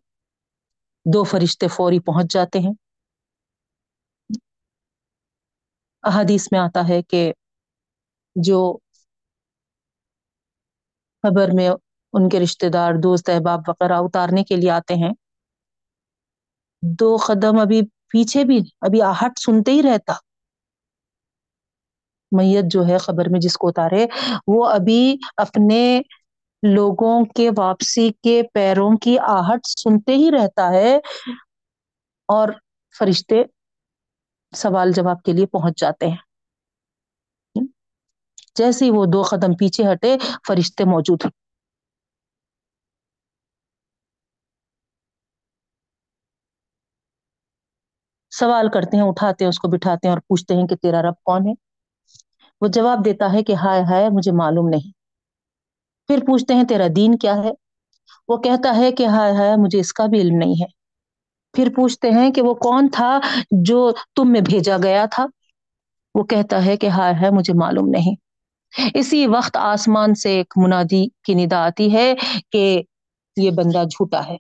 دو 1.12 1.24
فرشتے 1.24 1.68
فوری 1.68 2.00
پہنچ 2.00 2.32
جاتے 2.32 2.58
ہیں۔ 2.58 2.72
احادیث 6.02 6.48
میں 6.52 6.60
آتا 6.60 6.88
ہے 6.88 7.02
کہ 7.02 7.32
جو 8.36 8.78
خبر 11.22 11.48
میں 11.54 11.70
ان 12.12 12.28
کے 12.28 12.40
رشتے 12.40 12.68
دار، 12.68 12.92
دوست، 13.02 13.28
احباب 13.28 13.60
وغیرہ 13.68 13.92
اتارنے 13.92 14.44
کے 14.44 14.56
لیے 14.56 14.70
آتے 14.70 14.94
ہیں۔ 14.94 15.12
دو 16.82 17.16
قدم 17.16 17.58
ابھی 17.60 17.82
پیچھے 18.08 18.44
بھی، 18.44 18.58
ابھی 18.80 19.02
آہٹ 19.02 19.38
سنتے 19.38 19.70
ہی 19.72 19.82
رہتا۔ 19.82 20.12
میت 22.34 22.64
جو 22.64 22.86
ہے 22.86 22.98
خبر 22.98 23.28
میں 23.28 23.40
جس 23.40 23.56
کو 23.56 23.68
اتارے، 23.68 24.06
وہ 24.46 24.66
ابھی 24.66 25.00
اپنے 25.36 25.80
لوگوں 26.62 27.24
کے 27.36 27.50
واپسی 27.58 28.10
کے 28.22 28.42
پیروں 28.54 28.96
کی 28.96 29.18
آہٹ 29.28 29.66
سنتے 29.66 30.14
ہی 30.14 30.30
رہتا 30.30 30.70
ہے 30.72 30.96
اور 32.28 32.48
فرشتے 32.94 33.42
سوال 34.52 34.92
جواب 34.92 35.22
کے 35.22 35.32
لیے 35.32 35.46
پہنچ 35.46 35.80
جاتے 35.80 36.06
ہیں۔ 36.06 36.16
جیسے 38.56 38.84
ہی 38.84 38.90
وہ 38.90 39.04
دو 39.06 39.22
قدم 39.22 39.54
پیچھے 39.54 39.92
ہٹے، 39.92 40.16
فرشتے 40.48 40.84
موجود۔ 40.84 41.24
ہیں 41.24 41.30
سوال 48.32 48.68
کرتے 48.68 48.96
ہیں، 48.96 49.04
اٹھاتے 49.04 49.44
ہیں، 49.44 49.48
اس 49.48 49.58
کو 49.58 49.68
بٹھاتے 49.68 50.08
ہیں 50.08 50.14
اور 50.14 50.20
پوچھتے 50.28 50.54
ہیں 50.54 50.66
کہ 50.66 50.76
تیرا 50.76 51.02
رب 51.02 51.22
کون 51.22 51.46
ہے؟ 51.46 51.52
وہ 52.64 52.68
جواب 52.68 53.04
دیتا 53.04 53.32
ہے 53.32 53.42
کہ 53.42 53.54
ہائے 53.54 53.82
ہائے 53.82 54.08
مجھے 54.08 54.32
معلوم 54.32 54.68
نہیں۔ 54.68 54.92
پھر 56.08 56.18
پوچھتے 56.26 56.54
ہیں 56.54 56.64
تیرا 56.64 56.86
دین 56.96 57.18
کیا 57.18 57.34
ہے؟ 57.36 57.50
وہ 58.28 58.36
کہتا 58.36 58.76
ہے 58.76 58.92
کہ 58.92 59.06
ہائے 59.06 59.32
ہائے 59.32 59.56
مجھے 59.56 59.80
اس 59.80 59.92
کا 59.92 60.06
بھی 60.06 60.20
علم 60.20 60.36
نہیں 60.36 60.52
ہے۔ 60.52 60.66
پھر 61.52 61.68
پوچھتے 61.76 62.10
ہیں 62.10 62.30
کہ 62.30 62.42
وہ 62.42 62.54
کون 62.54 62.88
تھا 62.92 63.20
جو 63.50 63.90
تم 64.16 64.32
میں 64.32 64.40
بھیجا 64.40 64.76
گیا 64.82 65.04
تھا؟ 65.10 65.26
وہ 66.14 66.24
کہتا 66.24 66.64
ہے 66.64 66.76
کہ 66.76 66.86
ہائے 66.86 67.14
ہائے 67.14 67.30
مجھے 67.30 67.54
معلوم 67.54 67.88
نہیں۔ 67.88 68.16
اسی 68.94 69.26
وقت 69.26 69.56
آسمان 69.56 70.14
سے 70.14 70.30
ایک 70.30 70.54
منادی 70.56 71.06
کی 71.22 71.34
ندا 71.34 71.66
آتی 71.66 71.94
ہے 71.94 72.14
کہ 72.50 72.82
یہ 73.36 73.50
بندہ 73.50 73.84
جھوٹا 73.84 74.26
ہے۔ 74.26 74.36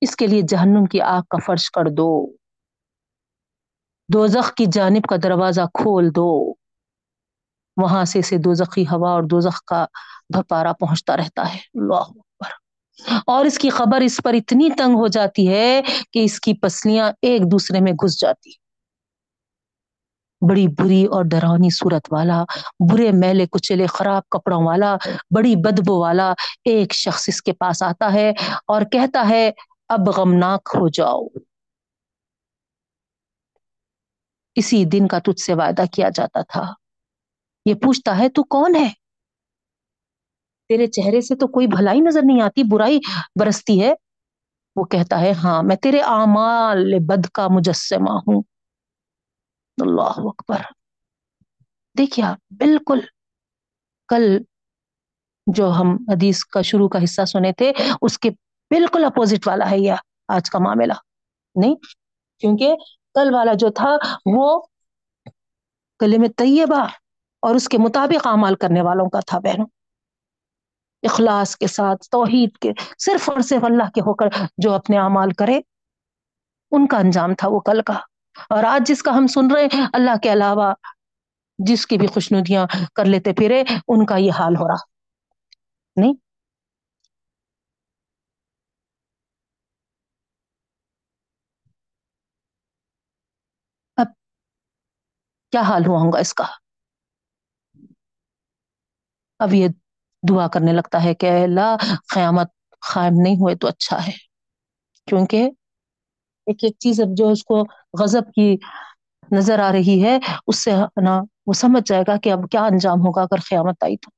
اس 0.00 0.16
کے 0.16 0.26
لیے 0.26 0.42
جہنم 0.48 0.84
کی 0.84 1.00
آگ 1.00 1.22
کا 1.22 1.38
فرش 1.46 1.70
کر 1.70 1.84
دو۔ 1.84 2.37
دوزخ 4.12 4.54
کی 4.54 4.64
جانب 4.72 5.08
کا 5.08 5.16
دروازہ 5.22 5.60
کھول 5.74 6.08
دو۔ 6.16 6.52
وہاں 7.76 8.04
سے 8.04 8.18
اسے 8.18 8.38
دوزخی 8.38 8.82
ہوا 8.82 9.10
اور 9.10 9.22
دوزخ 9.22 9.62
کا 9.66 9.84
بھپارا 10.34 10.72
پہنچتا 10.72 11.16
رہتا 11.16 11.54
ہے۔ 11.54 11.58
اللہ 11.74 11.94
اکبر۔ 11.94 12.48
اور 13.26 13.44
اس 13.44 13.58
کی 13.58 13.70
خبر 13.70 14.00
اس 14.00 14.20
پر 14.24 14.34
اتنی 14.34 14.68
تنگ 14.70 14.94
ہو 14.94 15.06
جاتی 15.06 15.48
ہے 15.48 15.80
کہ 16.12 16.24
اس 16.24 16.40
کی 16.40 16.54
پسلیاں 16.54 17.12
ایک 17.22 17.42
دوسرے 17.50 17.80
میں 17.80 17.92
گھس 17.92 18.20
جاتی۔ 18.20 18.50
بڑی 20.48 20.68
بری 20.68 21.04
اور 21.04 21.24
ڈرونی 21.24 21.70
صورت 21.70 22.12
والا، 22.12 22.44
برے 22.92 23.12
میلے 23.12 23.46
کچلے 23.50 23.86
خراب 23.86 24.22
کپڑوں 24.28 24.66
والا، 24.66 24.96
بڑی 25.36 25.56
بدبو 25.56 26.00
والا 26.00 26.32
ایک 26.64 26.94
شخص 26.94 27.28
اس 27.28 27.42
کے 27.42 27.52
پاس 27.52 27.82
آتا 27.82 28.12
ہے 28.12 28.30
اور 28.66 28.82
کہتا 28.92 29.26
ہے، 29.28 29.50
اب 29.88 30.08
غمناک 30.08 30.68
ہو 30.74 30.88
جاؤ۔ 30.88 31.26
اسی 34.58 34.84
دن 34.84 35.08
کا 35.08 35.18
تجھ 35.18 35.40
سے 35.40 35.54
وعدہ 35.54 35.82
کیا 35.92 36.08
جاتا 36.14 36.42
تھا۔ 36.42 36.72
یہ 37.66 37.74
پوچھتا 37.74 38.18
ہے، 38.18 38.28
تو 38.28 38.42
کون 38.42 38.76
ہے؟ 38.76 38.88
تیرے 40.68 40.86
چہرے 40.86 41.20
سے 41.20 41.34
تو 41.34 41.46
کوئی 41.46 41.66
بھلائی 41.66 42.00
نظر 42.00 42.20
نہیں 42.24 42.42
آتی، 42.42 42.62
برائی 42.62 43.00
برستی 43.40 43.82
ہے۔ 43.82 43.92
وہ 44.76 44.84
کہتا 44.84 45.20
ہے 45.20 45.32
ہاں 45.32 45.62
میں 45.62 45.76
تیرے 45.76 46.00
اعمال 46.00 46.94
بد 47.06 47.26
کا 47.26 47.48
مجسمہ 47.50 48.10
ہوں۔ 48.10 48.42
اللہ 49.82 50.12
اکبر۔ 50.16 50.60
دیکھیے 51.98 52.26
آپ، 52.26 52.38
بالکل۔ 52.50 53.00
کل 54.08 54.38
جو 55.46 55.70
ہم 55.70 55.96
حدیث 56.08 56.44
کا 56.44 56.62
شروع 56.62 56.88
کا 56.88 57.04
حصہ 57.04 57.24
سنے 57.24 57.52
تھے، 57.52 57.72
اس 58.02 58.18
کے 58.18 58.30
بالکل 58.70 59.04
اپوزٹ 59.04 59.48
والا 59.48 59.70
ہے 59.70 59.78
یہ 59.78 59.92
آج 60.28 60.50
کا 60.50 60.58
معاملہ۔ 60.58 60.92
نہیں، 61.54 61.74
کیونکہ 62.40 62.74
کل 63.18 63.34
والا 63.34 63.52
جو 63.54 63.70
تھا 63.70 63.96
وہ 64.26 64.62
کلم 65.98 66.26
طیبہ 66.36 66.86
اور 67.40 67.54
اس 67.54 67.68
کے 67.68 67.78
مطابق 67.78 68.26
اعمال 68.26 68.54
کرنے 68.54 68.82
والوں 68.82 69.10
کا 69.10 69.20
تھا 69.26 69.38
بہنوں۔ 69.38 69.66
اخلاص 71.02 71.56
کے 71.56 71.66
ساتھ، 71.66 72.08
توحید 72.10 72.58
کے، 72.58 72.72
صرف 72.98 73.30
اور 73.30 73.40
صرف 73.40 73.64
اللہ 73.64 73.90
کے 73.94 74.00
ہو 74.00 74.14
کر 74.14 74.26
جو 74.58 74.72
اپنے 74.72 74.98
اعمال 74.98 75.30
کرے، 75.30 75.60
ان 76.70 76.86
کا 76.86 76.98
انجام 76.98 77.34
تھا 77.34 77.48
وہ 77.48 77.60
کل 77.60 77.82
کا۔ 77.82 77.94
اور 78.48 78.64
آج 78.64 78.88
جس 78.88 79.02
کا 79.02 79.10
ہم 79.10 79.26
سن 79.26 79.50
رہے 79.50 79.64
ہیں، 79.64 79.86
اللہ 79.92 80.16
کے 80.22 80.32
علاوہ 80.32 80.74
جس 81.58 81.86
کی 81.86 81.96
بھی 81.96 82.06
خوشنودیاں 82.06 82.66
کر 82.94 83.04
لیتے 83.04 83.32
پھرے، 83.32 83.64
ان 83.88 84.06
کا 84.06 84.16
یہ 84.16 84.32
حال 84.32 84.56
ہو 84.56 84.68
رہا۔ 84.68 84.84
نہیں 85.96 86.14
اب 93.96 94.06
کیا 95.50 95.60
حال 95.60 95.82
ہوا 95.86 95.98
ہوگا 95.98 96.18
اس 96.18 96.34
کا؟ 96.34 96.44
اب 99.38 99.54
یہ 99.54 99.68
دعا 100.28 100.48
کرنے 100.48 100.72
لگتا 100.72 101.04
ہے 101.04 101.14
کہ 101.14 101.26
اللہ، 101.44 101.76
قیامت 102.14 102.46
قائم 102.94 103.12
نہیں 103.22 103.34
ہوئے 103.34 103.54
تو 103.56 103.68
اچھا 103.68 104.06
ہے۔ 104.06 104.12
کیونکہ 105.06 105.50
ایک 106.46 106.64
ایک 106.64 106.76
چیز 106.78 107.00
اب 107.00 107.08
جو 107.16 107.28
اس 107.28 107.44
کو 107.44 107.62
غضب 108.02 108.32
کی 108.34 108.56
نظر 109.36 109.58
آ 109.58 109.72
رہی 109.72 110.04
ہے، 110.04 110.18
اس 110.46 110.64
سے 110.64 110.70
نا 111.04 111.20
وہ 111.46 111.52
سمجھ 111.52 111.88
جائے 111.88 112.02
گا 112.08 112.16
کہ 112.16 112.32
اب 112.32 112.38
کیا 112.50 112.60
انجام 112.60 112.98
ہوگا 112.98 113.22
اگر 113.22 113.40
قیامت 113.50 113.82
آئی 113.82 113.96
تو۔ 113.96 114.10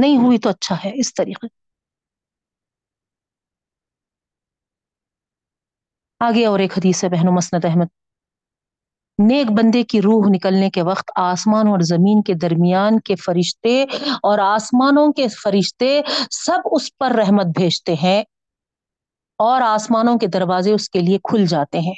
نہیں 0.00 0.16
ہوئی 0.18 0.38
تو 0.38 0.48
اچھا 0.48 0.76
ہے، 0.84 0.90
اس 0.94 1.14
طریقے۔ 1.14 1.46
آگے 6.20 6.46
اور 6.46 6.58
ایک 6.58 6.78
حدیث 6.78 7.04
ہے 7.04 7.08
بہنوں 7.08 7.32
مسند 7.32 7.64
احمد۔ 7.64 8.07
نیک 9.18 9.50
بندے 9.50 9.82
کی 9.82 10.02
روح 10.02 10.24
نکلنے 10.28 10.70
کے 10.70 10.82
وقت 10.82 11.10
آسمان 11.16 11.68
اور 11.68 11.78
زمین 11.80 12.22
کے 12.22 12.34
درمیان 12.34 13.00
کے 13.00 13.14
فرشتے 13.14 13.82
اور 14.22 14.38
آسمانوں 14.38 15.12
کے 15.12 15.28
فرشتے 15.28 16.00
سب 16.30 16.68
اس 16.72 16.98
پر 16.98 17.10
رحمت 17.10 17.46
بھیجتے 17.46 17.94
ہیں 18.02 18.22
اور 19.38 19.60
آسمانوں 19.60 20.18
کے 20.18 20.26
دروازے 20.26 20.72
اس 20.72 20.90
کے 20.90 21.00
لیے 21.00 21.18
کھل 21.18 21.46
جاتے 21.46 21.78
ہیں۔ 21.78 21.94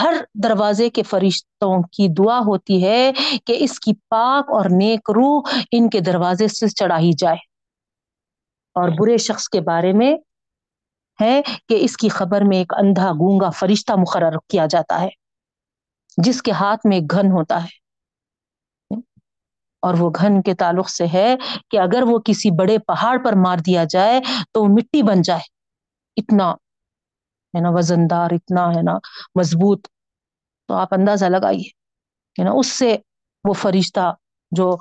ہر 0.00 0.14
دروازے 0.34 0.90
کے 0.90 1.02
فرشتوں 1.02 1.82
کی 1.82 2.08
دعا 2.08 2.38
ہوتی 2.38 2.84
ہے 2.84 3.10
کہ 3.44 3.56
اس 3.58 3.80
کی 3.80 3.92
پاک 4.08 4.50
اور 4.50 4.64
نیک 4.70 5.10
روح 5.10 5.42
ان 5.72 5.88
کے 5.90 6.00
دروازے 6.00 6.48
سے 6.48 6.68
چڑھائی 6.68 7.10
جائے۔ 7.18 7.36
اور 8.76 8.88
برے 8.98 9.16
شخص 9.16 9.48
کے 9.48 9.60
بارے 9.60 9.92
میں 9.92 10.14
ہے 11.20 11.40
کہ 11.68 11.78
اس 11.80 11.96
کی 11.96 12.08
خبر 12.08 12.40
میں 12.40 12.56
ایک 12.56 12.72
اندھا 12.76 13.12
گونگا 13.12 13.50
فرشتہ 13.50 13.92
مقرر 13.92 14.36
کیا 14.48 14.66
جاتا 14.66 15.00
ہے۔ 15.00 15.21
جس 16.16 16.42
کے 16.42 16.52
ہاتھ 16.52 16.86
میں 16.86 16.96
ایک 16.96 17.10
گھن 17.10 17.32
ہوتا 17.32 17.64
ہے۔ 17.64 17.82
اور 19.82 19.94
وہ 19.98 20.10
گھن 20.10 20.42
کے 20.42 20.54
تعلق 20.54 20.90
سے 20.90 21.06
ہے 21.12 21.34
کہ 21.70 21.78
اگر 21.78 22.02
وہ 22.02 22.18
کسی 22.18 22.50
بڑے 22.50 22.78
پہاڑ 22.78 23.18
پر 23.24 23.32
مار 23.32 23.56
دیا 23.66 23.84
جائے 23.84 24.20
تو 24.52 24.62
وہ 24.62 24.68
مٹی 24.68 25.02
بن 25.02 25.22
جائے۔ 25.22 25.40
اتنا 26.16 26.50
ہے 27.54 27.60
نا 27.60 27.68
وزن 27.70 28.10
دار 28.10 28.30
اتنا 28.30 28.68
ہے 28.68 28.82
نا 28.82 28.94
مضبوط۔ 29.40 29.88
تو 30.68 30.74
آپ 30.74 30.88
اندازہ 30.90 31.26
لگائیے، 31.26 31.68
ہے 32.38 32.44
نا، 32.44 32.50
اس 32.50 32.66
سے 32.78 32.96
وہ 33.44 33.52
فرشتہ 33.52 34.14
جو 34.50 34.76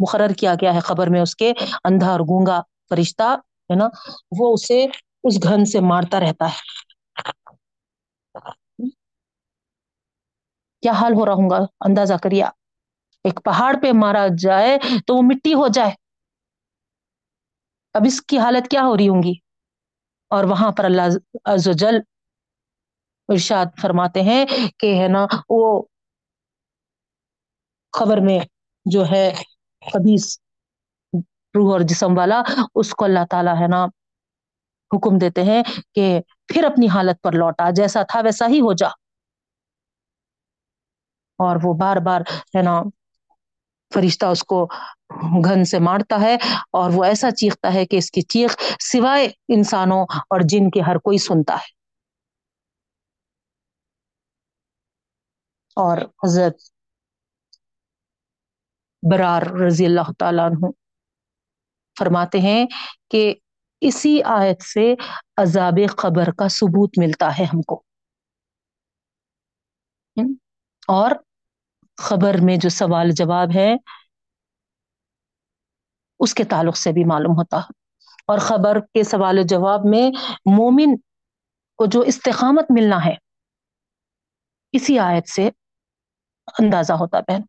مقرر 0.00 0.32
کیا 0.32 0.54
گیا 0.54 0.74
ہے 0.74 0.80
خبر 0.80 1.06
میں 1.06 1.20
اس 1.20 1.36
کے 1.36 1.52
اندھا 1.84 2.10
اور 2.10 2.20
گونگا 2.20 2.60
فرشتہ، 2.88 3.36
ہے 3.70 3.74
نا، 3.74 3.88
وہ 4.38 4.54
اسے 4.54 4.86
اس 5.24 5.42
گھن 5.42 5.64
سے 5.64 5.80
مارتا 5.80 6.20
رہتا 6.20 6.48
ہے۔ 6.48 6.60
کیا 10.82 10.92
حال 10.92 11.12
ہو 11.14 11.26
رہا 11.26 11.32
ہوں 11.32 11.50
گا؟ 11.50 11.58
اندازہ 11.80 12.14
کریا 12.22 12.48
ایک 13.24 13.40
پہاڑ 13.44 13.74
پہ 13.82 13.92
مارا 13.92 14.26
جائے 14.38 14.78
تو 15.06 15.16
وہ 15.16 15.22
مٹی 15.22 15.54
ہو 15.54 15.68
جائے۔ 15.68 15.90
اب 17.94 18.02
اس 18.06 18.22
کی 18.22 18.38
حالت 18.38 18.68
کیا 18.70 18.82
ہو 18.82 18.96
رہی 18.96 19.08
ہوں 19.08 19.22
گی؟ 19.22 19.32
اور 20.30 20.44
وہاں 20.44 20.70
پر 20.70 20.84
اللہ 20.84 21.02
عز 21.44 21.68
و 21.68 21.72
جل 21.72 21.98
ارشاد 23.28 23.66
فرماتے 23.82 24.22
ہیں 24.22 24.44
کہ 24.78 24.94
ہے 25.02 25.08
نا، 25.08 25.26
وہ 25.50 25.82
خبر 27.92 28.20
میں 28.20 28.38
جو 28.86 29.04
ہے 29.10 29.32
خبیص 29.82 30.38
روح 31.54 31.72
اور 31.72 31.80
جسم 31.80 32.18
والا، 32.18 32.42
اس 32.74 32.94
کو 32.94 33.04
اللہ 33.04 33.24
تعالی 33.30 33.50
ہے 33.60 33.66
نا 33.68 33.84
حکم 34.90 35.18
دیتے 35.18 35.42
ہیں 35.44 35.62
کہ 35.94 36.20
پھر 36.46 36.64
اپنی 36.64 36.88
حالت 36.88 37.22
پر 37.22 37.32
لوٹا، 37.32 37.70
جیسا 37.70 38.02
تھا 38.02 38.20
ویسا 38.24 38.46
ہی 38.48 38.60
ہو 38.60 38.72
جا۔ 38.72 38.88
اور 41.38 41.56
وہ 41.62 41.74
بار 41.74 41.96
بار 41.96 42.20
ہے 42.56 42.62
نا 42.62 42.82
فرشتہ 43.94 44.26
اس 44.26 44.44
کو 44.44 44.66
گھن 45.44 45.64
سے 45.64 45.78
مارتا 45.78 46.20
ہے 46.20 46.34
اور 46.72 46.90
وہ 46.94 47.04
ایسا 47.04 47.30
چیختا 47.30 47.74
ہے 47.74 47.86
کہ 47.86 47.96
اس 47.96 48.10
کی 48.10 48.20
چیخ 48.22 48.56
سوائے 48.80 49.26
انسانوں 49.48 50.02
اور 50.02 50.40
جن 50.44 50.70
کے 50.70 50.80
ہر 50.80 50.98
کوئی 50.98 51.18
سنتا 51.18 51.54
ہے۔ 51.54 51.70
اور 55.76 55.98
حضرت 56.24 56.62
برار 59.02 59.42
رضی 59.66 59.86
اللہ 59.86 60.12
تعالیٰ 60.18 60.46
عنہ 60.46 60.66
فرماتے 61.96 62.40
ہیں 62.40 62.64
کہ 63.10 63.34
اسی 63.82 64.22
آیت 64.22 64.62
سے 64.62 64.94
عذاب 65.36 65.78
قبر 65.96 66.30
کا 66.30 66.48
ثبوت 66.48 66.98
ملتا 66.98 67.38
ہے 67.38 67.44
ہم 67.44 67.62
کو۔ 67.62 67.82
اور 70.88 71.10
خبر 71.98 72.34
میں 72.42 72.56
جو 72.56 72.68
سوال 72.68 73.10
جواب 73.10 73.48
ہے، 73.54 73.74
اس 76.20 76.34
کے 76.34 76.44
تعلق 76.44 76.76
سے 76.76 76.92
بھی 76.92 77.04
معلوم 77.04 77.32
ہوتا۔ 77.32 77.56
ہے 77.56 77.80
اور 78.26 78.38
خبر 78.38 78.80
کے 78.80 79.02
سوال 79.04 79.38
و 79.38 79.42
جواب 79.42 79.80
میں 79.84 80.10
مومن 80.56 80.96
کو 81.78 81.86
جو 81.86 82.00
استقامت 82.00 82.70
ملنا 82.70 83.04
ہے، 83.04 83.14
اسی 84.72 84.98
آیت 84.98 85.28
سے 85.28 85.48
اندازہ 86.58 86.92
ہوتا 86.92 87.20
بہن 87.20 87.40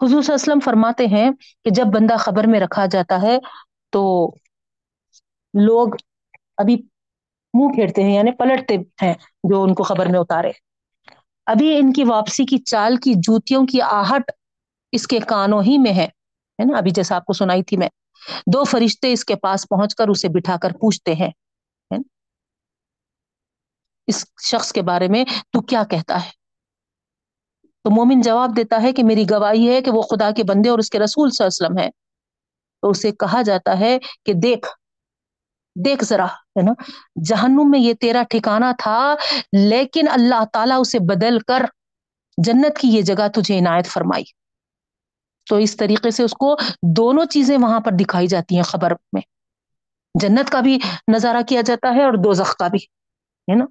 حضور 0.00 0.22
صلی 0.22 0.32
اللہ 0.32 0.34
علیہ 0.34 0.42
وسلم 0.42 0.60
فرماتے 0.64 1.06
ہیں 1.06 1.30
کہ 1.64 1.70
جب 1.70 1.84
بندہ 1.84 2.16
خبر 2.18 2.44
میں 2.46 2.60
رکھا 2.60 2.86
جاتا 2.86 3.22
ہے 3.22 3.38
تو 3.90 4.02
لوگ 5.54 5.88
ابھی 6.56 6.76
منہ 7.54 7.74
پھیرتے 7.74 8.02
ہیں 8.02 8.14
یعنی 8.14 8.30
پلٹتے 8.30 8.76
ہیں 9.02 9.14
جو 9.50 9.62
ان 9.62 9.74
کو 9.74 9.82
خبر 9.82 10.06
میں 10.06 10.20
اتارے۔ 10.20 10.50
ابھی 11.46 11.76
ان 11.78 11.92
کی 11.92 12.04
واپسی 12.04 12.44
کی 12.44 12.58
چال 12.58 12.96
کی 12.96 13.12
جوتیوں 13.16 13.66
کی 13.66 13.80
آہٹ 13.82 14.30
اس 14.92 15.06
کے 15.06 15.18
کانوں 15.20 15.62
ہی 15.62 15.78
میں 15.78 15.92
ہے 15.92 16.08
نا؟ 16.58 16.78
ابھی 16.78 16.90
جیسا 16.90 17.16
آپ 17.16 17.24
کو 17.24 17.32
سنائی 17.32 17.62
تھی 17.62 17.76
میں۔ 17.76 17.88
دو 18.46 18.64
فرشتے 18.64 19.12
اس 19.12 19.24
کے 19.24 19.36
پاس 19.36 19.68
پہنچ 19.68 19.94
کر 19.94 20.08
اسے 20.08 20.28
بٹھا 20.28 20.56
کر 20.62 20.72
پوچھتے 20.72 21.14
ہیں 21.14 21.30
اس 24.08 24.24
شخص 24.42 24.72
کے 24.72 24.82
بارے 24.82 25.08
میں 25.08 25.24
تو 25.24 25.60
کیا 25.60 25.82
کہتا 25.84 26.24
ہے؟ 26.24 26.30
تو 27.84 27.90
مومن 27.90 28.20
جواب 28.20 28.56
دیتا 28.56 28.82
ہے 28.82 28.92
کہ 28.92 29.04
میری 29.04 29.24
گواہی 29.30 29.68
ہے 29.70 29.80
کہ 29.80 29.90
وہ 29.90 30.02
خدا 30.02 30.30
کے 30.30 30.42
بندے 30.44 30.68
اور 30.68 30.78
اس 30.78 30.90
کے 30.90 30.98
رسول 30.98 31.30
صلی 31.30 31.44
اللہ 31.44 31.66
علیہ 31.66 31.66
وسلم 31.66 31.78
ہے 31.78 31.90
تو 32.82 32.90
اسے 32.90 33.10
کہا 33.12 33.42
جاتا 33.42 33.78
ہے 33.78 33.98
کہ 34.26 34.32
دیکھ 34.32 34.68
دیکھ 35.74 36.04
ذرا، 36.04 36.24
ہے 36.24 36.62
نا؟ 36.62 36.72
جہنم 37.24 37.70
میں 37.70 37.80
یہ 37.80 37.94
تیرا 37.94 38.22
ٹھکانا 38.30 38.72
تھا، 38.78 39.14
لیکن 39.52 40.08
اللہ 40.10 40.44
تعالیٰ 40.52 40.80
اسے 40.80 40.98
بدل 40.98 41.38
کر 41.38 41.66
جنت 42.38 42.78
کی 42.78 42.88
یہ 42.88 43.02
جگہ 43.02 43.28
تجھے 43.34 43.58
عنایت 43.58 43.86
فرمائی۔ 43.86 44.24
تو 45.50 45.56
اس 45.56 45.76
طریقے 45.76 46.10
سے 46.10 46.22
اس 46.22 46.32
کو 46.32 46.56
دونوں 46.96 47.24
چیزیں 47.24 47.58
وہاں 47.58 47.80
پر 47.80 47.92
دکھائی 48.00 48.26
جاتی 48.26 48.56
ہیں 48.56 48.62
خبر 48.62 48.92
میں۔ 49.12 49.22
جنت 50.20 50.50
کا 50.50 50.60
بھی 50.60 50.78
نظارہ 51.14 51.42
کیا 51.48 51.60
جاتا 51.60 51.94
ہے 51.94 52.04
اور 52.04 52.12
دو 52.12 52.32
کا 52.58 52.68
بھی، 52.68 52.78
ہے 53.50 53.54
نا؟ 53.54 53.64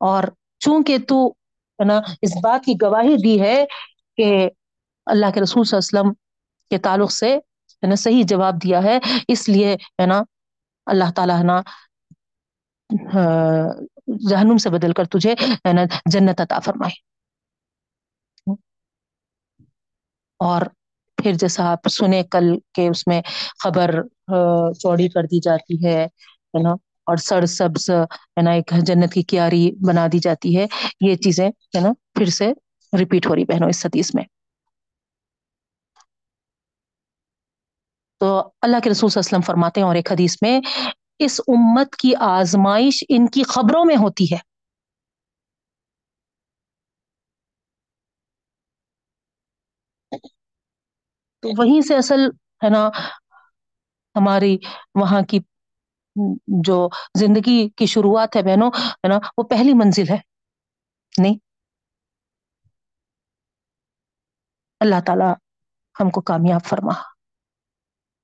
اور 0.00 0.24
چونکہ 0.60 0.96
تو، 1.08 1.28
ہے 1.28 1.84
نا، 1.84 2.00
اس 2.22 2.30
بات 2.42 2.64
کی 2.64 2.74
گواہی 2.82 3.16
دی 3.16 3.40
ہے 3.40 3.64
کہ 4.16 4.50
اللہ 5.06 5.26
کے 5.34 5.40
رسول 5.40 5.64
صلی 5.64 5.76
اللہ 5.76 6.00
علیہ 6.00 6.10
وسلم 6.10 6.12
کے 6.70 6.78
تعلق 6.78 7.12
سے، 7.12 7.36
ہے 7.36 7.86
نا، 7.86 7.94
صحیح 7.94 8.22
جواب 8.28 8.54
دیا 8.64 8.82
ہے، 8.82 8.98
اس 9.28 9.48
لیے، 9.48 9.74
ہے 9.74 10.06
نا 10.06 10.22
اللہ 10.86 11.10
تعالیٰ 11.16 11.42
نا 11.44 11.60
جہنم 14.30 14.56
سے 14.56 14.70
بدل 14.70 14.92
کر 14.92 15.04
تجھے، 15.04 15.32
ہے 15.66 15.72
نا، 15.72 15.82
جنت 16.12 16.40
عطا 16.40 16.58
فرمائے۔ 16.58 17.02
اور 20.40 20.62
پھر 21.18 21.32
جیسا 21.32 21.64
آپ 21.70 21.88
سنے 21.88 22.22
کل 22.30 22.44
کے 22.74 22.88
اس 22.88 23.06
میں 23.06 23.20
خبر 23.64 23.94
چوڑی 24.78 25.08
کر 25.08 25.22
دی 25.22 25.40
جاتی 25.40 25.84
ہے 25.86 26.06
نا، 26.62 26.72
اور 27.06 27.16
سر 27.16 27.46
سبز، 27.48 27.90
ہے 27.90 28.42
نا، 28.42 28.50
ایک 28.50 28.72
جنت 28.86 29.12
کی 29.12 29.22
کیاری 29.22 29.70
بنا 29.86 30.06
دی 30.12 30.18
جاتی 30.18 30.56
ہے۔ 30.58 30.66
یہ 31.00 31.14
چیزیں، 31.16 31.48
ہے 31.48 31.80
نا، 31.80 31.92
پھر 32.14 32.26
سے 32.30 32.52
ریپیٹ 32.92 33.26
ہو 33.26 33.34
رہی 33.34 33.44
بہنوں، 33.44 33.68
اس 33.68 33.84
حدیث 33.86 34.14
میں۔ 34.14 34.24
اللہ 38.62 38.80
کے 38.84 38.90
رسول 38.90 39.10
صلی 39.10 39.20
اللہ 39.20 39.28
علیہ 39.28 39.38
وسلم 39.38 39.40
فرماتے 39.40 39.80
ہیں 39.80 39.86
اور 39.86 39.94
ایک 39.94 40.12
حدیث 40.12 40.36
میں 40.42 40.60
اس 41.18 41.40
امت 41.48 41.96
کی 41.96 42.12
آزمائش 42.20 43.04
ان 43.08 43.26
کی 43.26 43.42
خبروں 43.42 43.84
میں 43.84 43.96
ہوتی 43.96 44.24
ہے۔ 44.24 44.38
تو 51.42 51.48
وہیں 51.58 51.80
سے 51.80 51.96
اصل 51.96 52.20
ہے 52.64 52.68
نا 52.68 52.88
ہماری 54.16 54.58
وہاں 54.94 55.22
کی 55.22 55.38
جو 56.64 56.88
زندگی 57.18 57.68
کی 57.68 57.86
شروعات 57.86 58.36
ہے 58.36 58.42
بہنوں، 58.42 58.70
ہے 58.78 59.08
نا، 59.08 59.18
وہ 59.38 59.42
پہلی 59.42 59.74
منزل 59.74 60.08
ہے۔ 60.10 60.18
نہیں۔ 61.18 61.34
اللہ 64.80 65.00
تعالی 65.06 65.32
ہم 66.00 66.10
کو 66.10 66.20
کامیاب 66.20 66.64
فرما۔ 66.64 67.13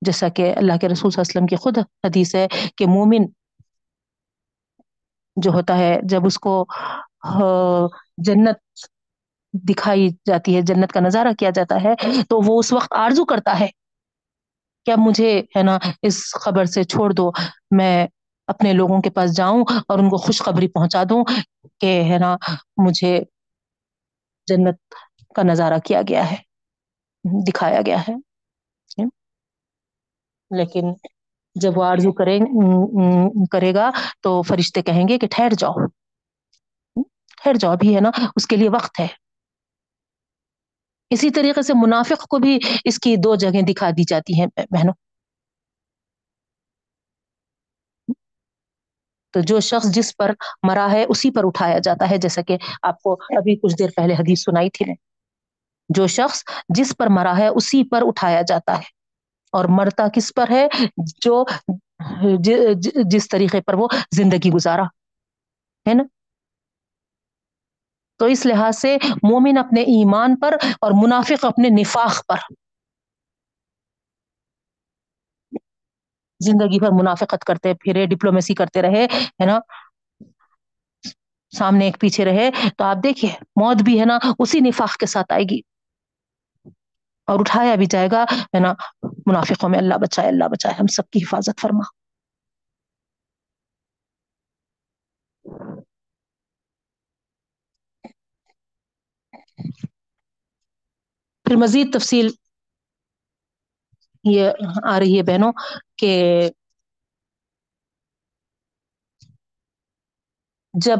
جیسا 0.03 0.29
کہ 0.29 0.53
اللہ 0.57 0.77
کے 0.81 0.89
رسول 0.89 1.11
صلی 1.11 1.21
اللہ 1.21 1.23
علیہ 1.23 1.31
وسلم 1.31 1.47
کی 1.47 1.57
خود 1.57 1.79
حدیث 2.07 2.35
ہے 2.35 2.47
کہ 2.77 2.87
مومن 2.89 3.25
جو 5.37 5.51
ہوتا 5.51 5.77
ہے، 5.79 5.99
جب 6.05 6.27
اس 6.27 6.39
کو 6.39 6.65
جنت 8.27 8.59
دکھائی 9.55 10.09
جاتی 10.27 10.55
ہے، 10.57 10.61
جنت 10.63 10.93
کا 10.93 11.01
نظارہ 11.01 11.33
کیا 11.39 11.51
جاتا 11.55 11.83
ہے، 11.85 11.95
تو 12.29 12.41
وہ 12.47 12.59
اس 12.59 12.73
وقت 12.73 12.93
آرزو 12.97 13.25
کرتا 13.25 13.59
ہے 13.61 13.69
کیا 14.87 14.95
مجھے، 14.99 15.39
ہے 15.57 15.63
نا، 15.63 15.79
اس 16.03 16.19
خبر 16.43 16.65
سے 16.65 16.83
چھوڑ 16.85 17.11
دو، 17.13 17.31
میں 17.77 18.07
اپنے 18.49 18.73
لوگوں 18.73 19.01
کے 19.01 19.11
پاس 19.11 19.37
جاؤں 19.37 19.65
اور 19.89 19.99
ان 19.99 20.09
کو 20.11 20.17
خوشخبری 20.17 20.69
پہنچا 20.69 21.03
دوں 21.11 21.23
کہ، 21.81 21.93
ہے 22.05 22.19
نا، 22.19 22.35
مجھے 22.85 23.19
جنت 24.49 24.95
کا 25.37 25.43
نظارہ 25.43 25.79
کیا 25.85 26.01
گیا 26.09 26.31
ہے، 26.31 26.37
دکھایا 27.49 27.81
گیا 27.87 28.01
ہے۔ 28.09 28.15
لیکن 30.51 30.93
جب 31.55 31.79
وہ 31.79 31.85
آرزو 31.85 32.13
کرے 32.13 32.39
کرے 33.53 33.75
گا 33.75 33.91
تو 34.23 34.43
فرشتے 34.43 34.83
کہیں 34.83 35.09
گے 35.09 35.19
کہ 35.19 35.27
ٹھہر 35.31 35.51
جاؤ۔ 35.59 35.73
ٹھہر 37.37 37.55
جاؤ 37.55 37.77
بھی 37.77 37.95
ہے 37.95 38.01
نا، 38.01 38.11
اس 38.37 38.47
کے 38.47 38.57
لیے 38.57 38.69
وقت 38.69 39.01
ہے۔ 39.01 39.07
اسی 41.11 41.31
طریقے 41.31 41.63
سے 41.63 41.73
منافق 41.75 42.29
کو 42.29 42.39
بھی 42.39 42.59
اس 42.85 42.99
کی 42.99 43.17
دو 43.17 43.35
جگہیں 43.35 43.63
دکھا 43.63 43.91
دی 43.91 44.03
جاتی 44.09 44.41
ہیں، 44.41 44.47
بہنوں۔ 44.57 44.95
تو 49.35 49.41
جو 49.41 49.61
شخص 49.61 49.87
جس 49.91 50.17
پر 50.17 50.31
مرا 50.69 50.93
ہے، 50.93 51.05
اسی 51.09 51.31
پر 51.31 51.41
اٹھایا 51.45 51.79
جاتا 51.79 52.11
ہے، 52.11 52.17
جیسا 52.17 52.43
کہ 52.43 52.57
آپ 52.83 53.03
کو 53.03 53.13
ابھی 53.13 53.57
کچھ 53.57 53.75
دیر 53.79 53.89
پہلے 53.97 54.15
حدیث 54.15 54.45
سنائی 54.45 54.71
تھی 54.71 54.85
میں۔ 54.87 54.95
جو 55.89 56.07
شخص 56.07 56.43
جس 56.69 56.97
پر 56.99 57.07
مرا 57.11 57.39
ہے، 57.39 57.49
اسی 57.49 57.89
پر 57.89 58.03
اٹھایا 58.07 58.43
جاتا 58.43 58.79
ہے۔ 58.79 59.00
اور 59.53 59.65
مرتا 59.69 60.07
کس 60.15 60.33
پر 60.35 60.51
ہے؟ 60.51 60.67
جو 61.23 61.45
جس 63.11 63.29
طریقے 63.29 63.61
پر 63.61 63.75
وہ 63.75 63.89
زندگی 64.17 64.51
گزارا، 64.51 64.85
ہے 65.87 65.95
نا؟ 65.95 66.05
تو 68.21 68.27
اس 68.27 68.45
لحاظ 68.47 68.79
سے 68.79 68.97
مومن 69.23 69.59
اپنے 69.59 69.81
ایمان 69.91 70.37
پر 70.37 70.57
اور 70.81 70.93
منافق 71.03 71.45
اپنے 71.45 71.69
نفاق 71.81 72.21
پر، 72.29 72.39
زندگی 76.41 76.79
بھر 76.79 76.91
منافقت 76.93 77.45
کرتے 77.45 77.73
پھرے، 77.75 78.05
ڈپلومیسی 78.07 78.55
کرتے 78.55 78.83
رہے، 78.83 79.05
ہے 79.05 79.47
نا؟ 79.47 79.59
سامنے 81.53 81.85
ایک 81.85 81.99
پیچھے 82.01 82.25
رہے، 82.25 82.51
تو 82.77 82.85
آپ 82.85 83.03
دیکھیے، 83.03 83.33
موت 83.57 83.83
بھی 83.83 83.99
ہے 84.01 84.05
نا، 84.05 84.19
اسی 84.39 84.61
نفاق 84.61 84.97
کے 84.97 85.07
ساتھ 85.07 85.33
آئے 85.33 85.45
گی۔ 85.45 85.61
اور 87.31 87.41
اٹھایا 87.41 87.75
بھی 87.75 87.87
جائے 87.87 88.09
گا، 88.13 88.23
ہے 88.55 88.61
نا؟ 88.61 88.73
منافقوں 89.27 89.69
میں 89.69 89.79
اللہ 89.79 89.99
بچائے 90.03 90.29
اللہ 90.29 90.49
بچائے، 90.53 90.75
ہم 90.81 90.87
سب 90.87 91.11
کی 91.11 91.19
حفاظت 91.19 91.61
فرما۔ 91.61 91.85
پھر 101.47 101.57
مزید 101.57 101.95
تفصیل 101.95 102.29
یہ 104.25 104.51
آ 104.85 104.99
رہی 105.01 105.19
ہے 105.19 105.23
بہنوں 105.23 105.53
کہ 105.97 106.11
جب 110.75 110.99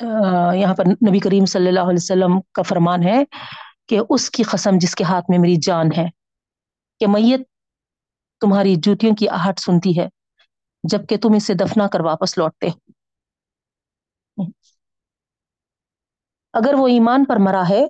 یہاں 0.00 0.74
پر 0.74 0.84
نبی 1.08 1.18
کریم 1.18 1.46
صلی 1.46 1.68
اللہ 1.68 1.80
علیہ 1.80 2.02
وسلم 2.02 2.40
کا 2.52 2.62
فرمان 2.62 3.02
ہے 3.02 3.22
کہ 3.88 4.00
اس 4.10 4.30
کی 4.30 4.42
قسم 4.42 4.70
جس 4.80 4.94
کے 4.94 5.04
ہاتھ 5.04 5.24
میں 5.28 5.38
میری 5.38 5.56
جان 5.56 5.86
ہے، 5.96 6.06
کہ 7.00 7.06
میت 7.06 7.40
تمہاری 8.40 8.74
جوتیوں 8.76 9.14
کی 9.14 9.28
آہٹ 9.28 9.58
سنتی 9.58 9.98
ہے، 10.00 10.06
جبکہ 10.84 11.16
تم 11.16 11.32
اسے 11.36 11.54
دفنا 11.54 11.86
کر 11.86 12.00
واپس 12.00 12.38
لوٹتے 12.38 12.68
اگر 16.54 16.74
وہ 16.74 16.88
ایمان 16.88 17.24
پر 17.24 17.36
مرا 17.40 17.62
ہے 17.68 17.86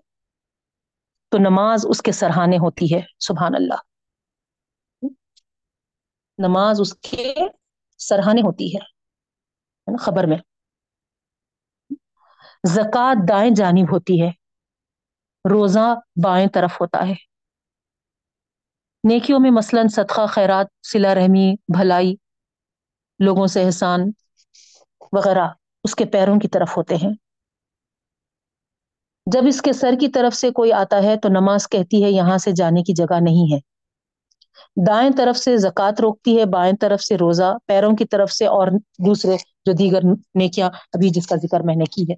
تو 1.33 1.39
نماز 1.39 1.87
اس 1.89 2.03
کے 2.03 2.13
سرہانے 2.13 2.57
ہوتی 2.57 2.95
ہے، 2.95 3.01
سبحان 3.19 3.55
اللہ۔ 3.55 3.81
نماز 6.39 6.81
اس 6.81 6.95
کے 6.95 7.35
سرہانے 7.99 8.41
ہوتی 8.41 8.77
ہے 8.77 9.97
خبر 9.97 10.25
میں۔ 10.25 10.37
زکوٰۃ 12.65 13.29
دائیں 13.29 13.51
جانب 13.55 13.93
ہوتی 13.93 14.23
ہے، 14.23 14.31
روزہ 15.51 15.95
بائیں 16.25 16.47
طرف 16.47 16.81
ہوتا 16.81 17.09
ہے۔ 17.09 17.15
نیکیوں 19.05 19.41
میں 19.41 19.51
مثلا 19.51 19.83
صدقہ، 19.93 20.27
خیرات 20.27 20.67
سلا 20.87 21.15
رحمی، 21.15 21.55
بھلائی، 21.77 22.15
لوگوں 23.19 23.47
سے 23.47 23.65
احسان 23.65 24.01
وغیرہ 25.13 25.47
اس 25.85 25.95
کے 25.95 26.05
پیروں 26.05 26.39
کی 26.39 26.49
طرف 26.49 26.77
ہوتے 26.77 26.97
ہیں۔ 26.97 27.13
جب 29.27 29.43
اس 29.47 29.63
کے 29.63 29.73
سر 29.73 29.95
کی 30.01 30.09
طرف 30.09 30.35
سے 30.35 30.51
کوئی 30.51 30.73
آتا 30.73 31.03
ہے 31.03 31.17
تو 31.17 31.29
نماز 31.29 31.69
کہتی 31.69 32.05
ہے، 32.05 32.11
یہاں 32.11 32.39
سے 32.39 32.53
جانے 32.53 32.83
کی 32.83 32.93
جگہ 32.93 33.21
نہیں 33.21 33.53
ہے۔ 33.53 33.59
دائیں 34.87 35.11
طرف 35.17 35.39
سے 35.39 35.57
زکوٰۃ 35.57 36.01
روکتی 36.03 36.39
ہے، 36.39 36.45
بائیں 36.45 36.73
طرف 36.81 37.03
سے 37.03 37.17
روزہ، 37.17 37.57
پیروں 37.67 37.97
کی 37.97 38.05
طرف 38.05 38.33
سے 38.33 38.47
اور 38.47 38.69
دوسرے 39.07 39.37
جو 39.67 39.73
دیگر 39.73 40.03
نیکیاں 40.35 40.71
ابھی 40.93 41.11
جس 41.11 41.27
کا 41.27 41.37
ذکر 41.37 41.61
میں 41.61 41.77
نے 41.77 41.85
کی 41.85 42.03
ہے۔ 42.03 42.15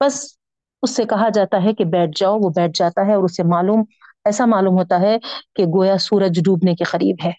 بس 0.00 0.36
اس 0.82 0.96
سے 0.96 1.04
کہا 1.04 1.28
جاتا 1.28 1.64
ہے 1.64 1.72
کہ 1.74 1.84
بیٹھ 1.84 2.10
جاؤ، 2.16 2.38
وہ 2.40 2.50
بیٹھ 2.56 2.72
جاتا 2.74 3.06
ہے 3.06 3.14
اور 3.14 3.24
اسے 3.24 3.42
معلوم، 3.42 3.82
ایسا 4.24 4.46
معلوم 4.46 4.78
ہوتا 4.78 5.00
ہے 5.00 5.16
کہ 5.56 5.64
گویا 5.64 5.98
سورج 5.98 6.40
ڈوبنے 6.44 6.74
کے 6.74 6.84
قریب 6.84 7.16
ہے۔ 7.24 7.30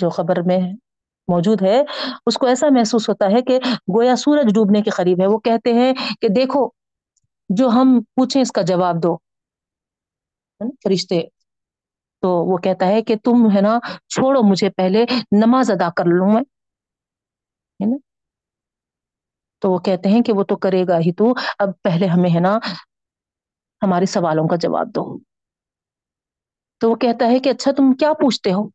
جو 0.00 0.10
خبر 0.10 0.40
میں 0.40 0.58
موجود 1.28 1.62
ہے، 1.62 1.82
اس 2.26 2.38
کو 2.38 2.46
ایسا 2.46 2.66
محسوس 2.70 3.08
ہوتا 3.08 3.26
ہے 3.26 3.42
کہ 3.42 3.58
گویا 3.96 4.16
سورج 4.16 4.54
ڈوبنے 4.54 4.82
کے 4.82 4.90
قریب 4.90 5.20
ہے۔ 5.20 5.26
وہ 5.26 5.38
کہتے 5.38 5.72
ہیں 5.72 5.92
کہ 6.20 6.28
دیکھو، 6.28 6.68
جو 7.48 7.68
ہم 7.68 8.00
پوچھیں 8.14 8.42
اس 8.42 8.52
کا 8.52 8.62
جواب 8.62 9.02
دو۔ 9.02 9.16
فرشتے۔ 10.84 11.20
تو 12.20 12.28
وہ 12.28 12.56
کہتا 12.56 12.86
ہے 12.86 13.02
کہ 13.02 13.16
تم 13.24 13.50
ہے 13.56 13.60
نا، 13.60 13.78
چھوڑو 14.08 14.42
مجھے 14.42 14.70
پہلے 14.70 15.04
نماز 15.32 15.70
ادا 15.70 15.88
کر 15.96 16.04
لوں 16.04 16.32
میں۔ 16.32 16.42
تو 19.64 19.70
وہ 19.70 19.78
کہتے 19.78 20.08
ہیں 20.08 20.22
کہ 20.22 20.32
وہ 20.32 20.44
تو 20.44 20.56
کرے 20.56 20.84
گا 20.88 20.98
ہی 20.98 21.12
تو۔ 21.12 21.34
اب 21.58 21.68
پہلے 21.82 22.06
ہمیں 22.06 22.30
ہے 22.34 22.40
نا 22.40 22.58
ہمارے 23.82 24.06
سوالوں 24.06 24.48
کا 24.48 24.56
جواب 24.56 24.88
دو۔ 24.88 25.18
تو 26.80 26.90
وہ 26.90 26.94
کہتا 26.94 27.26
ہے 27.26 27.38
کہ 27.38 27.48
اچھا 27.48 27.72
تم 27.72 27.92
کیا 27.92 28.12
پوچھتے 28.12 28.52
ہو؟ 28.52 28.68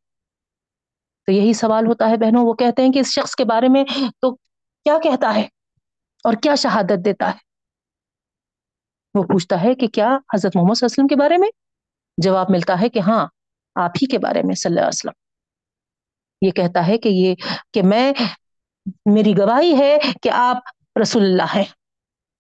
تو 1.26 1.32
یہی 1.32 1.54
سوال 1.54 1.88
ہوتا 1.88 2.10
ہے 2.10 2.18
بہنوں، 2.18 2.46
وہ 2.46 2.54
کہتے 2.54 2.82
ہیں 2.82 2.92
کہ 2.92 3.00
اس 3.00 3.08
شخص 3.08 3.36
کے 3.36 3.46
بارے 3.46 3.68
میں 3.68 3.84
تو 4.22 4.36
کیا 4.84 4.98
کہتا 5.04 5.36
ہے 5.36 5.48
اور 6.24 6.34
کیا 6.34 6.56
شہادت 6.56 7.06
دیتا 7.06 7.28
ہے؟ 7.28 7.38
وہ 9.14 9.24
پوچھتا 9.24 9.64
ہے 9.64 9.76
کہ 9.76 9.88
کیا 9.88 10.08
حضرت 10.08 10.56
محمد 10.56 10.76
صلی 10.76 10.86
اللہ 10.86 10.94
علیہ 10.94 11.04
وسلم 11.04 11.08
کے 11.08 11.16
بارے 11.16 11.38
میں؟ 11.38 11.50
جواب 12.18 12.46
ملتا 12.50 12.82
ہے 12.82 12.90
کہ 12.90 13.00
ہاں 13.00 13.28
آپ 13.76 13.92
ہی 13.96 14.08
کے 14.08 14.18
بارے 14.18 14.42
میں 14.42 14.56
صلی 14.56 14.70
اللہ 14.70 14.80
علیہ 14.80 14.88
وسلم۔ 14.88 15.18
یہ 16.42 16.52
کہتا 16.52 16.88
ہے 16.88 16.98
کہ 16.98 17.10
یہ 17.10 17.36
کہ 17.74 17.82
میں، 17.84 18.12
میری 19.06 19.38
گواہی 19.38 19.78
ہے 19.78 19.98
کہ 20.22 20.30
آپ 20.34 20.58
رسول 21.02 21.24
اللہ 21.24 21.44
ہیں۔ 21.56 21.64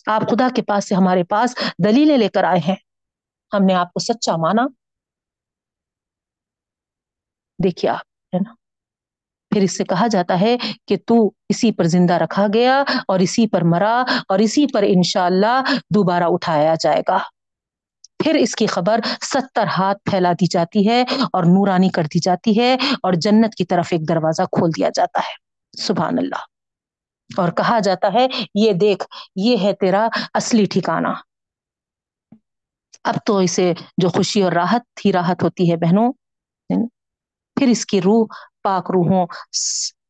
آپ 0.05 0.21
خدا 0.21 0.47
کے 0.55 0.61
پاس 0.61 0.89
سے 0.89 0.95
ہمارے 0.95 1.23
پاس 1.23 1.55
دلیلیں 1.85 2.17
لے 2.17 2.29
کر 2.29 2.43
آئے 2.43 2.59
ہیں۔ 2.67 2.75
ہم 3.53 3.65
نے 3.65 3.73
آپ 3.73 3.93
کو 3.93 3.99
سچا 3.99 4.35
مانا۔ 4.35 4.65
دیکھیے 7.63 7.91
آپ، 7.91 8.35
ہے 8.35 8.37
نا؟ 8.37 8.53
پھر 9.49 9.61
اس 9.61 9.77
سے 9.77 9.83
کہا 9.83 10.07
جاتا 10.07 10.39
ہے 10.39 10.57
کہ 10.87 10.97
تو 11.05 11.31
اسی 11.49 11.71
پر 11.71 11.83
زندہ 11.83 12.13
رکھا 12.13 12.47
گیا 12.53 12.83
اور 13.07 13.19
اسی 13.19 13.47
پر 13.47 13.61
مرا 13.63 14.03
اور 14.29 14.39
اسی 14.39 14.65
پر 14.73 14.83
انشاءاللہ 14.87 15.61
دوبارہ 15.95 16.23
اٹھایا 16.27 16.75
جائے 16.79 17.01
گا۔ 17.07 17.17
پھر 18.23 18.35
اس 18.35 18.55
کی 18.55 18.67
خبر 18.67 18.99
ستر 19.21 19.67
ہاتھ 19.67 19.97
پھیلا 20.05 20.31
دی 20.31 20.45
جاتی 20.45 20.89
ہے 20.89 21.01
اور 21.33 21.43
نورانی 21.43 21.89
کر 21.89 22.03
دی 22.03 22.19
جاتی 22.19 22.59
ہے 22.59 22.73
اور 22.73 23.13
جنت 23.13 23.55
کی 23.55 23.65
طرف 23.65 23.87
ایک 23.91 24.09
دروازہ 24.09 24.41
کھول 24.41 24.69
دیا 24.77 24.89
جاتا 24.93 25.19
ہے۔ 25.19 25.33
سبحان 25.81 26.17
اللہ۔ 26.17 26.58
اور 27.37 27.51
کہا 27.51 27.79
جاتا 27.79 28.07
ہے، 28.13 28.27
یہ 28.55 28.73
دیکھ، 28.73 29.05
یہ 29.35 29.57
ہے 29.61 29.73
تیرا 29.73 30.07
اصلی 30.33 30.65
ٹھکانا 30.65 31.13
اب 33.03 33.15
تو 33.25 33.37
اسے 33.37 33.73
جو 33.97 34.09
خوشی 34.09 34.41
اور 34.41 34.51
راحت، 34.51 34.81
تھی 34.95 35.13
راحت 35.13 35.43
ہوتی 35.43 35.71
ہے 35.71 35.77
بہنوں۔ 35.77 36.13
پھر 37.55 37.67
اس 37.67 37.85
کی 37.85 38.01
روح، 38.01 38.25
پاک 38.63 38.91
روحوں 38.91 39.27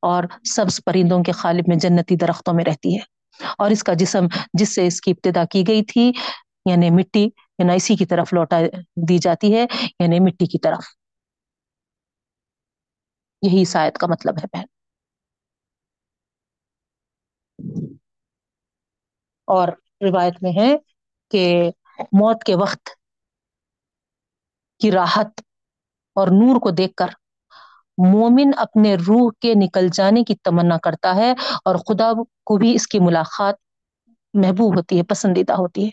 اور 0.02 0.24
سبز 0.56 0.80
پرندوں 0.86 1.24
کے 1.24 1.32
خالب 1.32 1.64
میں 1.68 1.76
جنتی 1.76 2.16
درختوں 2.16 2.54
میں 2.54 2.66
رہتی 2.66 2.98
ہے۔ 2.98 3.20
اور 3.58 3.72
اس 3.72 3.84
کا 3.84 3.94
جسم، 3.94 4.26
جس 4.54 4.76
سے 4.76 4.88
اس 4.88 5.02
کی 5.02 5.12
ابتدا 5.12 5.44
کی 5.46 5.64
گئی 5.68 5.84
تھی 5.84 6.12
یعنی 6.66 6.90
مٹی 6.90 7.24
یعنی 7.60 7.76
اسی 7.76 7.96
کی 7.96 8.06
طرف 8.06 8.34
لوٹا 8.34 8.60
دی 9.10 9.18
جاتی 9.18 9.56
ہے 9.56 9.66
یعنی 10.00 10.20
مٹی 10.20 10.46
کی 10.46 10.60
طرف۔ 10.60 10.84
یہی 13.42 13.66
شاید 13.66 13.94
کا 13.94 14.08
مطلب 14.08 14.38
ہے 14.38 14.46
بہن۔ 14.54 14.79
اور 19.50 19.68
روایت 20.02 20.42
میں 20.42 20.52
ہے 20.52 20.72
کہ 21.32 21.44
موت 22.12 22.44
کے 22.44 22.56
وقت 22.56 22.90
کی 24.82 24.92
راحت 24.92 25.42
اور 26.16 26.28
نور 26.34 26.60
کو 26.60 26.70
دیکھ 26.72 26.94
کر 26.96 27.10
مومن 27.98 28.52
اپنے 28.58 28.96
روح 28.98 29.30
کے 29.40 29.54
نکل 29.56 29.88
جانے 29.94 30.24
کی 30.24 30.36
تمنا 30.44 30.78
کرتا 30.78 31.16
ہے 31.16 31.32
اور 31.66 31.76
خدا 31.88 32.12
کو 32.46 32.58
بھی 32.58 32.76
اس 32.76 32.88
کی 32.88 33.00
ملاقات 33.00 33.56
محبوب 34.34 34.78
ہوتی 34.78 34.98
ہے، 34.98 35.04
پسندیدہ 35.04 35.54
ہوتی 35.54 35.86
ہے۔ 35.86 35.92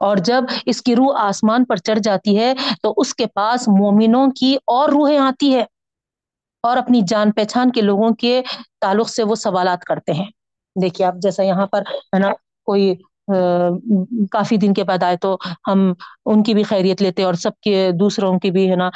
اور 0.00 0.16
جب 0.16 0.42
اس 0.66 0.82
کی 0.82 0.96
روح 0.96 1.18
آسمان 1.18 1.64
پر 1.64 1.76
چڑھ 1.76 1.98
جاتی 1.98 2.38
ہے 2.38 2.52
تو 2.82 2.92
اس 2.96 3.14
کے 3.14 3.26
پاس 3.26 3.68
مومنوں 3.68 4.26
کی 4.30 4.54
اور 4.66 4.88
روحیں 4.88 5.18
آتی 5.18 5.54
ہے 5.54 5.64
اور 6.64 6.76
اپنی 6.76 7.00
جان 7.08 7.32
پہچان 7.32 7.70
کے 7.70 7.80
لوگوں 7.80 8.10
کے 8.14 8.40
تعلق 8.80 9.08
سے 9.08 9.22
وہ 9.22 9.34
سوالات 9.34 9.84
کرتے 9.84 10.12
ہیں۔ 10.12 10.30
دیکھیے 10.76 11.06
آپ 11.06 11.14
جیسا 11.18 11.42
یہاں 11.42 11.66
پر 11.66 11.82
ہے 12.12 12.18
نا، 12.18 12.30
کوئی 12.66 12.94
کافی 14.32 14.56
دن 14.56 14.74
کے 14.74 14.84
بعد 14.84 15.02
آئے 15.02 15.16
تو 15.16 15.36
ہم 15.68 15.92
ان 16.26 16.42
کی 16.42 16.54
بھی 16.54 16.62
خیریت 16.62 17.02
لیتے 17.02 17.22
اور 17.22 17.34
سب 17.36 17.58
کے 17.60 17.72
دوسروں 18.00 18.38
کی 18.38 18.50
بھی 18.50 18.70
ہے 18.70 18.76
نا، 18.76 18.88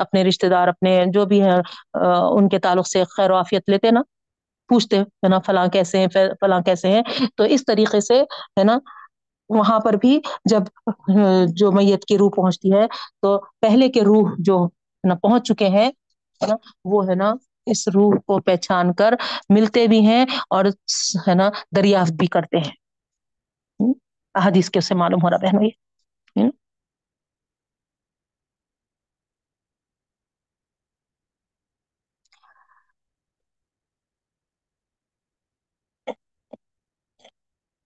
اپنے 0.00 0.22
رشتے 0.24 0.48
دار، 0.48 0.68
اپنے 0.68 1.02
جو 1.08 1.24
بھی 1.26 1.40
ہے 1.42 1.54
ان 1.94 2.48
کے 2.48 2.58
تعلق 2.58 2.86
سے 2.88 3.02
خیر 3.08 3.30
وافیت 3.30 3.70
لیتے 3.70 3.90
نا، 3.90 4.00
پوچھتے 4.70 4.98
ہے 4.98 5.28
نا، 5.28 5.38
فلاں 5.38 5.66
کیسے 5.68 5.98
ہیں، 5.98 6.06
فلاں 6.40 6.60
کیسے 6.60 6.88
ہیں؟ 6.88 7.02
تو 7.36 7.44
اس 7.46 7.64
طریقے 7.66 8.00
سے 8.00 8.20
ہے 8.58 8.64
نا، 8.64 8.78
وہاں 9.50 9.78
پر 9.80 9.96
بھی 9.96 10.18
جب 10.44 10.62
جو 11.54 11.70
میت 11.72 12.04
کی 12.04 12.18
روح 12.18 12.30
پہنچتی 12.36 12.72
ہے، 12.72 12.86
تو 13.22 13.30
پہلے 13.60 13.88
کے 13.88 14.02
روح 14.02 14.30
جو 14.40 14.66
نا، 15.04 15.14
پہنچ 15.16 15.46
چکے 15.48 15.68
ہیں 15.68 15.90
نا، 16.40 16.54
وہ 16.84 17.08
ہے 17.08 17.14
نا 17.14 17.32
اس 17.66 17.86
روح 17.88 18.14
کو 18.26 18.38
پہچان 18.42 18.92
کر 18.94 19.14
ملتے 19.50 19.86
بھی 19.86 20.00
ہیں 20.06 20.24
اور 20.50 20.64
ہے 21.26 21.34
نا، 21.34 21.48
دریافت 21.76 22.12
بھی 22.14 22.26
کرتے 22.28 22.58
ہیں۔ 22.58 22.72
حدیث 24.34 24.70
کے 24.70 24.80
سے 24.82 24.94
معلوم 24.96 25.22
ہو 25.22 25.30
رہا 25.30 25.38
بہنوں 25.42 25.64
یہ 25.64 26.48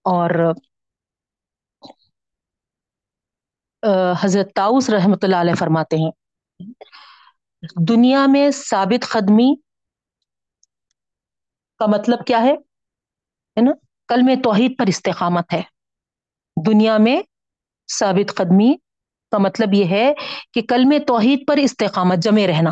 اور 0.04 0.30
حضرت 4.22 4.48
تاؤس 4.54 4.88
رحمۃ 4.90 5.22
اللہ 5.22 5.36
علیہ 5.36 5.54
فرماتے 5.54 5.96
ہیں، 5.96 6.10
دنیا 7.88 8.24
میں 8.28 8.50
ثابت 8.52 9.08
قدمی 9.10 9.48
کا 11.78 11.86
مطلب 11.86 12.18
کیا 12.26 12.38
ہے؟ 12.38 12.56
نا؟ 13.62 13.70
کل 14.08 14.22
میں 14.22 14.36
توحید 14.36 14.78
پر 14.78 14.86
استقامت 14.86 15.52
ہے۔ 15.52 15.62
دنیا 16.66 16.96
میں 16.98 17.22
ثابت 17.98 18.36
قدمی 18.36 18.76
کا 19.30 19.38
مطلب 19.38 19.74
یہ 19.74 19.84
ہے 19.90 20.12
کہ 20.52 20.62
کل 20.62 20.84
میں 20.84 20.98
توحید 20.98 21.48
پر 21.48 21.56
استقامت، 21.56 22.16
جمے 22.18 22.46
رہنا۔ 22.46 22.70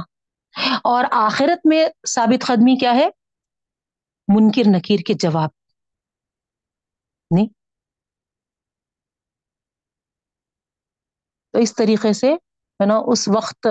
اور 0.84 1.04
آخرت 1.10 1.66
میں 1.66 1.86
ثابت 2.08 2.46
قدمی 2.46 2.78
کیا 2.78 2.94
ہے؟ 2.94 3.08
منکر 4.28 4.78
نکیر 4.78 4.98
کے 5.06 5.14
جواب۔ 5.14 5.50
نہیں؟ 7.30 7.46
تو 11.52 11.58
اس 11.58 11.74
طریقے 11.74 12.12
سے، 12.12 12.32
ہے 12.32 12.86
نا، 12.86 12.94
اس 13.06 13.28
وقت 13.28 13.66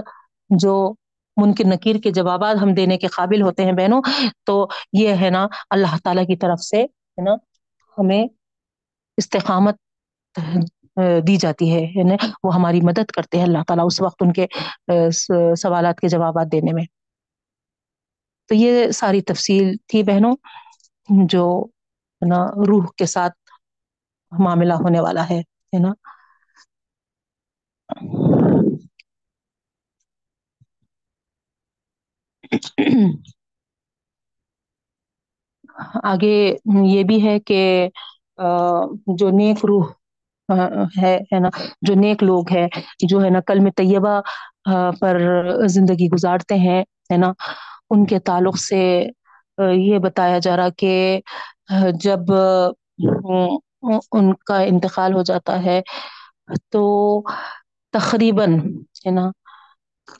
جو 0.49 0.93
منکر 1.37 1.63
نکیر 1.65 1.95
کے 1.95 2.11
جوابات 2.11 2.55
ہم 2.61 2.73
دینے 2.73 2.97
کے 2.97 3.07
قابل 3.07 3.41
ہوتے 3.41 3.65
ہیں 3.65 3.71
بہنوں۔ 3.71 4.01
تو 4.43 4.67
یہ 4.93 5.15
ہے 5.21 5.29
نا 5.29 5.47
اللہ 5.69 5.95
تعالی 6.03 6.25
کی 6.25 6.35
طرف 6.35 6.59
سے، 6.59 6.83
ہے 6.83 7.21
نا، 7.21 7.31
ہمیں 7.97 8.23
استقامت 9.17 9.75
دی 11.27 11.35
جاتی 11.35 11.73
ہے 11.75 11.81
یعنی 11.95 12.15
وہ 12.43 12.55
ہماری 12.55 12.81
مدد 12.81 13.05
کرتے 13.05 13.37
ہیں 13.37 13.45
اللہ 13.45 13.57
تعالیٰ 13.67 13.85
اس 13.87 14.01
وقت 14.01 14.23
ان 14.23 14.33
کے 14.33 14.45
سوالات 15.55 15.99
کے 15.99 16.07
جوابات 16.07 16.51
دینے 16.51 16.73
میں۔ 16.73 16.85
تو 18.47 18.55
یہ 18.55 18.91
ساری 18.91 19.21
تفصیل 19.21 19.75
تھی 19.87 20.03
بہنوں، 20.03 20.35
جو، 21.09 21.65
ہے 22.21 22.27
نا، 22.27 22.45
روح 22.67 22.85
کے 22.97 23.05
ساتھ 23.05 23.33
معاملہ 24.39 24.73
ہونے 24.73 24.99
والا 24.99 25.29
ہے 25.29 25.41
نا۔ 25.79 25.91
آگے 36.05 36.35
یہ 36.85 37.03
بھی 37.05 37.25
ہے 37.25 37.37
کہ 37.41 37.59
جو 39.13 39.29
نیک 39.31 39.65
روح 39.65 39.85
ہے 40.97 41.15
ہے 41.25 41.39
نا، 41.39 41.49
جو 41.81 41.93
نیک 41.95 42.23
لوگ 42.23 42.51
ہے 42.51 42.65
جو 43.07 43.23
ہے 43.23 43.29
نا 43.29 43.39
کل 43.43 43.59
میں 43.59 43.71
طیبہ 43.73 44.19
پر 44.99 45.17
زندگی 45.69 46.07
گزارتے 46.09 46.55
ہیں، 46.57 46.81
ہے 47.09 47.17
نا، 47.17 47.31
ان 47.91 48.05
کے 48.05 48.19
تعلق 48.21 48.57
سے 48.59 48.81
یہ 49.57 49.99
بتایا 49.99 50.37
جا 50.39 50.55
رہا 50.57 50.69
کہ 50.77 51.19
جب 51.99 52.31
ان 54.13 54.31
کا 54.41 54.57
انتقال 54.63 55.13
ہو 55.13 55.21
جاتا 55.23 55.61
ہے، 55.63 55.79
تو 56.71 56.81
تقریباً، 57.93 58.51
ہے 58.99 59.11
نا، 59.11 59.29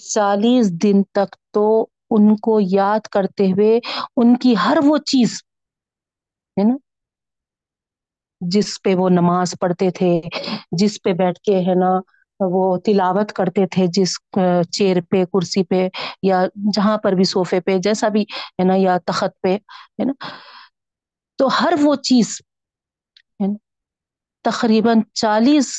چالیس 0.06 0.72
دن 0.84 0.98
تک 1.12 1.30
تو 1.54 1.66
ان 2.12 2.36
کو 2.38 2.60
یاد 2.62 3.08
کرتے 3.12 3.46
ہوئے 3.52 3.80
ان 4.18 4.36
کی 4.38 4.56
ہر 4.66 4.78
وہ 4.84 4.98
چیز، 5.06 5.42
ہے 6.58 6.64
نا؟ 6.64 6.76
جس 8.42 8.82
پہ 8.84 8.96
وہ 8.96 9.10
نماز 9.10 9.54
پڑھتے 9.60 9.90
تھے، 9.92 10.20
جس 10.72 11.02
پہ 11.04 11.14
بیٹھ 11.14 11.40
کے، 11.40 11.60
ہے 11.60 11.76
نا، 11.76 11.92
وہ 12.40 12.78
تلاوت 12.78 13.32
کرتے 13.32 13.66
تھے، 13.68 13.86
جس 13.88 14.16
چیئر 14.72 15.02
پہ، 15.10 15.24
کرسی 15.26 15.64
پہ، 15.64 15.88
یا 16.24 16.44
جہاں 16.74 16.98
پر 16.98 17.14
بھی 17.14 17.24
صوفے 17.24 17.60
پہ، 17.60 17.78
جیسا 17.78 18.08
بھی، 18.08 18.22
ہے 18.60 18.64
نا، 18.64 18.74
یا 18.78 18.98
تخت 19.06 19.42
پہ، 19.42 19.56
ہے 20.00 20.06
نا؟ 20.06 20.14
تو 21.40 21.48
ہر 21.62 21.74
وہ 21.82 21.96
چیز، 22.04 22.38
ہے 23.42 23.48
نا، 23.48 23.58
تقریباً 24.46 25.02
چالیس 25.14 25.70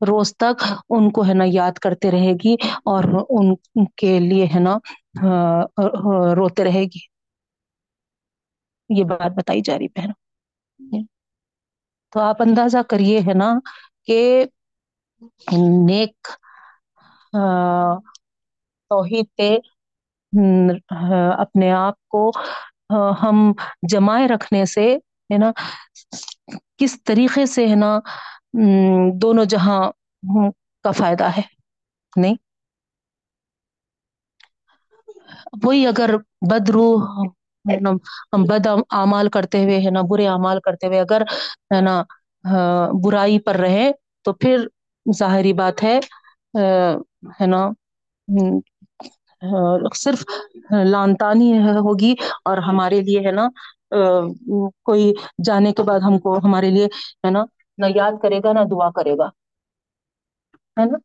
روز 0.00 0.36
تک 0.36 0.62
ان 0.90 1.10
کو 1.10 1.26
ہے 1.28 1.34
نا 1.34 1.44
یاد 1.46 1.78
کرتے 1.78 2.10
رہے 2.10 2.32
گی 2.34 2.54
اور 2.86 3.04
ان 3.30 3.54
کے 3.96 4.18
لیے 4.20 4.46
ہے 4.46 4.60
نا 4.60 4.76
روتے 6.36 6.64
رہے 6.64 6.84
گی۔ 6.86 7.06
یہ 8.90 9.04
بات 9.04 9.32
بتائی 9.36 9.60
جا 9.60 9.78
رہی 9.78 9.88
بہن۔ 9.88 10.10
تو 12.12 12.20
آپ 12.20 12.42
اندازہ 12.42 12.78
کریے 12.88 13.18
ہے 13.20 13.34
نا 13.34 13.52
کہ 14.08 14.20
نیک 15.52 16.28
توحید 18.90 19.26
پہ 19.36 19.50
اپنے 21.38 21.70
آپ 21.72 22.06
کو 22.08 22.30
ہم 23.22 23.52
جمائے 23.90 24.26
رکھنے 24.28 24.64
سے 24.66 24.86
ہے 25.30 25.38
نا، 25.38 25.50
کس 26.76 27.02
طریقے 27.04 27.46
سے 27.46 27.66
ہے 27.68 27.74
نا 27.74 27.98
دونوں 29.20 29.44
جہاں 29.46 29.80
کا 30.84 30.90
فائدہ 30.92 31.28
ہے، 31.36 31.42
نہیں؟ 32.16 32.36
وہی 35.62 35.86
اگر 35.86 36.10
بدرو 36.50 36.86
ہم 37.64 38.44
بد 38.44 38.66
اعمال 38.92 39.28
کرتے 39.30 39.62
ہوئے 39.64 39.78
ہے 39.78 39.90
نا 39.90 40.00
برے 40.08 40.26
اعمال 40.28 40.58
کرتے 40.60 40.86
ہوئے، 40.86 41.00
اگر 41.00 41.22
ہے 41.70 41.80
نا 41.82 42.02
برائی 43.02 43.38
پر 43.40 43.56
رہے، 43.58 43.90
تو 44.26 44.32
پھر 44.34 44.66
ظاہری 45.06 45.52
بات 45.54 45.82
ہے 45.82 45.98
ہے 47.38 47.46
نا 47.46 47.68
صرف 49.94 50.24
لان 50.84 51.14
تانی 51.16 51.52
ہوگی 51.78 52.14
اور 52.44 52.58
ہمارے 52.60 53.00
لیے 53.02 53.20
ہے 53.20 53.32
نا 53.32 53.46
کوئی 54.84 55.12
جانے 55.44 55.72
کے 55.72 55.82
بعد 55.82 56.00
ہم 56.00 56.18
کو 56.20 56.38
ہمارے 56.38 56.70
لیے 56.70 56.86
ہے 57.18 57.30
نا 57.30 57.44
نہ 57.78 57.86
یاد 57.94 58.12
کرے 58.22 58.38
گا 58.44 58.52
نہ 58.52 58.58
دعا 58.70 58.90
کرے 58.90 59.18
گا۔ 59.18 59.28
ہے 60.76 60.84
نا؟ 60.84 60.98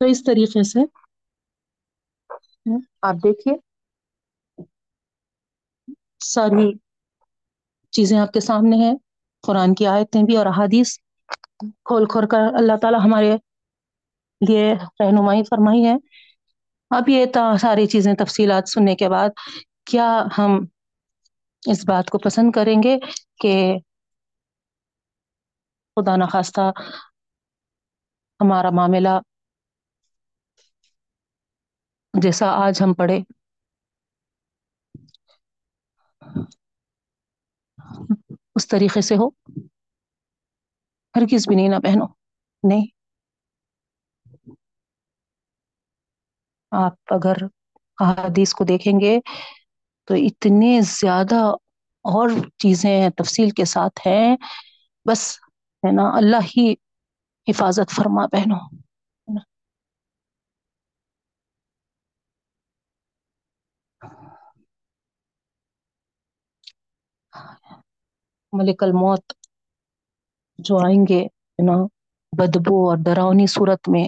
تو 0.00 0.06
اس 0.06 0.24
طریقے 0.24 0.62
سے 0.62 0.80
آپ 3.02 3.14
دیکھیے۔ 3.14 3.54
ساری 6.24 6.72
چیزیں 7.92 8.18
آپ 8.18 8.32
کے 8.32 8.40
سامنے 8.40 8.76
ہیں، 8.76 8.94
قرآن 9.44 9.74
کی 9.74 9.86
آیتیں 9.86 10.22
بھی 10.22 10.36
اور 10.36 10.46
احادیث۔ 10.46 10.98
کھول 11.84 12.06
کھول 12.06 12.28
کر 12.28 12.38
اللہ 12.54 12.76
تعالی 12.82 12.96
ہمارے 13.04 13.36
لیے 14.40 14.72
رہنمائی 15.00 15.42
فرمائی 15.44 15.86
ہے۔ 15.86 15.94
اب 16.94 17.08
یہ 17.08 17.24
ساری 17.60 17.86
چیزیں 17.86 18.12
تفصیلات 18.14 18.68
سننے 18.68 18.94
کے 18.96 19.08
بعد 19.08 19.28
کیا 19.86 20.06
ہم 20.38 20.58
اس 21.62 21.84
بات 21.86 22.10
کو 22.10 22.18
پسند 22.18 22.52
کریں 22.52 22.76
گے 22.82 22.96
کہ 23.40 23.54
خدا 25.96 26.14
نخواستہ 26.16 26.64
ہمارا 28.40 28.70
معاملہ 28.70 29.14
جیسا 32.14 32.46
آج 32.58 32.82
ہم 32.82 32.92
پڑھے۔ 32.94 33.18
اس 38.56 38.68
طریقے 38.68 39.00
سے 39.00 39.14
ہو۔ 39.16 39.28
ہر 41.14 41.22
کس 41.30 41.48
بھی 41.48 41.56
نہیں 41.56 41.68
نہ 41.68 41.78
پہنو 41.82 42.06
نہیں۔ 42.64 42.86
آپ 46.74 47.12
اگر 47.14 47.36
احادیث 47.98 48.52
کو 48.52 48.64
دیکھیں 48.64 49.00
گے 49.00 49.18
تو 50.08 50.14
اتنے 50.14 50.80
زیادہ 50.82 51.40
اور 52.04 52.28
چیزیں 52.58 53.10
تفصیل 53.16 53.50
کے 53.50 53.64
ساتھ 53.64 54.06
ہیں۔ 54.06 54.36
بس 55.06 55.20
ہے 55.82 55.92
نا، 55.92 56.10
اللہ 56.16 56.46
ہی 56.56 56.72
حفاظت 57.46 57.90
فرما 57.90 58.26
پہنو 58.26 58.58
ملک 68.52 68.82
الموت 68.82 69.32
جو 70.58 70.78
آئیں 70.78 71.04
گے 71.08 71.22
نا، 71.58 71.76
بدبو 72.32 72.88
اور 72.88 72.96
ڈراؤنی 72.98 73.46
صورت 73.46 73.88
میں 73.88 74.04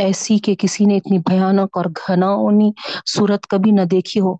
ایسی 0.00 0.38
کہ 0.38 0.54
کسی 0.58 0.84
نے 0.84 0.96
اتنی 0.96 1.18
بھیانک 1.26 1.76
اور 1.76 1.84
گھناؤنی 1.98 2.70
صورت 3.08 3.46
کبھی 3.46 3.70
نہ 3.70 3.84
دیکھی 3.90 4.20
ہو۔ 4.20 4.34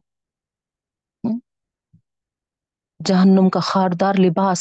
جہنم 3.00 3.48
کا 3.48 3.60
خاردار 3.62 4.14
لباس۔ 4.18 4.60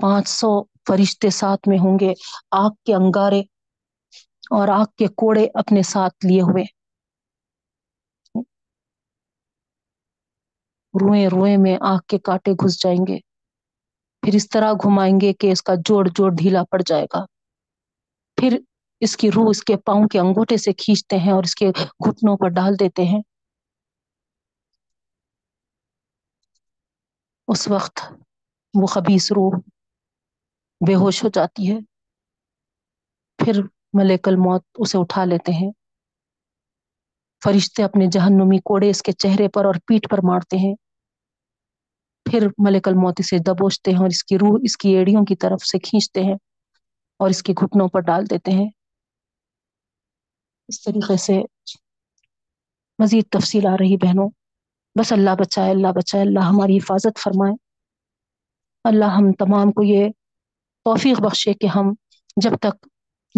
پانچ 0.00 0.26
سو 0.30 0.50
فرشتے 0.86 1.28
ساتھ 1.32 1.68
میں 1.68 1.78
ہوں 1.78 1.98
گے، 1.98 2.12
آگ 2.56 2.70
کے 2.84 2.94
انگارے 2.94 3.40
اور 4.50 4.68
آگ 4.70 4.86
کے 4.98 5.06
کوڑے 5.16 5.46
اپنے 5.54 5.82
ساتھ 5.86 6.26
لیے 6.26 6.40
ہوئے۔ 6.42 6.64
روئیں 10.94 11.26
روئیں 11.28 11.56
میں 11.56 11.76
آگ 11.82 11.98
کے 12.08 12.18
کانٹے 12.18 12.52
گھس 12.54 12.80
جائیں 12.82 13.02
گے۔ 13.08 13.18
پھر 14.22 14.34
اس 14.34 14.48
طرح 14.48 14.72
گھمائیں 14.84 15.20
گے 15.20 15.32
کہ 15.32 15.52
اس 15.52 15.62
کا 15.62 15.74
جوڑ 15.86 16.04
جوڑ 16.08 16.30
ڈھیلا 16.32 16.62
پڑ 16.70 16.80
جائے 16.86 17.06
گا۔ 17.14 17.24
پھر 18.36 18.58
اس 19.00 19.16
کی 19.16 19.30
روح 19.30 19.46
اس 19.50 19.64
کے 19.64 19.76
پاؤں 19.76 20.08
کے 20.08 20.18
انگوٹے 20.18 20.56
سے 20.56 20.72
کھینچتے 20.72 21.16
ہیں 21.16 21.32
اور 21.32 21.42
اس 21.44 21.54
کے 21.54 21.68
گھٹنوں 21.68 22.36
پر 22.36 22.48
ڈال 22.48 22.74
دیتے 22.80 23.04
ہیں۔ 23.04 23.20
اس 27.48 27.68
وقت 27.68 28.00
وہ 28.74 28.86
خبیص 28.86 29.32
روح 29.32 29.58
بے 30.86 30.94
ہوش 30.94 31.24
ہو 31.24 31.28
جاتی 31.34 31.70
ہے۔ 31.72 31.78
پھر 33.38 33.60
ملک 33.92 34.28
الموت 34.28 34.62
اسے 34.74 34.98
اٹھا 34.98 35.24
لیتے 35.24 35.52
ہیں۔ 35.52 35.70
فرشتے 37.44 37.82
اپنے 37.82 38.06
جہنمی 38.06 38.58
کوڑے 38.58 38.90
اس 38.90 39.02
کے 39.02 39.12
چہرے 39.12 39.48
پر 39.48 39.64
اور 39.64 39.74
پیٹ 39.86 40.10
پر 40.10 40.18
مارتے 40.24 40.56
ہیں۔ 40.56 40.74
پھر 42.26 42.46
ملک 42.58 42.88
الموت 42.88 43.14
اسے 43.18 43.38
دبوچتے 43.38 43.90
ہیں 43.90 43.98
اور 43.98 44.06
اس 44.06 44.24
کی 44.24 44.38
روح 44.38 44.58
اس 44.62 44.76
کی 44.76 44.88
ایڑیوں 44.88 45.24
کی 45.24 45.36
طرف 45.36 45.66
سے 45.66 45.78
کھینچتے 45.78 46.22
ہیں۔ 46.22 46.34
اور 47.22 47.30
اس 47.30 47.42
کے 47.42 47.52
گھٹنوں 47.52 47.88
پر 47.88 48.00
ڈال 48.00 48.30
دیتے 48.30 48.50
ہیں۔ 48.50 48.70
اس 50.68 50.82
طریقے 50.82 51.16
سے 51.16 51.40
مزید 52.98 53.28
تفصیل 53.30 53.66
آ 53.66 53.72
رہی 53.72 53.96
بہنوں۔ 53.96 54.30
بس 55.00 55.12
اللہ 55.12 55.30
بچائے 55.38 55.70
اللہ 55.70 55.86
بچائے، 55.96 56.24
اللہ 56.24 56.38
ہماری 56.38 56.76
حفاظت 56.76 57.18
فرمائے۔ 57.18 57.54
اللہ 58.84 59.04
ہم 59.04 59.32
تمام 59.32 59.72
کو 59.72 59.82
یہ 59.82 60.08
توفیق 60.84 61.20
بخشے 61.20 61.54
کہ 61.54 61.66
ہم 61.66 61.94
جب 62.36 62.50
تک 62.60 62.86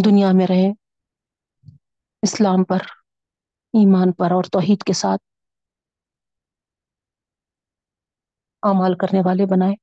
دنیا 0.04 0.28
میں 0.32 0.46
رہیں، 0.46 0.72
اسلام 2.22 2.64
پر، 2.64 2.78
ایمان 3.72 4.12
پر 4.12 4.30
اور 4.30 4.44
توحید 4.44 4.82
کے 4.82 4.92
ساتھ 4.92 5.22
اعمال 8.62 8.94
کرنے 8.96 9.20
والے 9.24 9.46
بنائے۔ 9.46 9.74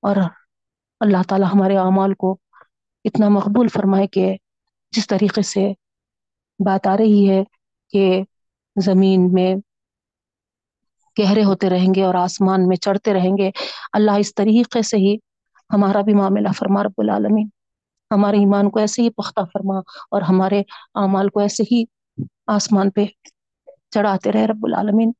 اور 0.00 0.16
اللہ 1.00 1.22
تعالی 1.28 1.44
ہمارے 1.44 1.76
اعمال 1.76 2.14
کو 2.14 2.38
اتنا 3.04 3.28
مقبول 3.28 3.68
فرمائے 3.68 4.06
کہ 4.06 4.36
جس 4.92 5.06
طریقے 5.06 5.42
سے 5.42 5.72
بات 6.60 6.86
آ 6.86 6.96
رہی 6.96 7.30
ہے 7.30 7.42
کہ 7.92 8.22
زمین 8.76 9.32
میں 9.32 9.54
گہرے 11.16 11.44
ہوتے 11.44 11.70
رہیں 11.70 11.94
گے 11.94 12.04
اور 12.04 12.14
آسمان 12.14 12.68
میں 12.68 12.76
چڑھتے 12.76 13.14
رہیں 13.14 13.36
گے، 13.38 13.50
اللہ 13.92 14.10
اس 14.18 14.34
طریقے 14.34 14.82
سے 14.82 14.96
ہی 14.96 15.16
ہمارا 15.70 16.00
بھی 16.00 16.14
معاملہ 16.14 16.48
فرما، 16.58 16.82
رب 16.82 16.98
العالمین۔ 16.98 17.48
ہمارے 18.10 18.36
ایمان 18.36 18.70
کو 18.70 18.78
ایسے 18.78 19.02
ہی 19.02 19.10
پختہ 19.10 19.40
فرما 19.52 19.78
اور 20.10 20.22
ہمارے 20.22 20.60
اعمال 20.94 21.28
کو 21.28 21.40
ایسے 21.40 21.62
ہی 21.62 21.84
آسمان 22.46 22.90
پہ 22.90 23.04
چڑھاتے 23.90 24.32
رہے، 24.32 24.46
رب 24.46 24.66
العالمین۔ 24.66 25.12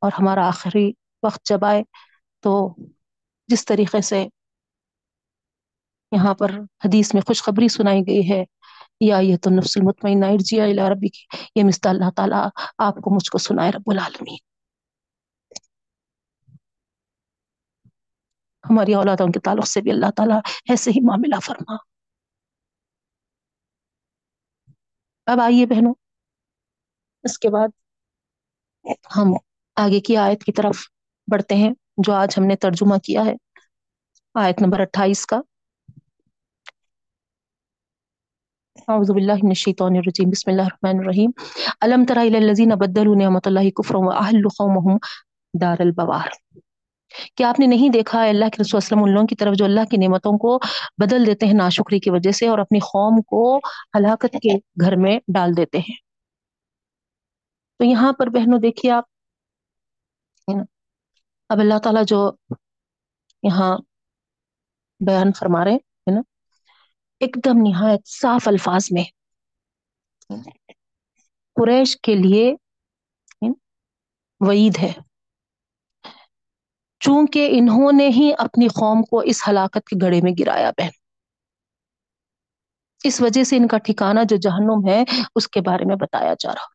اور 0.00 0.10
ہمارا 0.18 0.46
آخری 0.46 0.92
وقت 1.22 1.44
جب 1.44 1.64
آئے 1.64 1.82
تو 2.44 2.74
جس 3.48 3.64
طریقے 3.64 4.00
سے 4.00 4.26
یہاں 6.12 6.34
پر 6.34 6.50
حدیث 6.84 7.14
میں 7.14 7.22
خوشخبری 7.22 7.68
سنائی 7.68 8.00
گئی 8.06 8.32
ہے۔ 8.32 8.44
یا 9.00 9.18
یہ 9.18 9.36
تو 9.36 9.50
نفس 9.50 9.76
المطمئنہ 9.76 10.26
ارجیا 10.26 10.64
الی 10.64 10.82
ربی 10.92 11.08
کی 11.08 11.24
یہ 11.56 11.64
مست 11.64 11.86
اللہ 11.86 12.10
تعالیٰ، 12.16 12.48
آپ 12.78 12.94
کو 12.94 13.14
مجھ 13.14 13.30
کو 13.30 13.38
سنائے 13.38 13.70
رب 13.70 13.82
العالمین۔ 13.86 14.36
ہماری 18.70 18.94
اولادوں 18.94 19.26
کے 19.26 19.40
تعلق 19.40 19.66
سے 19.66 19.80
بھی 19.80 19.90
اللہ 19.90 20.10
تعالیٰ 20.16 20.40
ایسے 20.68 20.90
ہی 20.90 21.06
معاملہ 21.06 21.40
فرما۔ 21.40 21.76
اب 25.26 25.40
آئیے 25.40 25.66
بہنوں، 25.66 25.94
اس 27.22 27.38
کے 27.38 27.50
بعد 27.50 27.68
ہم 29.16 29.34
آگے 29.76 30.00
کی 30.00 30.16
آیت 30.16 30.44
کی 30.44 30.52
طرف 30.52 30.76
بڑھتے 31.32 31.54
ہیں، 31.54 31.70
جو 31.96 32.12
آج 32.12 32.34
ہم 32.38 32.44
نے 32.44 32.56
ترجمہ 32.56 32.96
کیا 32.96 33.24
ہے۔ 33.24 33.34
آیت 34.34 34.62
نمبر 34.62 34.80
اٹھائیس 34.80 35.26
کا۔ 35.26 35.40
اعوذ 38.76 39.10
باللہ 39.10 39.42
من 39.42 39.48
الشیطان 39.48 39.96
الرجیم، 39.96 40.30
بسم 40.30 40.50
اللہ 40.50 40.62
الرحمن 40.62 41.00
الرحیم. 41.00 41.30
الم 41.80 42.04
تر 42.08 42.16
الی 42.16 42.36
الذین 42.36 42.74
بدلوا 42.78 43.14
نعمت 43.16 43.46
اللہ 43.46 43.68
کفرا 43.76 43.98
واحلوا 43.98 44.50
قومهم 44.56 44.98
دار 45.54 45.82
البوار. 45.84 46.32
کہ 47.36 47.44
آپ 47.44 47.60
نے 47.60 47.66
نہیں 47.66 47.88
دیکھا 47.96 48.22
ہے 48.22 48.28
اللہ 48.30 48.52
کے 48.52 48.62
رسول 48.62 48.76
وسلم 48.76 49.02
ان 49.02 49.12
لوگوں 49.12 49.26
کی 49.26 49.36
طرف 49.42 49.56
جو 49.58 49.64
اللہ 49.64 49.84
کی 49.90 49.96
نعمتوں 49.96 50.32
کو 50.38 50.58
بدل 51.04 51.26
دیتے 51.26 51.46
ہیں 51.46 51.54
ناشکری 51.54 52.00
کی 52.06 52.10
وجہ 52.10 52.32
سے 52.40 52.48
اور 52.48 52.58
اپنی 52.58 52.78
قوم 52.86 53.20
کو 53.34 53.44
ہلاکت 53.96 54.36
کے 54.42 54.56
گھر 54.84 54.96
میں 55.04 55.18
ڈال 55.34 55.56
دیتے 55.56 55.78
ہیں؟ 55.88 55.96
تو 57.80 57.84
یہاں 57.84 58.12
پر 58.18 58.34
بہنوں 58.38 58.58
دیکھیے 58.66 58.92
آپ 58.92 59.04
اب 61.50 61.60
اللہ 61.60 61.78
تعالیٰ 61.84 62.04
جو 62.08 62.20
یہاں 63.42 63.76
بیان 65.00 65.32
فرما 65.38 65.64
رہے 65.64 65.74
ہے 65.74 66.14
نا؟ 66.14 66.20
ایک 67.22 67.36
دم 67.44 67.58
نہایت 67.62 68.08
صاف 68.08 68.48
الفاظ 68.48 68.86
میں۔ 68.90 69.04
قریش 71.54 71.96
کے 72.02 72.14
لیے 72.14 72.54
وعید 74.40 74.78
ہے۔ 74.82 74.92
چونکہ 77.00 77.48
انہوں 77.52 77.92
نے 77.96 78.08
ہی 78.08 78.32
اپنی 78.38 78.68
قوم 78.68 79.02
کو 79.02 79.18
اس 79.20 79.42
ہلاکت 79.48 79.86
کے 79.86 80.06
گڑے 80.06 80.20
میں 80.22 80.32
گرایا 80.40 80.70
بہن۔ 80.70 80.88
اس 83.04 83.20
وجہ 83.20 83.44
سے 83.44 83.56
ان 83.56 83.66
کا 83.66 83.78
ٹھکانہ 83.78 84.20
جو 84.28 84.36
جہنم 84.36 84.88
ہے، 84.88 85.04
اس 85.34 85.48
کے 85.48 85.60
بارے 85.60 85.84
میں 85.84 85.96
بتایا 85.96 86.34
جا 86.38 86.52
رہا۔ 86.54 86.66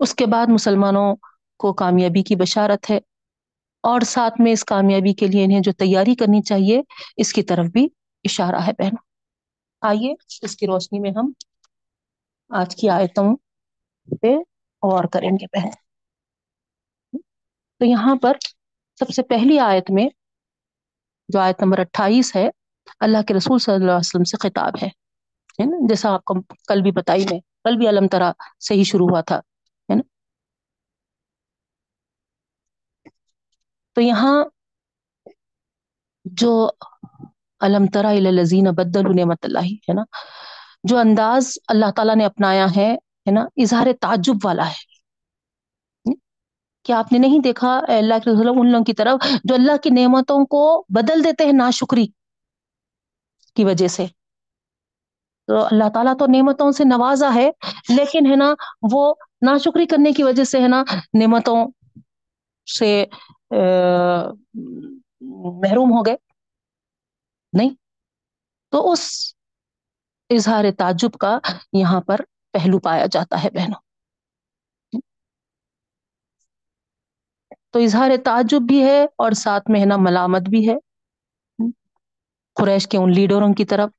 اس 0.00 0.14
کے 0.14 0.26
بعد 0.26 0.46
مسلمانوں 0.48 1.16
کو 1.58 1.72
کامیابی 1.72 2.22
کی 2.22 2.36
بشارت 2.36 2.90
ہے۔ 2.90 2.98
اور 3.82 4.00
ساتھ 4.00 4.40
میں 4.40 4.52
اس 4.52 4.64
کامیابی 4.64 5.14
کے 5.14 5.26
لیے 5.26 5.44
انہیں 5.44 5.60
جو 5.60 5.72
تیاری 5.72 6.14
کرنی 6.14 6.42
چاہیے، 6.42 6.82
اس 7.16 7.32
کی 7.32 7.42
طرف 7.42 7.66
بھی 7.66 7.88
اشارہ 8.24 8.66
ہے 8.66 8.72
بہن۔ 8.78 8.94
آئیے 9.80 10.14
اس 10.42 10.56
کی 10.56 10.66
روشنی 10.66 10.98
میں 10.98 11.10
ہم 11.10 11.32
آج 12.48 12.76
کی 12.76 12.88
آیتوں 12.88 13.36
پہ 14.22 14.26
غور 14.82 15.04
کریں 15.04 15.30
گے 15.30 15.46
بہن۔ 15.52 15.70
تو 17.78 17.84
یہاں 17.84 18.16
پر 18.16 18.32
سب 18.98 19.08
سے 19.08 19.22
پہلی 19.22 19.58
آیت 19.58 19.90
میں 19.90 20.08
جو 21.28 21.40
آیت 21.40 21.62
نمبر 21.62 21.78
اٹھائیس 21.78 22.36
ہے، 22.36 22.50
اللہ 23.00 23.22
کے 23.22 23.34
رسول 23.34 23.58
صلی 23.58 23.74
اللہ 23.74 23.84
علیہ 23.84 23.94
وسلم 23.94 24.24
سے 24.24 24.36
خطاب 24.36 24.72
ہے۔ 24.82 24.88
نا؟ 25.64 25.86
جیسا 25.88 26.10
آپ 26.10 26.24
کو 26.24 26.34
کل 26.68 26.82
بھی 26.82 26.90
بتائی 26.90 27.24
میں، 27.30 27.40
کل 27.40 27.76
بھی 27.76 27.88
علم 27.88 28.08
ترا 28.08 28.32
سے 28.68 28.74
ہی 28.74 28.84
شروع 28.84 29.08
ہوا 29.08 29.20
تھا 29.20 29.36
ہے 29.36 29.94
نا 29.94 30.02
تو 33.92 34.00
یہاں 34.00 34.44
جو 36.24 36.70
علم 37.60 37.86
ترا 37.86 38.08
الزین 38.08 38.64
بدل 38.64 39.16
نعمت 39.16 39.44
اللہ، 39.44 39.58
ہے 39.58 39.92
نا؟ 39.92 40.02
جو 40.84 40.98
انداز 40.98 41.58
اللہ 41.68 41.90
تعالیٰ 41.96 42.16
نے 42.16 42.24
اپنایا 42.24 42.66
ہے 42.76 42.94
ہے 42.94 43.30
نا؟ 43.30 43.40
اظہار 43.40 43.86
تعجب 44.00 44.34
والا 44.44 44.68
ہے۔ 44.68 44.92
کہ 46.84 46.92
آپ 46.92 47.12
نے 47.12 47.18
نہیں 47.18 47.38
دیکھا 47.38 47.80
اللہ 47.88 48.14
کے 48.24 48.30
رسول، 48.30 48.48
ان 48.48 48.72
لوگوں 48.72 48.84
کی 48.84 48.92
طرف 48.92 49.26
جو 49.44 49.54
اللہ 49.54 49.76
کی 49.82 49.90
نعمتوں 49.90 50.46
کو 50.46 50.84
بدل 50.88 51.24
دیتے 51.24 51.44
ہیں 51.44 51.52
ناشکری 51.52 52.06
کی 53.54 53.64
وجہ 53.64 53.88
سے۔ 53.88 54.06
تو 55.46 55.64
اللہ 55.64 55.84
تعالیٰ 55.94 56.14
تو 56.18 56.26
نعمتوں 56.26 56.72
سے 56.72 56.84
نوازا 56.84 57.34
ہے، 57.34 57.50
لیکن، 57.88 58.30
ہے 58.30 58.36
نا، 58.36 58.54
وہ 58.92 59.14
ناشکری 59.42 59.86
کرنے 59.86 60.12
کی 60.12 60.22
وجہ 60.22 60.44
سے، 60.44 60.60
ہے 60.60 60.68
نا، 60.68 60.84
نعمتوں 61.14 61.66
سے 62.78 63.04
محروم 65.20 65.92
ہو 65.92 66.06
گئے۔ 66.06 66.16
نہیں، 67.52 67.70
تو 68.70 68.92
اس 68.92 69.34
اظہار 70.30 70.64
تعجب 70.78 71.18
کا 71.18 71.38
یہاں 71.72 72.00
پر 72.00 72.20
پہلو 72.52 72.78
پایا 72.78 73.06
جاتا 73.06 73.44
ہے 73.44 73.50
بہنوں۔ 73.50 73.80
تو 77.70 77.78
اظہار 77.78 78.10
تعجب 78.24 78.60
بھی 78.66 78.84
ہے 78.84 79.04
اور 79.04 79.32
ساتھ 79.32 79.70
میں 79.70 79.80
ہے 79.80 79.86
نا 79.86 79.96
ملامت 79.96 80.40
بھی 80.40 80.68
ہے۔ 80.68 80.74
قریش 82.54 82.88
کے 82.88 82.98
ان 82.98 83.12
لیڈروں 83.12 83.54
کی 83.54 83.64
طرف۔ 83.64 83.90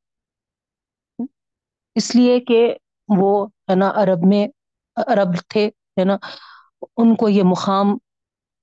اس 1.96 2.16
لیے 2.16 2.40
کہ 2.40 2.76
وہ 3.08 3.48
ہے 3.48 3.76
نا 3.76 3.92
عرب 3.96 4.20
میں، 4.28 4.48
عرب 4.96 5.36
تھے، 5.48 5.68
ہے 5.68 6.06
نا، 6.06 6.18
ان 6.98 7.16
کو 7.16 7.30
یہ 7.30 7.44
مقام 7.44 7.98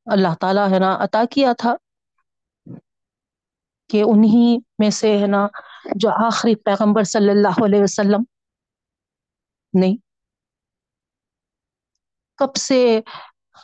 اللہ 0.07 0.35
تعالیٰ 0.41 0.69
ہے 0.71 0.79
نا 0.79 0.97
عطا 1.01 1.25
کیا 1.31 1.53
تھا 1.59 1.75
کہ 3.91 4.03
انہی 4.03 4.57
میں 4.79 4.91
سے 4.91 5.19
ہے 5.19 5.27
نا 5.27 5.47
جو 5.95 6.11
آخری 6.27 6.55
پیغمبر 6.65 7.03
صلی 7.05 7.31
اللہ 7.31 7.65
علیہ 7.65 7.83
وسلم 7.83 8.23
نہیں، 9.75 9.97
کب 12.39 12.55
سے 12.57 12.79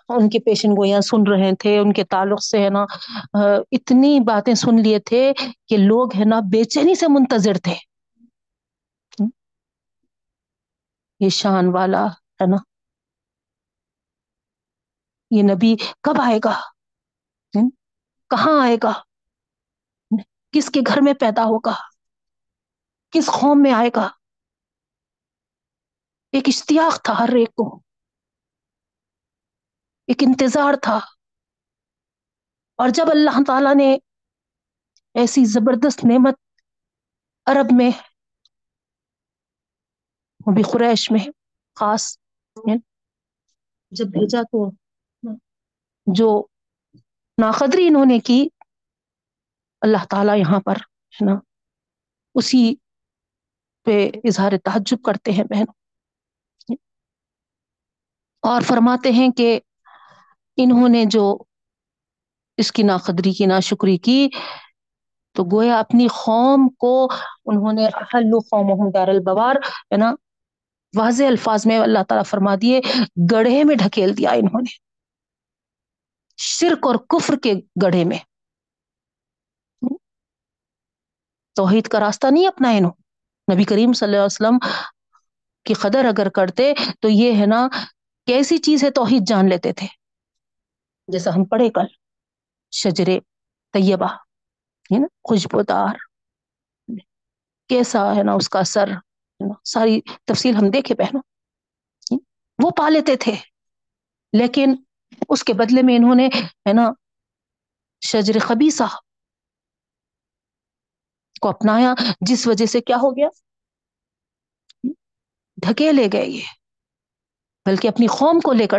ان 0.08 0.28
کی 0.28 0.38
پیشن 0.38 0.70
گوئیاں 0.70 1.00
سن 1.00 1.26
رہے 1.26 1.50
تھے، 1.58 1.78
ان 1.78 1.92
کے 1.92 2.04
تعلق 2.04 2.42
سے 2.42 2.62
ہے 2.64 2.68
نا 2.70 2.84
اتنی 3.72 4.18
باتیں 4.26 4.54
سن 4.54 4.80
لیے 4.82 4.98
تھے 4.98 5.22
کہ 5.68 5.76
لوگ 5.76 6.16
ہے 6.16 6.24
نا 6.24 6.40
بے 6.52 6.64
چینی 6.64 6.94
سے 6.94 7.06
منتظر 7.08 7.58
تھے۔ 7.64 7.74
یہ 11.20 11.28
شان 11.32 11.68
والا 11.74 12.04
ہے 12.40 12.46
نا۔ 12.46 12.56
یہ 15.30 15.42
نبی 15.42 15.76
کب 16.00 16.20
آئے 16.20 16.38
گا؟ 16.44 16.60
کہاں 18.30 18.62
آئے 18.62 18.76
گا؟ 18.82 18.92
کس 20.52 20.70
کے 20.70 20.80
گھر 20.86 20.98
میں 21.02 21.14
پیدا 21.14 21.42
ہوگا؟ 21.42 21.74
کس 23.10 23.26
قوم 23.26 23.62
میں 23.62 23.72
آئے 23.72 23.90
گا؟ 23.96 24.08
ایک 26.32 26.44
اشتیاق 26.46 27.04
تھا 27.04 27.12
ہر 27.18 27.28
ایک 27.28 27.54
کو۔ 27.54 27.80
ایک 30.06 30.22
انتظار 30.22 30.74
تھا۔ 30.82 30.96
اور 32.74 32.88
جب 32.88 33.04
اللہ 33.10 33.30
تعالی 33.46 33.74
نے 33.76 33.94
ایسی 35.14 35.44
زبردست 35.44 36.04
نعمت 36.04 36.34
عرب 37.46 37.66
میں، 37.76 37.90
وہ 40.46 40.54
بھی 40.54 40.62
قریش 40.62 41.10
میں، 41.10 41.30
خاص 41.74 42.18
جب 43.90 44.04
بھیجا 44.04 44.42
تو 44.42 44.85
جو 46.06 46.46
ناقدری 47.38 47.86
انہوں 47.88 48.06
نے 48.06 48.18
کی، 48.18 48.48
اللہ 49.80 50.04
تعالیٰ 50.10 50.36
یہاں 50.36 50.60
پر 50.60 50.76
ہے 51.14 51.24
نا، 51.24 51.34
اسی 52.34 52.74
پہ 53.84 54.10
اظہار 54.24 54.52
تعجب 54.64 55.02
کرتے 55.02 55.32
ہیں 55.32 55.44
بہن 55.44 55.64
اور 58.42 58.62
فرماتے 58.62 59.12
ہیں 59.12 59.28
کہ 59.28 59.60
انہوں 60.56 60.88
نے 60.88 61.04
جو 61.04 61.38
اس 62.56 62.72
کی 62.72 62.82
ناقدری 62.82 63.32
کی 63.32 63.46
نا 63.46 63.60
شکری 63.60 63.96
کی، 63.96 64.28
تو 65.32 65.44
گویا 65.44 65.78
اپنی 65.78 66.06
قوم 66.08 66.68
کو 66.68 67.08
انہوں 67.46 67.72
نے 67.72 67.86
قوم 68.50 68.90
دار 68.90 69.08
البوار، 69.08 69.56
ہے 69.56 69.96
نا، 69.96 70.14
واضح 70.94 71.24
الفاظ 71.24 71.66
میں 71.66 71.78
اللہ 71.78 72.02
تعالیٰ 72.08 72.24
فرما 72.24 72.54
دیے، 72.54 72.80
گڑھے 73.32 73.64
میں 73.64 73.74
ڈھکیل 73.74 74.16
دیا 74.16 74.30
انہوں 74.30 74.60
نے۔ 74.60 74.85
شرک 76.36 76.86
اور 76.86 76.94
کفر 76.94 77.34
کے 77.42 77.54
گڑھے 77.82 78.04
میں۔ 78.04 78.18
توحید 81.54 81.88
کا 81.88 82.00
راستہ 82.00 82.26
نہیں 82.30 82.48
اپنا 82.48 82.70
انہوں 82.70 82.92
نبی 83.54 83.64
کریم 83.64 83.92
صلی 83.92 84.06
اللہ 84.06 84.16
علیہ 84.16 84.24
وسلم 84.24 84.58
کی 85.64 85.74
قدر 85.74 86.04
اگر 86.04 86.28
کرتے 86.28 86.74
تو 87.00 87.08
یہ 87.08 87.40
ہے 87.40 87.46
نا 87.46 87.68
کیسی 88.26 88.58
چیز 88.58 88.84
ہے 88.84 88.90
توحید 88.90 89.22
جان 89.26 89.48
لیتے 89.48 89.72
تھے۔ 89.72 89.86
جیسا 91.08 91.30
ہم 91.30 91.44
پڑھے 91.44 91.70
کل، 91.70 91.86
شجرے 92.72 93.20
طیبہ، 93.72 94.14
ہے 94.92 94.98
نا، 94.98 95.06
خوشبودار۔ 95.28 95.94
کیسا 97.68 98.16
ہے 98.16 98.22
نا 98.22 98.32
اس 98.32 98.48
کا 98.48 98.58
اثر 98.58 98.88
ساری 99.64 100.00
تفصیل 100.24 100.56
ہم 100.56 100.70
دیکھے 100.70 100.94
پہنو۔ 100.94 101.18
وہ 102.64 102.70
پا 102.70 102.88
لیتے 102.88 103.16
تھے، 103.16 103.34
لیکن 104.32 104.76
اس 105.28 105.44
کے 105.44 105.52
بدلے 105.52 105.82
میں 105.82 105.96
انہوں 105.96 106.14
نے، 106.14 106.28
ہے 106.44 106.72
نا، 106.72 106.90
شجر 108.06 108.38
خبیصہ 108.40 108.82
کو 111.40 111.48
اپنایا، 111.48 111.94
جس 112.20 112.46
وجہ 112.46 112.66
سے 112.66 112.80
کیا 112.80 112.96
ہو 112.96 113.10
گیا؟ 113.10 113.28
ڈھکے 115.56 115.92
لے 115.92 116.08
گئے 116.12 116.26
یہ، 116.26 116.42
بلکہ 117.66 117.88
اپنی 117.88 118.06
قوم 118.06 118.40
کو 118.40 118.52
لے 118.52 118.66
کر 118.66 118.78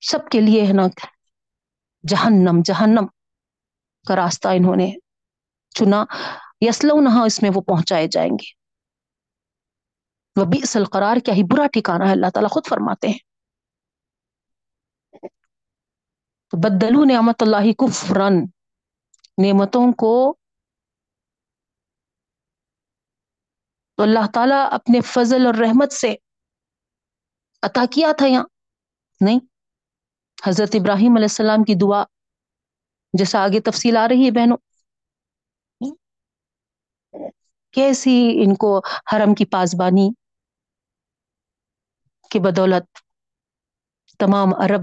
سب 0.00 0.28
کے 0.30 0.40
لیے، 0.40 0.66
ہے 0.66 0.72
نا، 0.72 0.82
جہنم 2.08 2.60
جہنم 2.64 3.06
کا 4.08 4.16
راستہ 4.16 4.48
انہوں 4.48 4.76
نے 4.76 4.92
چنا۔ 5.70 6.04
یسلو 6.60 7.00
نہ 7.00 7.26
اس 7.26 7.42
میں 7.42 7.50
وہ 7.54 7.60
پہنچائے 7.60 8.06
جائیں 8.06 8.30
گے۔ 8.30 8.62
وہ 10.40 10.44
بھی 10.44 10.58
اصل 10.62 10.84
قرار 10.84 11.16
کیا 11.24 11.34
ہی 11.34 11.42
برا 11.42 11.66
ٹھکانا 11.66 12.06
ہے، 12.06 12.12
اللہ 12.12 12.30
تعالیٰ 12.34 12.50
خود 12.50 12.66
فرماتے 12.68 13.08
ہیں 13.08 13.18
تو 15.12 15.28
بدلو 16.52 17.04
نعمت 17.04 17.42
اللہ 17.42 17.72
کفرن۔ 17.72 18.34
نعمتوں 19.42 19.92
کو 19.92 20.36
تو 23.96 24.02
اللہ 24.02 24.30
تعالیٰ 24.34 24.68
اپنے 24.70 25.00
فضل 25.00 25.46
اور 25.46 25.54
رحمت 25.54 25.92
سے 25.92 26.14
عطا 27.62 27.84
کیا 27.90 28.12
تھا 28.18 28.26
یہاں۔ 28.26 28.44
نہیں، 29.20 29.38
حضرت 30.46 30.68
ابراہیم 30.74 31.12
علیہ 31.16 31.24
السلام 31.24 31.64
کی 31.64 31.74
دعا 31.74 32.04
جیسا 33.12 33.38
آگے 33.38 33.60
تفصیل 33.60 33.96
آ 33.96 34.08
رہی 34.08 34.26
ہے 34.26 34.30
بہنوں۔ 34.30 34.56
کیسی 37.70 38.42
ان 38.44 38.54
کو 38.54 38.78
حرم 39.12 39.34
کی 39.34 39.44
پاسبانی 39.44 40.10
کی 42.30 42.38
بدولت 42.38 42.98
تمام 44.18 44.48
عرب 44.54 44.82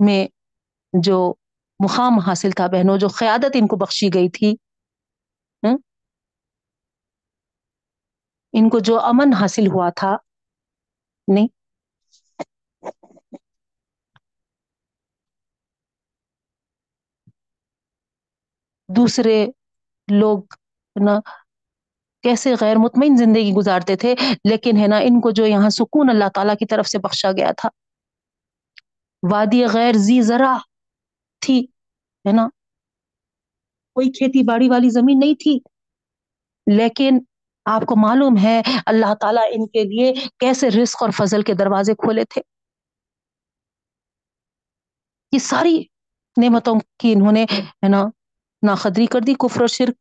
میں 0.00 0.37
جو 0.92 1.34
مقام 1.80 2.18
حاصل 2.18 2.50
تھا 2.50 2.66
بہنوں، 2.66 2.98
جو 2.98 3.08
قیادت 3.08 3.52
ان 3.54 3.66
کو 3.66 3.76
بخشی 3.76 4.08
گئی 4.14 4.28
تھی 4.28 4.54
ان 8.54 8.68
کو 8.68 8.78
جو 8.78 8.98
امن 9.00 9.32
حاصل 9.32 9.66
ہوا 9.66 9.88
تھا، 9.90 10.16
نہیں؟ 11.28 11.48
دوسرے 18.88 19.46
لوگ، 20.08 20.40
نا، 20.96 21.18
کیسے 22.24 22.54
غیر 22.60 22.76
مطمئن 22.76 23.16
زندگی 23.16 23.52
گزارتے 23.52 23.96
تھے، 23.96 24.14
لیکن 24.44 24.76
ہے 24.76 24.86
نا، 24.86 24.98
ان 24.98 25.20
کو 25.20 25.30
جو 25.30 25.46
یہاں 25.46 25.70
سکون 25.70 26.10
اللہ 26.10 26.28
تعالی 26.34 26.56
کی 26.58 26.66
طرف 26.66 26.88
سے 26.88 26.98
بخشا 26.98 27.32
گیا 27.32 27.50
تھا۔ 27.58 27.68
وادی 29.22 29.64
غیر 29.64 29.94
زی 29.96 30.20
ذرا 30.22 30.56
تھی، 31.40 31.64
ہے 32.28 32.32
نا؟ 32.32 32.48
کوئی 33.94 34.12
کھیتی 34.12 34.42
باڑی 34.42 34.68
والی 34.68 34.90
زمین 34.90 35.18
نہیں 35.18 35.34
تھی۔ 35.34 35.58
لیکن 36.76 37.18
آپ 37.64 37.82
کو 37.82 37.96
معلوم 37.96 38.34
ہے، 38.42 38.62
اللہ 38.86 39.14
تعالیٰ 39.14 39.42
ان 39.42 39.66
کے 39.66 39.84
لیے 39.84 40.14
کیسے 40.40 40.70
رزق 40.70 41.02
اور 41.02 41.10
فضل 41.10 41.42
کے 41.42 41.54
دروازے 41.54 41.94
کھولے 41.94 42.24
تھے۔ 42.24 42.42
یہ 45.32 45.38
ساری 45.38 45.84
نعمتوں 46.42 46.74
کی 46.98 47.12
انہوں 47.12 47.32
نے، 47.32 47.44
ہے 47.60 47.88
نا، 47.88 48.04
ناقدری 48.66 49.06
کر 49.06 49.20
دی، 49.20 49.34
کفر 49.34 49.62
و 49.62 49.66
شرک 49.66 49.96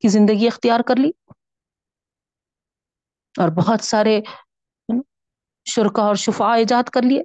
کی 0.00 0.08
زندگی 0.08 0.46
اختیار 0.46 0.80
کر 0.80 0.96
لی۔ 0.96 1.10
اور 3.36 3.48
بہت 3.48 3.80
سارے 3.80 4.20
شرکا 5.64 6.02
اور 6.02 6.14
شفا 6.14 6.54
ایجاد 6.54 6.82
کر 6.82 7.02
لیے۔ 7.02 7.22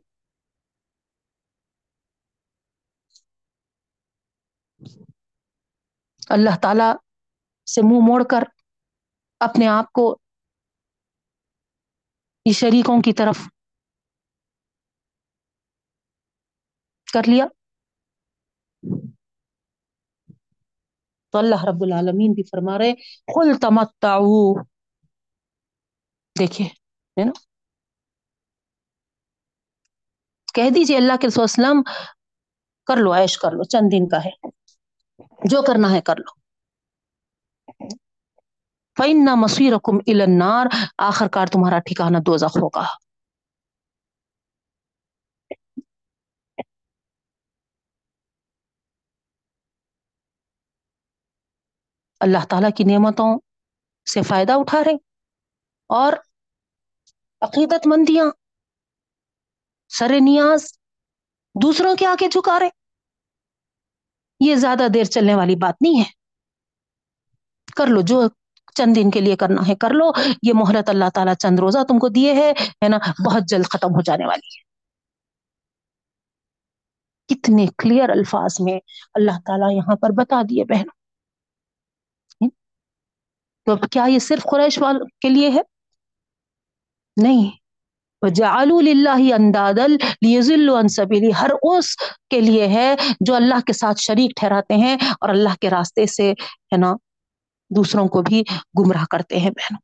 اللہ 6.33 6.57
تعالی 6.61 6.91
سے 7.71 7.81
منہ 7.81 7.91
مو 7.93 8.01
موڑ 8.01 8.23
کر 8.31 8.43
اپنے 9.39 9.67
آپ 9.67 9.91
کو 9.91 10.17
یہ 12.45 12.53
شریکوں 12.53 13.01
کی 13.01 13.13
طرف 13.13 13.37
کر 17.13 17.21
لیا۔ 17.27 17.45
تو 21.31 21.37
اللہ 21.37 21.63
رب 21.63 21.83
العالمین 21.83 22.31
بھی 22.33 22.43
فرما 22.43 22.77
رہے 22.77 22.93
کل 23.35 23.59
تمتا 23.61 24.17
دیکھیے، 26.39 26.67
ہے 26.67 27.25
نا؟ 27.25 27.31
کہہ 30.53 30.69
دیجیے 30.75 30.97
اللہ 30.97 31.13
کے 31.21 31.27
وسلم، 31.35 31.83
کر 32.85 32.95
لو 32.97 33.11
ایش 33.11 33.37
کر 33.37 33.51
لو، 33.51 33.63
چند 33.63 33.87
دن 33.91 34.09
کا 34.09 34.17
ہے۔ 34.25 34.62
جو 35.49 35.61
کرنا 35.61 35.91
ہے 35.91 36.01
کر 36.01 36.15
لو۔ 36.15 36.31
فن 38.97 39.25
نہ 39.25 39.35
مسیر 39.35 39.73
النار۔ 40.07 40.65
آخر 40.97 41.27
کار 41.27 41.47
تمہارا 41.47 41.79
ٹھکانا 41.79 42.19
دو 42.25 42.37
ہوگا۔ 42.61 42.83
اللہ 52.19 52.45
تعالیٰ 52.49 52.69
کی 52.77 52.83
نعمتوں 52.83 53.39
سے 54.13 54.21
فائدہ 54.21 54.53
اٹھا 54.55 54.83
رہے 54.83 54.95
اور 55.89 56.13
عقیدت 57.41 57.87
مندیاں، 57.87 58.25
سر 59.89 60.11
نیاز، 60.21 60.73
دوسروں 61.55 61.95
کے 61.95 62.05
آگے 62.05 62.27
جھکا 62.27 62.59
رہے۔ 62.59 62.82
یہ 64.45 64.55
زیادہ 64.55 64.87
دیر 64.93 65.03
چلنے 65.03 65.35
والی 65.35 65.55
بات 65.55 65.75
نہیں 65.81 65.99
ہے۔ 65.99 66.05
کر 67.75 67.87
لو، 67.87 68.01
جو 68.01 68.23
چند 68.75 68.95
دن 68.95 69.11
کے 69.11 69.21
لیے 69.21 69.35
کرنا 69.35 69.67
ہے 69.67 69.75
کر 69.75 69.89
لو۔ 69.89 70.11
یہ 70.43 70.51
محرت 70.53 70.89
اللہ 70.89 71.09
تعالیٰ 71.13 71.35
چند 71.35 71.59
روزہ 71.59 71.77
تم 71.87 71.99
کو 71.99 72.07
دیے 72.07 72.33
ہے 72.33 72.53
نا؟ 72.89 72.97
بہت 73.25 73.43
جلد 73.47 73.65
ختم 73.65 73.87
ہو 73.87 74.01
جانے 74.01 74.25
والی 74.25 74.47
ہے۔ 74.47 74.73
کتنے 77.27 77.65
کلیئر 77.77 78.09
الفاظ 78.09 78.55
میں 78.59 78.79
اللہ 79.13 79.39
تعالیٰ 79.45 79.71
یہاں 79.71 79.95
پر 79.95 80.09
بتا 80.17 80.41
دیے 80.41 80.63
بہن۔ 80.65 80.85
تو 83.65 83.87
کیا 83.91 84.05
یہ 84.05 84.19
صرف 84.19 84.43
قریش 84.51 84.79
وال 84.81 84.97
کے 85.21 85.29
لیے 85.29 85.49
ہے؟ 85.49 85.61
نہیں۔ 87.21 87.62
جعلوا 88.29 88.81
للہ 88.81 89.33
اندادل 89.33 89.95
لیزل 90.03 90.69
عن 90.69 90.87
سبیلی، 90.87 91.31
ہر 91.41 91.49
اس 91.61 91.95
کے 92.29 92.41
لیے 92.41 92.67
ہے 92.67 92.95
جو 93.19 93.35
اللہ 93.35 93.59
کے 93.67 93.73
ساتھ 93.73 93.99
شریک 93.99 94.31
ٹھہراتے 94.35 94.73
ہیں 94.73 94.97
اور 95.21 95.29
اللہ 95.29 95.55
کے 95.61 95.69
راستے 95.69 96.05
سے 96.05 96.31
ہے 96.31 96.77
نا 96.77 96.93
دوسروں 97.75 98.07
کو 98.07 98.21
بھی 98.21 98.43
گمراہ 98.79 99.05
کرتے 99.11 99.37
ہیں 99.39 99.49
بہنوں۔ 99.49 99.79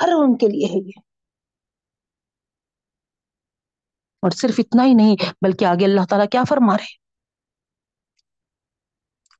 ہر 0.00 0.08
ان 0.12 0.36
کے 0.36 0.46
لیے 0.48 0.66
ہے 0.66 0.78
یہ۔ 0.86 1.00
اور 4.22 4.30
صرف 4.30 4.54
اتنا 4.58 4.84
ہی 4.84 4.94
نہیں، 4.94 5.16
بلکہ 5.42 5.64
آگے 5.64 5.84
اللہ 5.84 6.00
تعالیٰ 6.10 6.28
کیا 6.30 6.42
فرما 6.48 6.76
رہے 6.76 7.04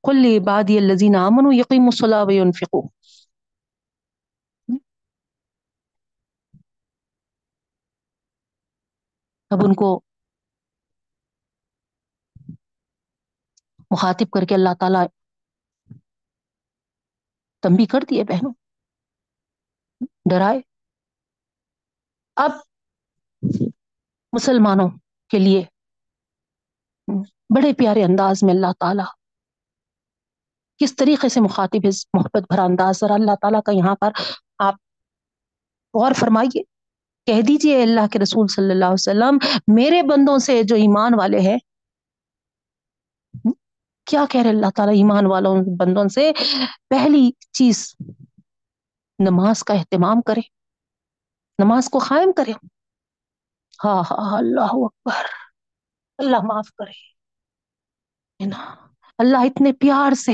کل 0.03 0.39
عبادی 0.39 0.77
الذین 0.77 1.15
آمنوا 1.15 1.55
یقیموا 1.55 1.87
الصلاۃ 1.87 2.25
وینفقوا۔ 2.27 2.94
اب 9.55 9.65
ان 9.65 9.73
کو 9.73 10.01
مخاطب 13.91 14.31
کر 14.31 14.45
کے 14.45 14.55
اللہ 14.55 14.73
تعالیٰ 14.79 15.07
تنبی 17.59 17.85
کر 17.85 17.99
دیے 18.09 18.23
بہنوں۔ 18.23 18.53
ڈرائے۔ 20.29 20.61
اب 22.35 22.51
مسلمانوں 24.33 24.89
کے 25.29 25.39
لیے 25.39 25.65
بڑے 27.49 27.73
پیارے 27.73 28.03
انداز 28.03 28.43
میں 28.43 28.53
اللہ 28.53 28.73
تعالی 28.79 29.03
کس 30.77 30.95
طریقے 30.95 31.29
سے 31.29 31.39
مخاطب 31.39 31.85
محبت 32.13 32.41
بھرا 32.49 32.63
انداز 32.63 32.99
ذرا 32.99 33.13
اللہ 33.13 33.35
تعالیٰ 33.41 33.61
کا 33.65 33.71
یہاں 33.71 33.95
پر 33.95 34.11
آپ 34.59 34.73
غور 35.93 36.11
فرمائیے۔ 36.19 36.74
کہہ 37.25 37.41
دیجیے 37.41 37.83
اللہ 37.83 38.07
کے 38.07 38.19
رسول 38.19 38.47
صلی 38.47 38.71
اللہ 38.71 38.85
علیہ 38.85 38.93
وسلم، 38.93 39.37
میرے 39.75 40.01
بندوں 40.03 40.37
سے 40.37 40.63
جو 40.63 40.75
ایمان 40.75 41.11
والے 41.19 41.39
ہیں 41.39 41.57
کیا 44.05 44.25
کہہ 44.29 44.41
رہے 44.41 44.49
اللہ 44.49 44.69
تعالیٰ 44.75 44.95
ایمان 44.95 45.25
والوں 45.25 45.55
بندوں 45.77 46.07
سے؟ 46.07 46.31
پہلی 46.89 47.31
چیز، 47.51 47.95
نماز 49.19 49.63
کا 49.63 49.73
اہتمام 49.73 50.21
کرے 50.21 50.41
نماز 51.63 51.89
کو 51.89 51.99
قائم 51.99 52.31
کرے 52.31 52.51
ہاں 53.85 54.03
ہاں 54.11 54.37
اللہ 54.37 54.69
اکبر، 54.71 55.25
اللہ 56.17 56.37
معاف 56.37 56.67
کرے۔ 56.71 57.15
اللہ 59.17 59.37
اتنے 59.37 59.73
پیار 59.73 60.13
سے 60.13 60.33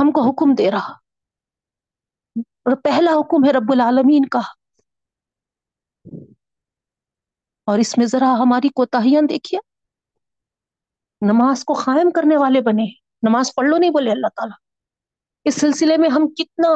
ہم 0.00 0.12
کو 0.12 0.30
حکم 0.30 0.54
دے 0.54 0.70
رہا۔ 0.70 0.92
اور 2.38 2.76
پہلا 2.76 3.10
حکم 3.10 3.44
ہے 3.44 3.50
رب 3.52 3.72
العالمین 3.72 4.28
کا۔ 4.28 4.57
اور 7.68 7.78
اس 7.78 7.98
میں 7.98 8.06
ذرا 8.06 8.34
ہماری 8.38 8.68
کوتاہیاں 8.68 9.22
دیکھیے۔ 9.28 9.60
نماز 11.20 11.64
کو 11.64 11.74
قائم 11.74 12.10
کرنے 12.10 12.36
والے 12.36 12.60
بنے، 12.60 12.84
نماز 13.28 13.54
پڑھ 13.54 13.68
لو 13.68 13.78
نہیں 13.78 13.90
بولے 13.90 14.10
اللہ 14.10 14.26
تعالیٰ۔ 14.36 14.56
اس 15.44 15.54
سلسلے 15.54 15.96
میں 15.96 16.08
ہم 16.08 16.28
کتنا 16.28 16.68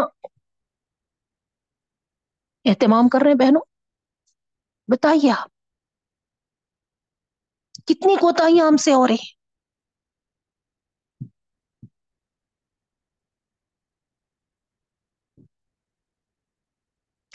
اہتمام 2.64 3.08
کر 3.08 3.18
رہے 3.22 3.30
ہیں 3.30 3.38
بہنوں؟ 3.38 3.62
بتائیے 4.88 5.30
آپ، 5.30 5.48
کتنی 7.86 8.16
کوتاہیاں 8.16 8.66
ہم 8.66 8.76
سے 8.76 8.92
ہو 8.94 9.06
رہی 9.06 9.30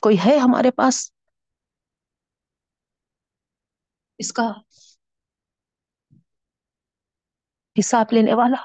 کوئی 0.01 0.17
ہے 0.25 0.37
ہمارے 0.37 0.71
پاس؟ 0.71 1.16
اس 4.17 4.33
کا 4.33 4.51
حساب 7.79 8.05
لینے 8.11 8.33
والا۔ 8.33 8.61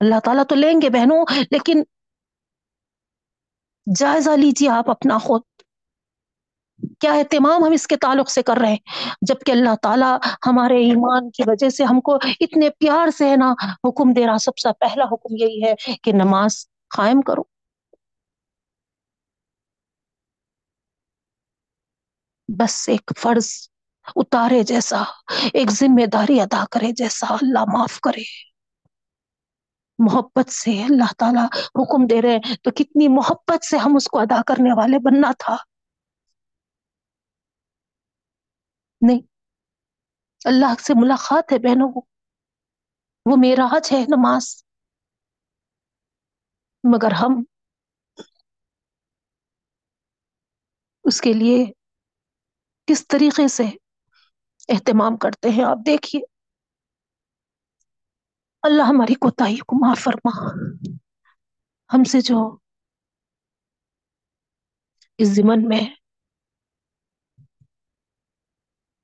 اللہ 0.00 0.20
تعالیٰ 0.24 0.44
تو 0.48 0.54
لیں 0.54 0.80
گے 0.82 0.90
بہنوں، 0.90 1.24
لیکن 1.50 1.82
جائزہ 3.98 4.30
لیجیے 4.30 4.68
آپ 4.68 4.90
اپنا 4.90 5.18
خود۔ 5.18 5.42
کیا 7.00 7.12
اہتمام 7.12 7.64
ہم 7.64 7.72
اس 7.72 7.86
کے 7.86 7.96
تعلق 7.96 8.30
سے 8.30 8.42
کر 8.42 8.56
رہے 8.56 8.68
ہیں؟ 8.68 9.08
جبکہ 9.22 9.52
اللہ 9.52 9.76
تعالیٰ 9.82 10.18
ہمارے 10.46 10.76
ایمان 10.76 11.30
کی 11.30 11.42
وجہ 11.46 11.68
سے 11.68 11.84
ہم 11.84 12.00
کو 12.00 12.14
اتنے 12.40 12.70
پیار 12.70 13.10
سے 13.10 13.30
ہے 13.30 13.36
نا، 13.36 13.52
حکم 13.72 14.12
دے 14.12 14.26
رہا۔ 14.26 14.38
سب 14.38 14.58
سے 14.58 14.72
پہلا 14.72 15.04
حکم 15.04 15.36
یہی 15.36 15.64
ہے 15.64 15.74
کہ 16.02 16.12
نماز 16.12 16.66
قائم 16.96 17.20
کرو۔ 17.20 17.55
بس 22.58 22.88
ایک 22.88 23.12
فرض 23.18 23.68
اتارے 24.16 24.62
جیسا، 24.62 25.02
ایک 25.52 25.70
ذمہ 25.70 26.06
داری 26.06 26.40
ادا 26.40 26.64
کرے 26.70 26.92
جیسا 26.92 27.26
اللہ 27.30 27.64
معاف 27.72 28.00
کرے۔ 28.00 28.22
محبت 29.98 30.50
سے 30.50 30.82
اللہ 30.82 31.12
تعالیٰ 31.18 31.44
حکم 31.54 32.06
دے 32.06 32.22
رہے 32.22 32.56
تو 32.56 32.70
کتنی 32.70 33.08
محبت 33.08 33.64
سے 33.64 33.76
ہم 33.76 33.96
اس 33.96 34.06
کو 34.06 34.18
ادا 34.18 34.42
کرنے 34.42 34.76
والے 34.76 34.98
بننا 34.98 35.32
تھا؟ 35.38 35.56
نہیں۔ 39.00 39.20
اللہ 40.44 40.82
سے 40.86 40.92
ملاقات 40.96 41.52
ہے 41.52 41.58
بہنوں 41.58 41.92
کو۔ 41.92 42.06
وہ 43.26 43.36
میرا 43.40 43.66
حج 43.76 43.92
ہے 43.92 44.00
نماز۔ 44.00 44.64
مگر 46.84 47.12
ہم 47.12 47.44
اس 51.04 51.20
کے 51.20 51.32
لیے 51.32 51.66
کس 52.86 53.08
طریقے 53.08 53.48
سے 53.48 53.64
اہتمام 54.68 55.16
کرتے 55.16 55.48
ہیں؟ 55.48 55.64
آپ 55.64 55.78
دیکھیے۔ 55.86 56.20
اللہ 58.62 58.82
ہماری 58.82 59.14
کوتاہی 59.14 59.56
کو 59.56 59.76
معاف 59.76 59.98
فرما۔ 59.98 60.50
ہم 61.94 62.04
سے 62.04 62.20
جو 62.20 62.56
اس 65.18 65.28
زمن 65.28 65.68
میں 65.68 65.80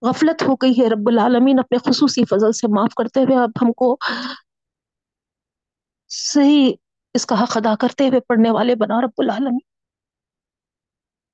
غفلت 0.03 0.43
ہو 0.43 0.55
گئی 0.55 0.71
ہے 0.71 0.89
رب 0.89 1.09
العالمین، 1.09 1.59
اپنے 1.59 1.79
خصوصی 1.79 2.25
فضل 2.25 2.53
سے 2.53 2.67
معاف 2.77 2.95
کرتے 2.95 3.21
ہوئے 3.21 3.43
اب 3.43 3.51
ہم 3.63 3.73
کو 3.73 3.97
صحیح 6.09 6.73
اس 7.15 7.27
کا 7.27 7.43
حق 7.43 7.57
ادا 7.57 7.75
کرتے 7.77 8.09
ہوئے 8.09 8.21
پڑھنے 8.21 8.51
والے 8.51 8.75
بنا 8.75 9.01
رب 9.01 9.15
العالمین۔ 9.19 9.59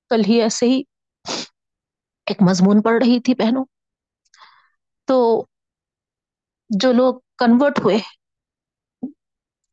کل 0.09 0.20
ہی 0.29 0.43
ایسے 0.43 0.66
ہی 0.66 0.83
ایک 2.29 2.43
مضمون 2.43 2.83
پڑھ 2.83 3.05
رہی 3.05 3.21
تھی 3.21 3.35
بہنوں۔ 3.35 3.65
تو 5.09 5.45
جو 6.71 6.93
لوگ 6.93 7.15
کنورٹ 7.39 7.79
ہوئے، 7.79 7.99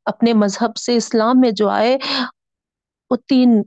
اپنے 0.06 0.34
مذہب 0.34 0.78
سے 0.78 0.96
اسلام 0.96 1.34
میں 1.36 1.52
جو 1.52 1.70
آئے، 1.70 1.98
وہ 3.10 3.16
تین 3.28 3.62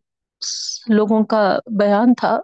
لوگوں 0.89 1.24
کا 1.24 1.59
بیان 1.78 2.15
تھا۔ 2.15 2.40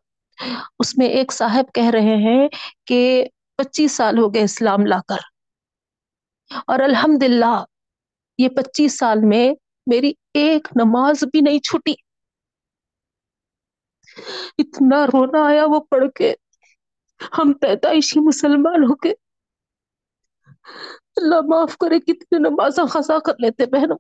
اس 0.79 0.99
میں 0.99 1.07
ایک 1.07 1.33
صاحب 1.33 1.75
کہہ 1.75 1.91
رہے 1.91 2.17
ہیں 2.17 2.49
کہ 2.85 3.29
پچیس 3.57 3.93
سال 3.93 4.19
ہو 4.19 4.35
گئے 4.35 4.43
اسلام 4.43 4.87
لا 4.87 5.01
کر۔ 5.09 5.21
اور 6.67 6.79
الحمد 6.79 7.23
للہ 7.23 7.65
یہ 8.39 8.49
پچیس 8.49 8.99
سال 8.99 9.19
میں 9.23 9.55
میری 9.87 10.13
ایک 10.35 10.69
نماز 10.77 11.25
بھی 11.25 11.41
نہیں 11.41 11.59
چھٹی 11.59 11.95
اتنا 14.59 15.07
رونا 15.07 15.49
آیا 15.49 15.65
وہ 15.65 15.81
پڑھ 15.81 16.11
کے۔ 16.15 16.35
ہم 17.39 17.53
پیدائشی 17.53 18.21
مسلمان 18.21 18.85
ہو 18.85 18.95
کے۔ 18.97 19.15
اللہ 21.17 21.35
معاف 21.49 21.77
کرے 21.79 22.01
کتنے 22.01 22.39
نماز 22.39 22.81
خزا 22.91 23.19
کر 23.19 23.33
لیتے 23.39 23.67
بہنوں۔ 23.67 23.97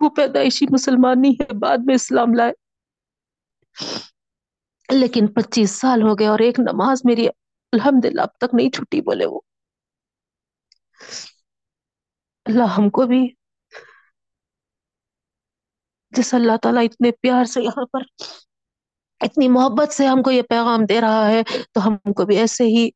وہ 0.00 0.10
پیدائشی 0.10 0.66
مسلمان 0.70 1.22
نہیں 1.22 1.32
ہے، 1.32 1.58
بعد 1.58 1.78
میں 1.86 1.94
اسلام 1.94 2.34
لائے۔ 2.34 2.52
لیکن 4.92 5.26
پچیس 5.26 5.70
سال 5.70 6.02
ہو 6.02 6.18
گئے 6.18 6.26
اور 6.26 6.38
ایک 6.38 6.60
نماز 6.60 7.00
میری 7.04 7.28
الحمد 7.72 8.04
للہ 8.04 8.20
اب 8.20 8.36
تک 8.36 8.54
نہیں 8.54 8.70
چھٹی 8.70 9.00
بولے 9.00 9.26
وہ۔ 9.26 9.40
اللہ 12.50 12.72
ہم 12.78 12.90
کو 12.90 13.06
بھی۔ 13.06 13.28
جس 16.10 16.34
اللہ 16.34 16.56
تعالیٰ 16.62 16.84
اتنے 16.84 17.10
پیار 17.10 17.44
سے 17.44 17.62
یہاں 17.62 17.86
پر 17.86 18.00
اتنی 19.20 19.48
محبت 19.48 19.92
سے 19.92 20.06
ہم 20.06 20.22
کو 20.22 20.30
یہ 20.30 20.42
پیغام 20.42 20.84
دے 20.88 21.00
رہا 21.00 21.26
ہے، 21.28 21.42
تو 21.72 21.88
ہم 21.88 22.12
کو 22.12 22.24
بھی 22.26 22.36
ایسے 22.36 22.64
ہی 22.64 22.90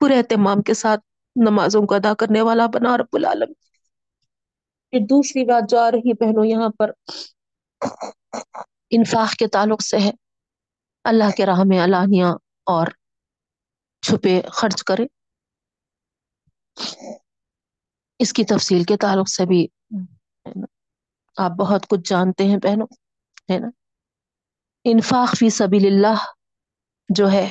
پورے 0.00 0.18
اہتمام 0.18 0.62
کے 0.62 0.74
ساتھ 0.74 1.00
نمازوں 1.36 1.86
کو 1.86 1.94
ادا 1.94 2.14
کرنے 2.14 2.40
والا 2.40 2.66
بنا 2.66 2.98
رب 2.98 3.12
العالم 3.12 3.52
پھر 4.92 4.98
دوسری 5.10 5.44
بات 5.44 5.70
جو 5.70 5.78
آ 5.78 5.90
رہی 5.90 6.12
بہنوں، 6.12 6.44
یہاں 6.44 6.68
پر 6.78 6.90
انفاق 8.90 9.32
کے 9.32 9.46
تعلق 9.46 9.82
سے 9.82 9.98
ہے۔ 9.98 10.10
اللہ 11.04 11.30
کے 11.36 11.46
راہ 11.46 11.60
میں 11.64 11.84
علانیہ 11.84 12.24
اور 12.66 12.86
چھپے 14.02 14.40
خرچ 14.52 14.84
کرے۔ 14.84 15.06
اس 18.20 18.32
کی 18.32 18.44
تفصیل 18.44 18.84
کے 18.84 18.96
تعلق 18.96 19.28
سے 19.28 19.46
بھی 19.46 19.66
آپ 21.36 21.50
بہت 21.50 21.86
کچھ 21.88 22.08
جانتے 22.10 22.44
ہیں 22.44 22.56
بہنوں، 22.56 22.86
ہے 23.52 23.58
نا؟ 23.58 23.68
انفاق 24.84 25.36
فی 25.38 25.50
سبیل 25.50 25.86
اللہ 25.86 26.24
جو 27.08 27.30
ہے، 27.30 27.50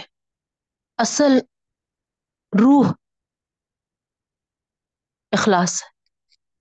اصل 0.98 1.38
روح 2.54 2.92
اخلاص 5.32 5.82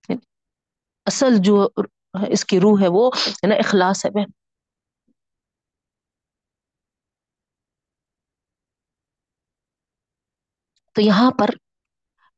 ہے 0.09 0.15
اصل 1.05 1.37
جو 1.39 1.67
اس 2.29 2.45
کی 2.45 2.59
روح 2.59 2.81
ہے 2.81 2.87
وہ، 2.87 3.09
ہے 3.27 3.47
نا، 3.47 3.55
اخلاص 3.55 4.05
ہے 4.05 4.11
بہن۔ 4.11 4.31
تو 10.95 11.01
یہاں 11.01 11.31
پر 11.31 11.49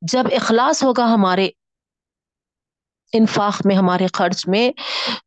جب 0.02 0.24
اخلاص 0.32 0.84
ہوگا 0.84 1.06
ہمارے 1.14 1.50
انفاق 3.14 3.62
میں 3.66 3.76
ہمارے 3.76 4.08
خرچ 4.14 4.48
میں، 4.48 4.72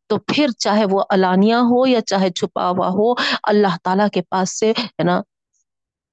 تو 0.07 0.17
پھر 0.17 0.47
چاہے 0.57 0.85
وہ 0.91 1.03
علانیہ 1.09 1.55
ہو 1.55 1.87
یا 1.87 2.01
چاہے 2.01 2.29
چھپا 2.29 2.69
ہوا 2.69 2.87
ہو، 2.87 3.13
اللہ 3.43 3.77
تعالی 3.83 4.03
کے 4.13 4.21
پاس 4.21 4.59
سے، 4.59 4.71
ہے 4.71 5.03
نا، 5.03 5.21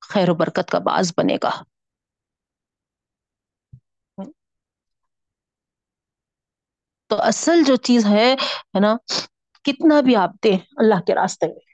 خیر 0.00 0.30
و 0.30 0.34
برکت 0.34 0.70
کا 0.70 0.78
باز 0.78 1.12
بنے 1.16 1.36
گا۔ 1.42 1.62
تو 7.06 7.22
اصل 7.22 7.64
جو 7.66 7.76
چیز 7.76 8.06
ہے 8.06 8.34
ہے 8.74 8.80
نا، 8.80 8.96
کتنا 9.64 10.00
بھی 10.00 10.16
آپ 10.16 10.30
دیں 10.44 10.58
اللہ 10.76 11.00
کے 11.06 11.14
راستے 11.14 11.46
میں۔ 11.46 11.72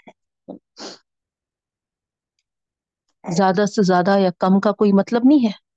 زیادہ 3.31 3.67
سے 3.67 3.83
زیادہ 3.83 4.19
یا 4.19 4.31
کم 4.39 4.61
کا 4.61 4.73
کوئی 4.73 4.93
مطلب 4.93 5.23
نہیں 5.25 5.47
ہے۔ 5.47 5.68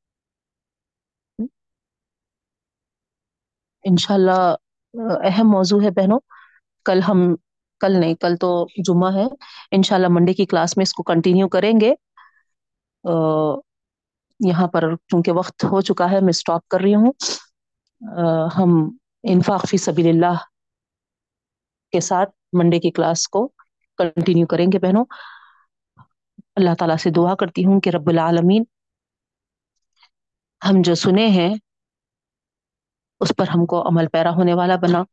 انشاء 3.84 4.16
اللہ 4.16 4.56
اہم 5.24 5.48
موضوع 5.50 5.82
ہے 5.84 5.90
بہنوں۔ 5.92 6.20
کل 6.86 7.00
ہم، 7.08 7.36
کل 7.80 8.00
نہیں، 8.00 8.16
کل 8.16 8.36
تو 8.36 8.66
جمعہ 8.88 9.14
ہے۔ 9.16 9.26
انشاء 9.72 9.96
اللہ 9.96 10.08
منڈے 10.10 10.34
کی 10.34 10.46
کلاس 10.46 10.78
میں 10.78 10.84
اس 10.84 10.94
کو 10.94 11.04
کنٹینیو 11.04 11.48
کریں 11.50 11.74
گے۔ 11.82 11.94
یہاں 14.40 14.68
پر 14.68 14.96
چونکہ 14.96 15.32
وقت 15.32 15.64
ہو 15.64 15.82
چکا 15.82 16.12
ہے، 16.12 16.20
میں 16.20 16.30
اسٹاپ 16.30 16.68
کر 16.68 16.82
رہی 16.82 16.96
ہوں۔ 16.96 17.12
ہم 18.58 18.98
انفاق 19.24 19.66
فی 19.68 19.78
سبیل 19.78 20.08
اللہ 20.08 20.38
کے 21.92 22.00
ساتھ 22.00 22.30
منڈے 22.54 22.80
کی 22.80 22.92
کلاس 22.92 23.28
کو 23.28 23.48
کنٹینیو 23.98 24.48
کریں 24.48 24.66
گے 24.74 24.80
بہنوں۔ 24.80 25.06
اللہ 26.56 26.70
تعالیٰ 26.80 26.98
سے 26.98 27.10
دعا 27.10 27.36
کرتی 27.36 27.66
ہوں 27.66 27.80
کہ 27.80 27.90
رب 27.90 28.10
العالمین 28.10 28.64
ہم 30.70 30.82
جو 30.82 30.96
سنے 30.96 31.28
ہیں 31.28 31.56
اس 33.22 33.32
پر 33.38 33.48
ہم 33.48 33.66
کو 33.66 33.88
عمل 33.88 34.08
پیرا 34.08 34.32
ہونے 34.36 34.54
والا 34.54 34.76
بنا۔ 34.76 35.04